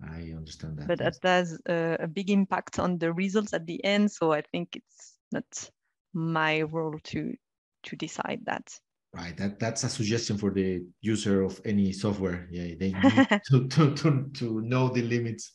I 0.03 0.33
understand 0.37 0.79
that. 0.79 0.89
But 0.89 0.99
that 0.99 1.17
has 1.23 1.59
a, 1.69 1.97
a 2.01 2.09
big 2.09 2.31
impact 2.31 2.79
on 2.79 2.99
the 2.99 3.13
results 3.13 3.53
at 3.53 3.67
the 3.67 3.85
end. 3.85 4.11
So 4.11 4.33
I 4.33 4.43
think 4.43 4.77
it's 4.77 5.17
not 5.33 5.71
my 6.15 6.63
role 6.63 6.99
to 7.05 7.35
to 7.83 7.97
decide 7.97 8.41
that. 8.47 8.73
Right. 9.13 9.37
That 9.37 9.59
that's 9.59 9.85
a 9.85 9.89
suggestion 9.89 10.39
for 10.39 10.51
the 10.51 10.83
user 11.01 11.43
of 11.43 11.61
any 11.65 11.93
software. 11.93 12.49
Yeah, 12.51 12.75
they 12.79 12.93
need 13.03 13.41
to, 13.51 13.69
to, 13.69 13.95
to, 13.95 14.31
to 14.35 14.61
know 14.61 14.89
the 14.89 15.03
limits 15.03 15.53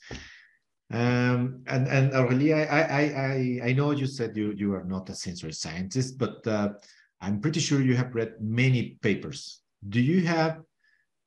um, 0.92 1.64
and 1.66 1.88
and 1.88 2.12
Aurélie, 2.14 2.54
I, 2.54 2.82
I 2.82 3.02
I 3.02 3.70
I 3.70 3.74
know 3.74 3.92
you 3.92 4.06
said 4.06 4.38
you 4.38 4.54
you 4.56 4.74
are 4.74 4.84
not 4.84 5.10
a 5.10 5.16
sensory 5.16 5.54
scientist, 5.54 6.18
but 6.18 6.46
uh, 6.46 6.74
I'm 7.22 7.42
pretty 7.42 7.60
sure 7.60 7.82
you 7.82 7.96
have 7.96 8.14
read 8.14 8.36
many 8.40 9.00
papers. 9.02 9.62
Do 9.90 10.00
you 10.00 10.28
have 10.28 10.62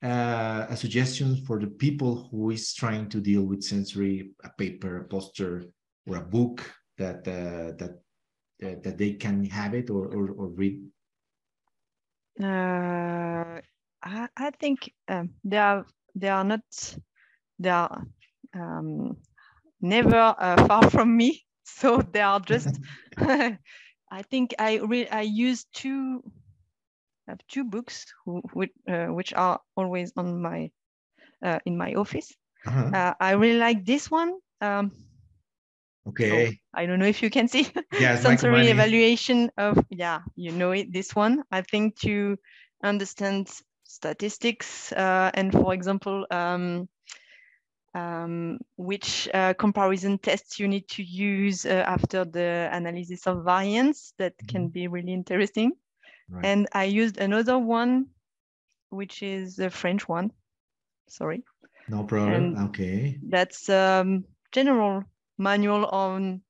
uh, 0.03 0.67
a 0.69 0.77
suggestion 0.77 1.45
for 1.45 1.59
the 1.59 1.67
people 1.67 2.29
who 2.31 2.51
is 2.51 2.73
trying 2.73 3.09
to 3.09 3.21
deal 3.21 3.43
with 3.43 3.65
sensory, 3.65 4.31
a 4.45 4.51
paper, 4.51 4.99
a 4.99 5.05
poster, 5.05 5.65
or 6.07 6.17
a 6.17 6.25
book 6.25 6.63
that 6.97 7.27
uh, 7.27 7.75
that 7.79 7.99
uh, 8.63 8.77
that 8.85 8.97
they 8.97 9.15
can 9.15 9.45
have 9.47 9.75
it 9.75 9.91
or 9.91 10.07
or, 10.07 10.31
or 10.39 10.49
read? 10.49 10.81
Uh, 12.41 13.61
I 14.05 14.29
I 14.37 14.51
think 14.61 14.93
um, 15.09 15.31
they 15.43 15.59
are 15.59 15.85
they 16.15 16.29
are 16.29 16.45
not 16.45 16.63
they 17.59 17.71
are 17.71 18.07
um, 18.55 19.17
never 19.81 20.35
uh, 20.39 20.67
far 20.67 20.89
from 20.91 21.17
me. 21.17 21.45
So 21.65 22.01
they 22.03 22.21
are 22.21 22.41
just, 22.41 22.79
I 23.19 24.23
think 24.31 24.55
I 24.59 24.79
re- 24.79 25.09
I 25.09 25.23
use 25.23 25.65
two, 25.73 26.23
I 27.29 27.33
have 27.33 27.47
two 27.49 27.65
books 27.65 28.07
who, 28.25 28.41
which, 28.53 28.73
uh, 28.89 29.07
which 29.07 29.33
are 29.35 29.61
always 29.77 30.13
on 30.17 30.41
my, 30.43 30.71
uh, 31.43 31.59
in 31.65 31.77
my 31.77 31.95
office. 31.95 32.33
Uh-huh. 32.67 32.93
Uh, 32.93 33.15
I 33.21 33.33
really 33.33 33.59
like 33.59 33.85
this 33.85 34.11
one. 34.11 34.39
Um, 34.61 34.93
Okay. 36.07 36.19
So 36.19 36.57
I 36.75 36.87
don't 36.87 36.99
know 36.99 37.07
if 37.07 37.23
you 37.23 37.31
can 37.31 37.49
see 37.49 37.67
Yes, 37.99 38.23
sensory 38.23 38.69
evaluation 38.69 39.51
of 39.57 39.79
yeah, 39.91 40.21
you 40.37 40.53
know 40.53 40.73
it. 40.73 40.93
This 40.93 41.15
one, 41.15 41.43
I 41.51 41.63
think, 41.63 41.99
to 42.01 42.37
understand 42.83 43.49
statistics 43.85 44.93
uh, 44.93 45.31
and, 45.35 45.53
for 45.53 45.73
example, 45.75 46.27
um, 46.31 46.89
um, 47.99 48.59
which 48.77 49.29
uh, 49.35 49.55
comparison 49.55 50.19
tests 50.19 50.61
you 50.61 50.69
need 50.69 50.89
to 50.89 51.03
use 51.03 51.67
uh, 51.67 51.85
after 51.87 52.25
the 52.25 52.69
analysis 52.73 53.27
of 53.27 53.45
variance. 53.45 54.13
That 54.19 54.35
can 54.47 54.69
be 54.69 54.89
really 54.89 55.13
interesting. 55.13 55.73
Right. 56.31 56.45
And 56.45 56.69
I 56.73 56.85
used 56.85 57.19
another 57.19 57.59
one, 57.59 58.07
which 58.91 59.23
is 59.23 59.57
the 59.57 59.71
French 59.71 60.09
one. 60.09 60.31
Sorry. 61.09 61.43
No 61.89 62.05
problem. 62.05 62.35
and- 62.35 62.69
okay. 62.69 63.19
That's 63.23 63.69
um, 63.69 64.25
general 64.53 65.05
manual 65.39 65.87
on 65.87 66.43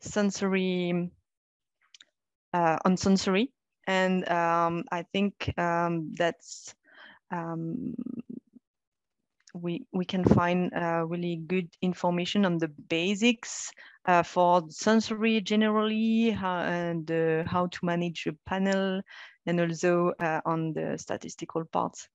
sensory 0.00 1.10
uh, 2.54 2.78
on 2.84 2.96
sensory, 2.96 3.52
and 3.86 4.26
um, 4.28 4.84
I 4.90 5.02
think 5.12 5.52
um, 5.58 6.14
that's 6.16 6.74
um, 7.30 7.94
we 9.54 9.84
we 9.92 10.04
can 10.04 10.24
find 10.24 10.72
uh, 10.74 11.04
really 11.06 11.36
good 11.46 11.68
information 11.82 12.44
on 12.44 12.58
the 12.58 12.68
basics 12.68 13.70
uh, 14.06 14.22
for 14.22 14.62
sensory 14.70 15.40
generally 15.40 16.30
how, 16.30 16.60
and 16.60 17.10
uh, 17.10 17.44
how 17.46 17.66
to 17.66 17.78
manage 17.84 18.26
a 18.26 18.32
panel, 18.46 19.00
and 19.46 19.60
also 19.60 20.12
uh, 20.20 20.40
on 20.44 20.72
the 20.72 20.96
statistical 20.98 21.64
parts. 21.64 22.08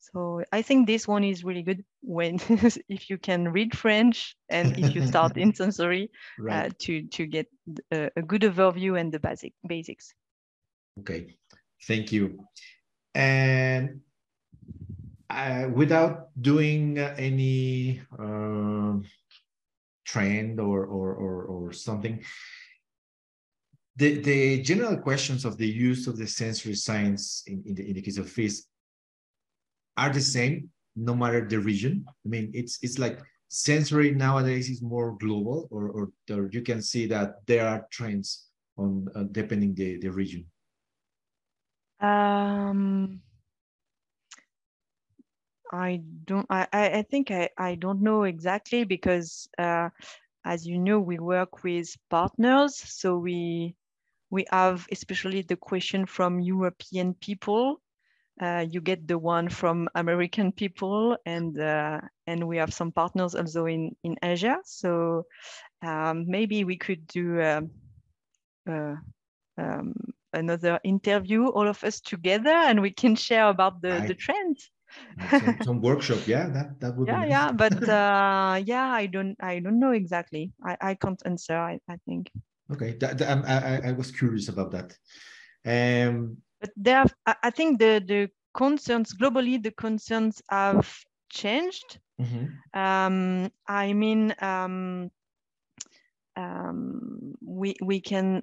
So 0.00 0.42
I 0.52 0.62
think 0.62 0.86
this 0.86 1.06
one 1.08 1.24
is 1.24 1.44
really 1.44 1.62
good 1.62 1.84
when 2.02 2.36
if 2.88 3.10
you 3.10 3.18
can 3.18 3.48
read 3.52 3.76
French 3.76 4.36
and 4.48 4.72
if 4.76 4.94
you 4.94 5.02
start 5.02 5.36
in 5.36 5.54
sensory 5.54 6.10
Right. 6.38 6.50
uh, 6.50 6.70
to 6.80 7.02
to 7.08 7.26
get 7.26 7.46
a, 7.92 8.10
a 8.16 8.22
good 8.22 8.42
overview 8.42 8.98
and 9.00 9.12
the 9.12 9.20
basic 9.20 9.54
basics. 9.66 10.14
Okay, 11.00 11.36
thank 11.86 12.12
you. 12.12 12.38
And 13.14 14.00
without 15.74 16.28
doing 16.40 16.98
any 16.98 18.00
uh, 18.18 18.94
trend 20.04 20.60
or, 20.60 20.84
or 20.86 21.14
or 21.14 21.44
or 21.44 21.72
something, 21.72 22.22
the 23.96 24.20
the 24.20 24.62
general 24.62 24.96
questions 24.96 25.44
of 25.44 25.56
the 25.56 25.66
use 25.66 26.06
of 26.06 26.16
the 26.16 26.26
sensory 26.26 26.74
science 26.74 27.42
in, 27.46 27.62
in 27.66 27.74
the 27.74 27.88
in 27.88 27.94
the 27.94 28.02
case 28.02 28.18
of 28.18 28.30
FIZZ 28.30 28.66
are 29.96 30.12
the 30.12 30.20
same 30.20 30.70
no 30.94 31.14
matter 31.14 31.46
the 31.46 31.58
region. 31.58 32.04
I 32.08 32.28
mean, 32.28 32.50
it's 32.54 32.78
it's 32.82 32.98
like 32.98 33.20
sensory 33.48 34.12
nowadays 34.12 34.68
is 34.70 34.82
more 34.82 35.16
global, 35.18 35.68
or 35.70 35.90
or, 35.90 36.10
or 36.30 36.48
you 36.52 36.62
can 36.62 36.82
see 36.82 37.06
that 37.06 37.46
there 37.46 37.66
are 37.66 37.86
trends 37.90 38.46
on 38.76 39.08
uh, 39.14 39.24
depending 39.32 39.74
the 39.74 39.98
the 39.98 40.10
region. 40.10 40.46
Um, 42.00 43.22
I 45.72 46.02
don't. 46.24 46.46
I 46.50 46.66
I 46.72 47.02
think 47.02 47.30
I 47.30 47.50
I 47.58 47.74
don't 47.74 48.02
know 48.02 48.24
exactly 48.24 48.84
because 48.84 49.48
uh, 49.58 49.90
as 50.44 50.66
you 50.66 50.78
know 50.78 51.00
we 51.00 51.18
work 51.18 51.64
with 51.64 51.96
partners, 52.10 52.76
so 52.76 53.16
we 53.18 53.74
we 54.30 54.44
have 54.50 54.86
especially 54.92 55.42
the 55.42 55.56
question 55.56 56.06
from 56.06 56.40
European 56.40 57.14
people. 57.14 57.80
Uh, 58.40 58.64
you 58.68 58.80
get 58.80 59.06
the 59.08 59.18
one 59.18 59.48
from 59.48 59.88
American 59.94 60.52
people, 60.52 61.16
and 61.26 61.58
uh, 61.58 62.00
and 62.26 62.46
we 62.46 62.56
have 62.58 62.72
some 62.72 62.92
partners 62.92 63.34
also 63.34 63.66
in 63.66 63.96
in 64.04 64.16
Asia. 64.22 64.58
So 64.64 65.24
um, 65.82 66.26
maybe 66.28 66.64
we 66.64 66.76
could 66.76 67.06
do 67.06 67.40
um, 67.42 67.70
uh, 68.68 68.96
um, 69.58 69.94
another 70.32 70.80
interview, 70.84 71.46
all 71.46 71.68
of 71.68 71.82
us 71.84 72.00
together, 72.00 72.50
and 72.50 72.80
we 72.82 72.90
can 72.90 73.14
share 73.16 73.48
about 73.48 73.80
the 73.82 74.00
I- 74.00 74.06
the 74.06 74.14
trends. 74.14 74.70
Some, 75.32 75.60
some 75.60 75.80
workshop 75.80 76.26
yeah 76.26 76.48
that 76.48 76.80
that 76.80 76.96
would 76.96 77.10
Yeah, 77.10 77.24
be 77.24 77.24
yeah, 77.24 77.52
but 77.52 77.88
uh, 77.88 78.60
yeah, 78.64 78.90
I 78.92 79.06
don't 79.06 79.36
I 79.40 79.60
don't 79.60 79.78
know 79.80 79.92
exactly. 79.92 80.52
I 80.64 80.76
I 80.80 80.94
can't 80.94 81.20
answer. 81.24 81.56
I 81.56 81.80
I 81.88 81.96
think. 82.06 82.30
okay 82.72 82.92
that, 82.98 83.18
that- 83.18 83.28
I'm- 83.28 83.44
I, 83.46 83.88
I 83.90 83.92
was 83.92 84.10
curious 84.10 84.48
about 84.48 84.72
that 84.72 84.96
um 85.66 86.38
but 86.60 86.70
there 86.76 87.04
I 87.26 87.50
think 87.50 87.78
the 87.78 88.02
the 88.06 88.30
concerns 88.54 89.14
globally 89.14 89.62
the 89.62 89.70
concerns 89.72 90.42
have 90.50 90.88
changed 91.30 91.98
mhm, 92.18 92.62
um, 92.74 93.50
i 93.68 93.92
mean 93.92 94.34
um, 94.40 95.10
um, 96.36 97.34
we 97.42 97.74
we 97.82 98.00
can 98.00 98.42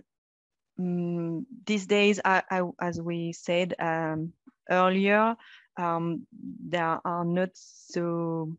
mm, 0.80 1.45
these 1.66 1.88
days 1.88 2.20
I, 2.24 2.43
I, 2.49 2.64
as 2.82 3.01
we 3.01 3.34
said 3.34 3.74
um, 3.80 4.34
earlier 4.70 5.36
um, 5.78 6.26
there 6.32 6.99
are 7.03 7.26
not 7.26 7.49
so 7.53 8.55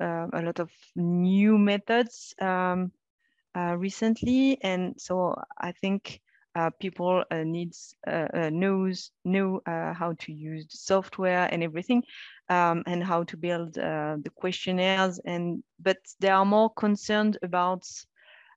uh, 0.00 0.26
a 0.32 0.42
lot 0.42 0.60
of 0.60 0.70
new 0.96 1.58
methods 1.58 2.34
um, 2.40 2.92
uh, 3.56 3.76
recently. 3.76 4.58
And 4.62 4.94
so 4.98 5.34
i 5.58 5.72
think 5.72 6.20
uh, 6.58 6.70
people 6.80 7.22
uh, 7.30 7.44
needs 7.44 7.94
uh, 8.06 8.26
uh, 8.34 8.50
knows 8.50 9.12
know 9.24 9.60
how 9.66 10.14
to 10.18 10.32
use 10.32 10.66
the 10.66 10.76
software 10.76 11.48
and 11.52 11.62
everything 11.62 12.02
um, 12.48 12.82
and 12.86 13.04
how 13.04 13.22
to 13.22 13.36
build 13.36 13.74
the 13.74 14.30
questionnaires. 14.34 15.20
And 15.24 15.62
but 15.78 15.98
they 16.20 16.30
are 16.30 16.44
more 16.44 16.70
concerned 16.70 17.38
about 17.42 17.86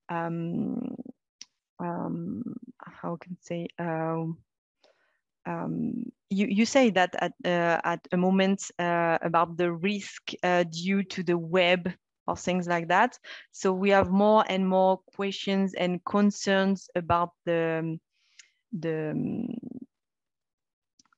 um, 0.09 0.95
um, 1.79 2.43
how 2.79 3.17
can 3.17 3.33
I 3.33 3.41
say 3.41 3.67
um, 5.45 5.53
um, 5.61 6.03
you, 6.29 6.47
you 6.47 6.65
say 6.65 6.89
that 6.91 7.15
at, 7.19 7.33
uh, 7.45 7.79
at 7.83 8.07
a 8.11 8.17
moment 8.17 8.71
uh, 8.79 9.17
about 9.21 9.57
the 9.57 9.71
risk 9.71 10.31
uh, 10.43 10.63
due 10.63 11.03
to 11.03 11.23
the 11.23 11.37
web 11.37 11.91
or 12.27 12.35
things 12.35 12.67
like 12.67 12.87
that. 12.87 13.17
So 13.51 13.73
we 13.73 13.89
have 13.89 14.09
more 14.09 14.43
and 14.47 14.67
more 14.67 14.99
questions 15.15 15.73
and 15.73 16.03
concerns 16.05 16.89
about 16.95 17.31
the 17.45 17.97
the 18.79 19.11
um, 19.11 19.47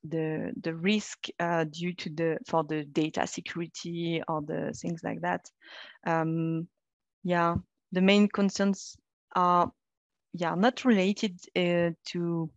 the 0.03 0.51
the 0.61 0.73
risk 0.75 1.27
uh, 1.39 1.65
due 1.65 1.93
to 1.93 2.09
the 2.09 2.37
for 2.47 2.63
the 2.63 2.83
data 2.85 3.27
security 3.27 4.21
or 4.27 4.41
the 4.41 4.73
things 4.73 5.01
like 5.03 5.21
that. 5.21 5.49
Um, 6.05 6.67
yeah, 7.23 7.55
the 7.91 8.01
main 8.01 8.27
concerns 8.27 8.97
are 9.35 9.71
yeah 10.33 10.55
not 10.55 10.83
related 10.83 11.39
uh, 11.55 11.91
to 12.05 12.49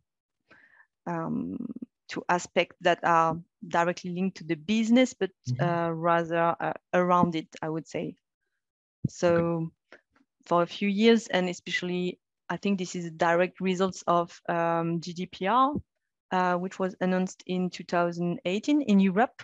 um, 1.06 1.58
to 2.08 2.24
aspects 2.28 2.76
that 2.80 3.00
are 3.04 3.38
directly 3.68 4.10
linked 4.12 4.38
to 4.38 4.44
the 4.44 4.54
business, 4.54 5.14
but 5.14 5.30
Mhm. 5.46 5.60
uh, 5.66 5.90
rather 5.92 6.56
uh, 6.60 6.72
around 6.94 7.34
it, 7.34 7.48
I 7.62 7.68
would 7.68 7.86
say. 7.88 8.16
So 9.08 9.70
for 10.46 10.62
a 10.62 10.66
few 10.66 10.88
years, 10.88 11.26
and 11.28 11.48
especially, 11.48 12.18
I 12.48 12.56
think 12.56 12.78
this 12.78 12.94
is 12.94 13.06
a 13.06 13.10
direct 13.10 13.60
results 13.60 14.02
of 14.06 14.40
um, 14.48 15.00
GDPR, 15.00 15.74
uh, 16.30 16.54
which 16.56 16.78
was 16.78 16.94
announced 17.00 17.42
in 17.46 17.70
2018 17.70 18.82
in 18.82 19.00
Europe. 19.00 19.42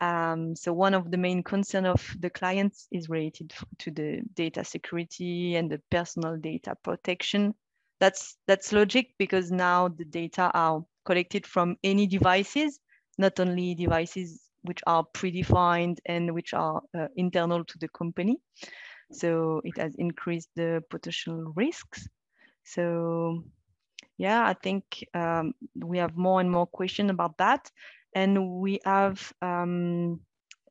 Um, 0.00 0.54
so 0.54 0.72
one 0.72 0.94
of 0.94 1.10
the 1.10 1.16
main 1.16 1.42
concern 1.42 1.84
of 1.84 2.16
the 2.20 2.30
clients 2.30 2.86
is 2.92 3.08
related 3.08 3.52
to 3.78 3.90
the 3.90 4.22
data 4.34 4.64
security 4.64 5.56
and 5.56 5.70
the 5.70 5.80
personal 5.90 6.36
data 6.36 6.76
protection. 6.82 7.54
That's 8.00 8.36
that's 8.46 8.72
logic 8.72 9.14
because 9.18 9.50
now 9.50 9.88
the 9.88 10.04
data 10.04 10.50
are 10.54 10.84
collected 11.04 11.46
from 11.46 11.76
any 11.82 12.06
devices, 12.06 12.80
not 13.18 13.40
only 13.40 13.74
devices 13.74 14.42
which 14.62 14.80
are 14.86 15.04
predefined 15.14 15.98
and 16.06 16.34
which 16.34 16.54
are 16.54 16.82
uh, 16.96 17.08
internal 17.16 17.64
to 17.64 17.78
the 17.78 17.88
company. 17.88 18.38
So 19.12 19.60
it 19.64 19.76
has 19.78 19.94
increased 19.96 20.50
the 20.56 20.82
potential 20.90 21.52
risks. 21.56 22.08
So 22.64 23.44
yeah, 24.18 24.46
I 24.46 24.54
think 24.54 25.04
um, 25.14 25.54
we 25.76 25.98
have 25.98 26.16
more 26.16 26.40
and 26.40 26.50
more 26.50 26.66
question 26.66 27.10
about 27.10 27.38
that. 27.38 27.70
And 28.14 28.60
we 28.60 28.80
have, 28.84 29.32
um, 29.42 30.20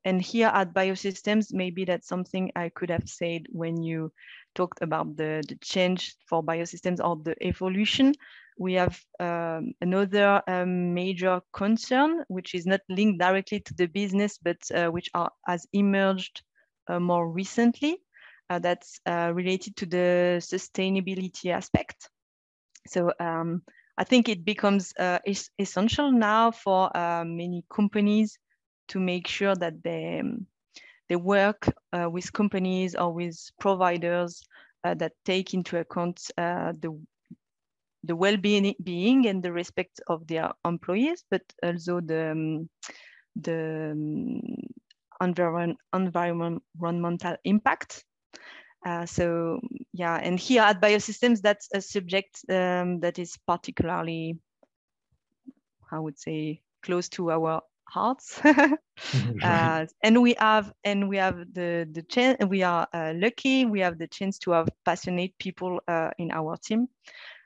and 0.05 0.21
here 0.21 0.47
at 0.47 0.73
Biosystemes, 0.73 1.53
maybe 1.53 1.85
that's 1.85 2.07
something 2.07 2.51
I 2.55 2.69
could 2.69 2.89
have 2.89 3.07
said 3.07 3.43
when 3.49 3.81
you 3.83 4.11
talked 4.55 4.81
about 4.81 5.15
the, 5.15 5.43
the 5.47 5.57
change 5.61 6.15
for 6.27 6.43
Biosystemes 6.43 6.99
or 7.03 7.17
the 7.23 7.35
evolution. 7.45 8.13
We 8.57 8.73
have 8.73 8.99
um, 9.19 9.73
another 9.81 10.41
um, 10.47 10.93
major 10.93 11.41
concern, 11.53 12.23
which 12.27 12.55
is 12.55 12.65
not 12.65 12.81
linked 12.89 13.19
directly 13.19 13.59
to 13.61 13.73
the 13.75 13.85
business, 13.87 14.37
but 14.37 14.57
uh, 14.73 14.87
which 14.87 15.09
are, 15.13 15.31
has 15.45 15.67
emerged 15.73 16.41
uh, 16.87 16.99
more 16.99 17.29
recently. 17.29 17.97
Uh, 18.49 18.59
that's 18.59 18.99
uh, 19.05 19.31
related 19.35 19.75
to 19.75 19.85
the 19.85 20.37
sustainability 20.39 21.51
aspect. 21.51 22.09
So 22.87 23.11
um, 23.19 23.61
I 23.97 24.03
think 24.05 24.29
it 24.29 24.45
becomes 24.45 24.93
uh, 24.97 25.19
es- 25.27 25.49
essential 25.59 26.11
now 26.11 26.51
for 26.51 26.95
uh, 26.95 27.25
many 27.25 27.65
companies 27.69 28.39
to 28.89 28.99
make 28.99 29.27
sure 29.27 29.55
that 29.55 29.83
they 29.83 30.19
um, 30.19 30.47
they 31.09 31.15
work 31.15 31.73
uh, 31.93 32.09
with 32.09 32.33
companies 32.33 32.95
or 32.95 33.13
with 33.13 33.37
providers 33.59 34.43
uh, 34.83 34.93
that 34.95 35.13
take 35.25 35.53
into 35.53 35.77
account 35.77 36.31
uh, 36.37 36.73
the 36.79 36.97
the 38.03 38.15
well-being 38.15 38.75
being 38.83 39.27
and 39.27 39.43
the 39.43 39.51
respect 39.51 40.01
of 40.07 40.25
their 40.27 40.51
employees, 40.65 41.23
but 41.29 41.41
also 41.63 41.99
the 42.01 42.31
um, 42.31 42.69
the 43.35 43.91
um, 43.91 44.41
environment, 45.21 45.77
environmental 45.93 47.35
impact. 47.43 48.03
Uh, 48.85 49.05
so 49.05 49.59
yeah, 49.93 50.15
and 50.15 50.39
here 50.39 50.61
at 50.61 50.81
Biosystemes, 50.81 51.41
that's 51.41 51.67
a 51.73 51.81
subject 51.81 52.41
um, 52.49 52.99
that 52.99 53.19
is 53.19 53.37
particularly, 53.47 54.37
I 55.91 55.99
would 55.99 56.19
say, 56.19 56.61
close 56.83 57.09
to 57.09 57.31
our 57.31 57.61
hearts. 57.89 58.39
uh, 59.43 59.85
and 60.03 60.21
we 60.21 60.35
have 60.39 60.73
and 60.83 61.09
we 61.09 61.17
have 61.17 61.53
the 61.53 61.87
the 61.91 62.03
chance. 62.03 62.37
We 62.45 62.63
are 62.63 62.87
uh, 62.93 63.13
lucky. 63.15 63.65
We 63.65 63.79
have 63.81 63.97
the 63.97 64.07
chance 64.07 64.37
to 64.39 64.51
have 64.51 64.69
passionate 64.85 65.37
people 65.39 65.79
uh, 65.87 66.11
in 66.17 66.31
our 66.31 66.57
team. 66.57 66.87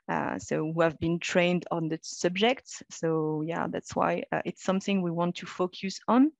Uh, 0.08 0.38
so 0.38 0.72
who 0.72 0.80
have 0.80 0.98
been 0.98 1.18
trained 1.18 1.64
on 1.70 1.88
the 1.88 1.98
subject. 2.02 2.82
So 2.90 3.42
yeah, 3.46 3.66
that's 3.70 3.94
why 3.94 4.24
uh, 4.32 4.42
it's 4.44 4.62
something 4.64 5.00
we 5.00 5.10
want 5.10 5.36
to 5.36 5.46
focus 5.46 6.00
on 6.08 6.32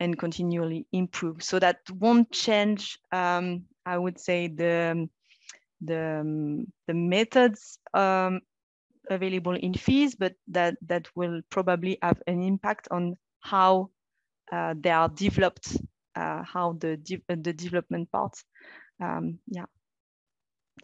and 0.00 0.18
continually 0.18 0.86
improve. 0.92 1.42
So 1.42 1.58
that 1.58 1.78
won't 1.90 2.30
change, 2.30 2.98
um, 3.12 3.64
I 3.84 3.98
would 3.98 4.18
say, 4.18 4.48
the, 4.48 5.08
the, 5.80 6.66
the 6.86 6.94
methods 6.94 7.78
um, 7.92 8.40
available 9.10 9.54
in 9.54 9.74
FIZZ, 9.74 10.14
but 10.14 10.34
that, 10.48 10.76
that 10.86 11.08
will 11.14 11.40
probably 11.50 11.98
have 12.00 12.22
an 12.26 12.42
impact 12.42 12.88
on 12.90 13.16
how 13.44 13.90
uh, 14.50 14.74
they 14.80 14.90
are 14.90 15.08
developed, 15.08 15.76
uh, 16.16 16.42
how 16.42 16.72
the, 16.80 16.96
de 16.96 17.20
the 17.28 17.52
development 17.52 18.10
part, 18.10 18.34
um, 19.00 19.38
yeah. 19.46 19.66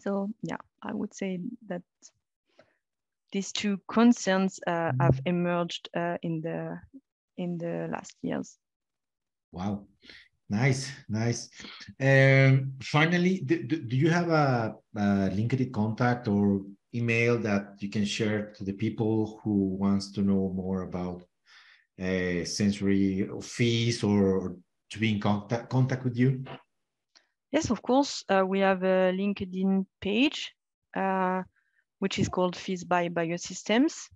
So 0.01 0.29
yeah, 0.43 0.59
I 0.83 0.93
would 0.93 1.15
say 1.15 1.41
that 1.69 1.83
these 3.33 3.53
two 3.53 3.81
concerns 3.89 4.61
uh, 4.67 4.93
have 5.01 5.17
mm-hmm. 5.17 5.29
emerged 5.29 5.89
uh, 5.97 6.19
in 6.23 6.41
the 6.43 6.79
in 7.37 7.59
the 7.59 7.89
last 7.91 8.15
years. 8.23 8.59
Wow, 9.53 9.87
nice, 10.51 10.91
nice. 11.09 11.49
Um, 11.99 12.75
finally, 12.83 13.41
do, 13.41 13.63
do 13.63 13.97
you 13.97 14.11
have 14.11 14.29
a, 14.29 14.75
a 14.97 15.01
LinkedIn 15.33 15.73
contact 15.73 16.29
or 16.29 16.61
email 16.95 17.39
that 17.39 17.77
you 17.79 17.89
can 17.89 18.05
share 18.05 18.53
to 18.53 18.65
the 18.65 18.73
people 18.73 19.41
who 19.43 19.77
wants 19.77 20.13
to 20.13 20.23
know 20.23 20.53
more 20.55 20.83
about 20.83 21.23
uh, 22.01 22.45
sensory 22.45 23.29
FIZZ 23.41 24.05
or 24.05 24.57
to 24.91 24.99
be 24.99 25.13
in 25.13 25.21
contact 25.21 25.71
contact 25.71 26.05
with 26.05 26.17
you? 26.17 26.45
Yes, 27.53 27.71
of 27.71 27.83
course. 27.83 28.25
Uh, 28.29 28.45
we 28.47 28.61
have 28.61 28.83
a 28.83 29.13
LinkedIn 29.13 29.87
page, 30.01 30.55
uh, 30.97 31.43
which 31.99 32.19
is 32.19 32.29
called 32.29 32.57
FIZZ 32.57 32.85
by 32.85 33.09
Biosystemes. 33.09 34.09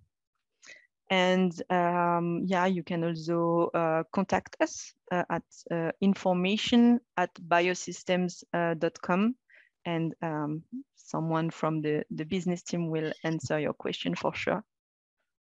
And 1.09 1.51
um, 1.69 2.41
yeah, 2.45 2.65
you 2.65 2.81
can 2.83 3.03
also 3.03 3.69
uh, 3.73 4.03
contact 4.11 4.57
us 4.59 4.93
uh, 5.11 5.23
at 5.29 5.43
uh, 5.69 5.91
information 6.01 6.99
at 7.15 7.33
biosystemes.com 7.35 9.25
uh, 9.25 9.89
and 9.89 10.15
um, 10.23 10.63
someone 10.95 11.51
from 11.51 11.81
the, 11.81 12.03
the 12.09 12.25
business 12.25 12.63
team 12.63 12.89
will 12.89 13.13
answer 13.23 13.59
your 13.59 13.73
question 13.73 14.15
for 14.15 14.33
sure. 14.33 14.63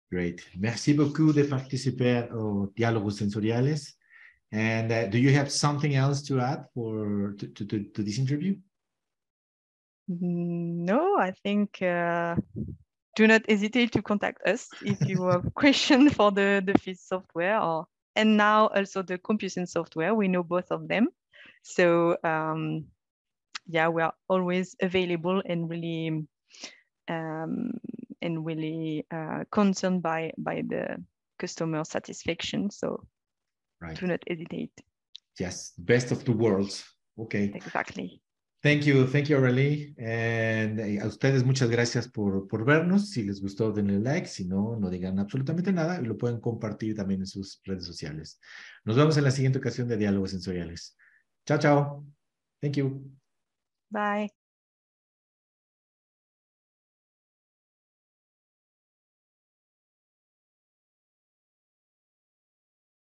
Great. 0.09 0.41
Merci 0.57 0.93
beaucoup 0.93 1.33
de 1.33 1.43
participer 1.43 2.29
aux 2.33 2.71
diálogos 2.75 3.11
sensoriales. 3.11 3.97
And 4.53 4.91
uh, 4.91 5.07
do 5.07 5.17
you 5.17 5.31
have 5.31 5.51
something 5.51 5.95
else 5.95 6.21
to 6.23 6.39
add 6.39 6.65
for 6.73 7.35
to, 7.37 7.47
to, 7.47 7.65
to, 7.65 8.01
this 8.01 8.17
interview? 8.17 8.55
No, 10.07 11.17
I 11.19 11.31
think 11.43 11.81
uh, 11.81 12.35
do 13.17 13.27
not 13.27 13.41
hesitate 13.49 13.91
to 13.91 14.01
contact 14.01 14.47
us 14.47 14.69
if 14.85 15.01
you 15.05 15.25
have 15.25 15.53
questions 15.55 16.13
for 16.13 16.31
the, 16.31 16.63
the 16.65 16.79
FIZZ 16.79 17.01
software 17.01 17.59
or 17.59 17.87
and 18.15 18.37
now 18.37 18.67
also 18.67 19.01
the 19.01 19.17
computing 19.17 19.65
software. 19.65 20.15
We 20.15 20.29
know 20.29 20.43
both 20.43 20.71
of 20.71 20.87
them. 20.87 21.09
So 21.63 22.15
um, 22.23 22.85
yeah, 23.67 23.89
we 23.89 24.01
are 24.01 24.13
always 24.29 24.75
available 24.81 25.43
and 25.45 25.69
really 25.69 26.25
um, 27.09 27.73
and 28.22 28.45
really 28.45 29.05
uh, 29.11 29.43
concerned 29.51 30.01
by 30.01 30.32
by 30.38 30.63
the 30.68 30.97
customer 31.38 31.84
satisfaction. 31.84 32.70
So 32.70 33.03
right. 33.82 33.99
do 33.99 34.07
not 34.07 34.24
hesitate. 34.28 34.72
Yes, 35.39 35.74
best 35.78 36.11
of 36.11 36.24
the 36.26 36.32
worlds. 36.32 36.84
Okay. 37.20 37.51
Exactly. 37.53 38.22
Thank 38.63 38.86
you, 38.88 39.05
thank 39.05 39.30
you, 39.30 39.38
Aurelie. 39.38 39.93
And 39.97 40.80
eh, 40.80 40.99
a 40.99 41.05
ustedes 41.05 41.43
muchas 41.43 41.70
gracias 41.70 42.07
por, 42.07 42.47
por 42.47 42.65
vernos. 42.65 43.11
Si 43.11 43.24
les 43.24 43.39
gustó, 43.39 43.72
denle 43.72 43.99
like. 43.99 44.28
Si 44.28 44.45
no, 44.45 44.76
no 44.76 44.89
digan 44.89 45.20
absolutamente 45.20 45.72
nada 45.72 46.01
y 46.01 46.05
lo 46.05 46.18
pueden 46.18 46.39
compartir 46.39 46.95
también 46.95 47.22
en 47.22 47.28
sus 47.28 47.61
redes 47.63 47.86
sociales. 47.86 48.39
Nos 48.84 48.95
vemos 48.95 49.15
en 49.18 49.26
la 49.26 49.32
siguiente 49.32 49.59
ocasión 49.59 49.88
de 49.88 49.97
Diálogos 49.97 50.32
Sensoriales. 50.32 50.97
Chao, 51.45 51.59
chao. 51.59 52.05
Thank 52.59 52.78
you. 52.78 53.11
Bye. 53.89 54.36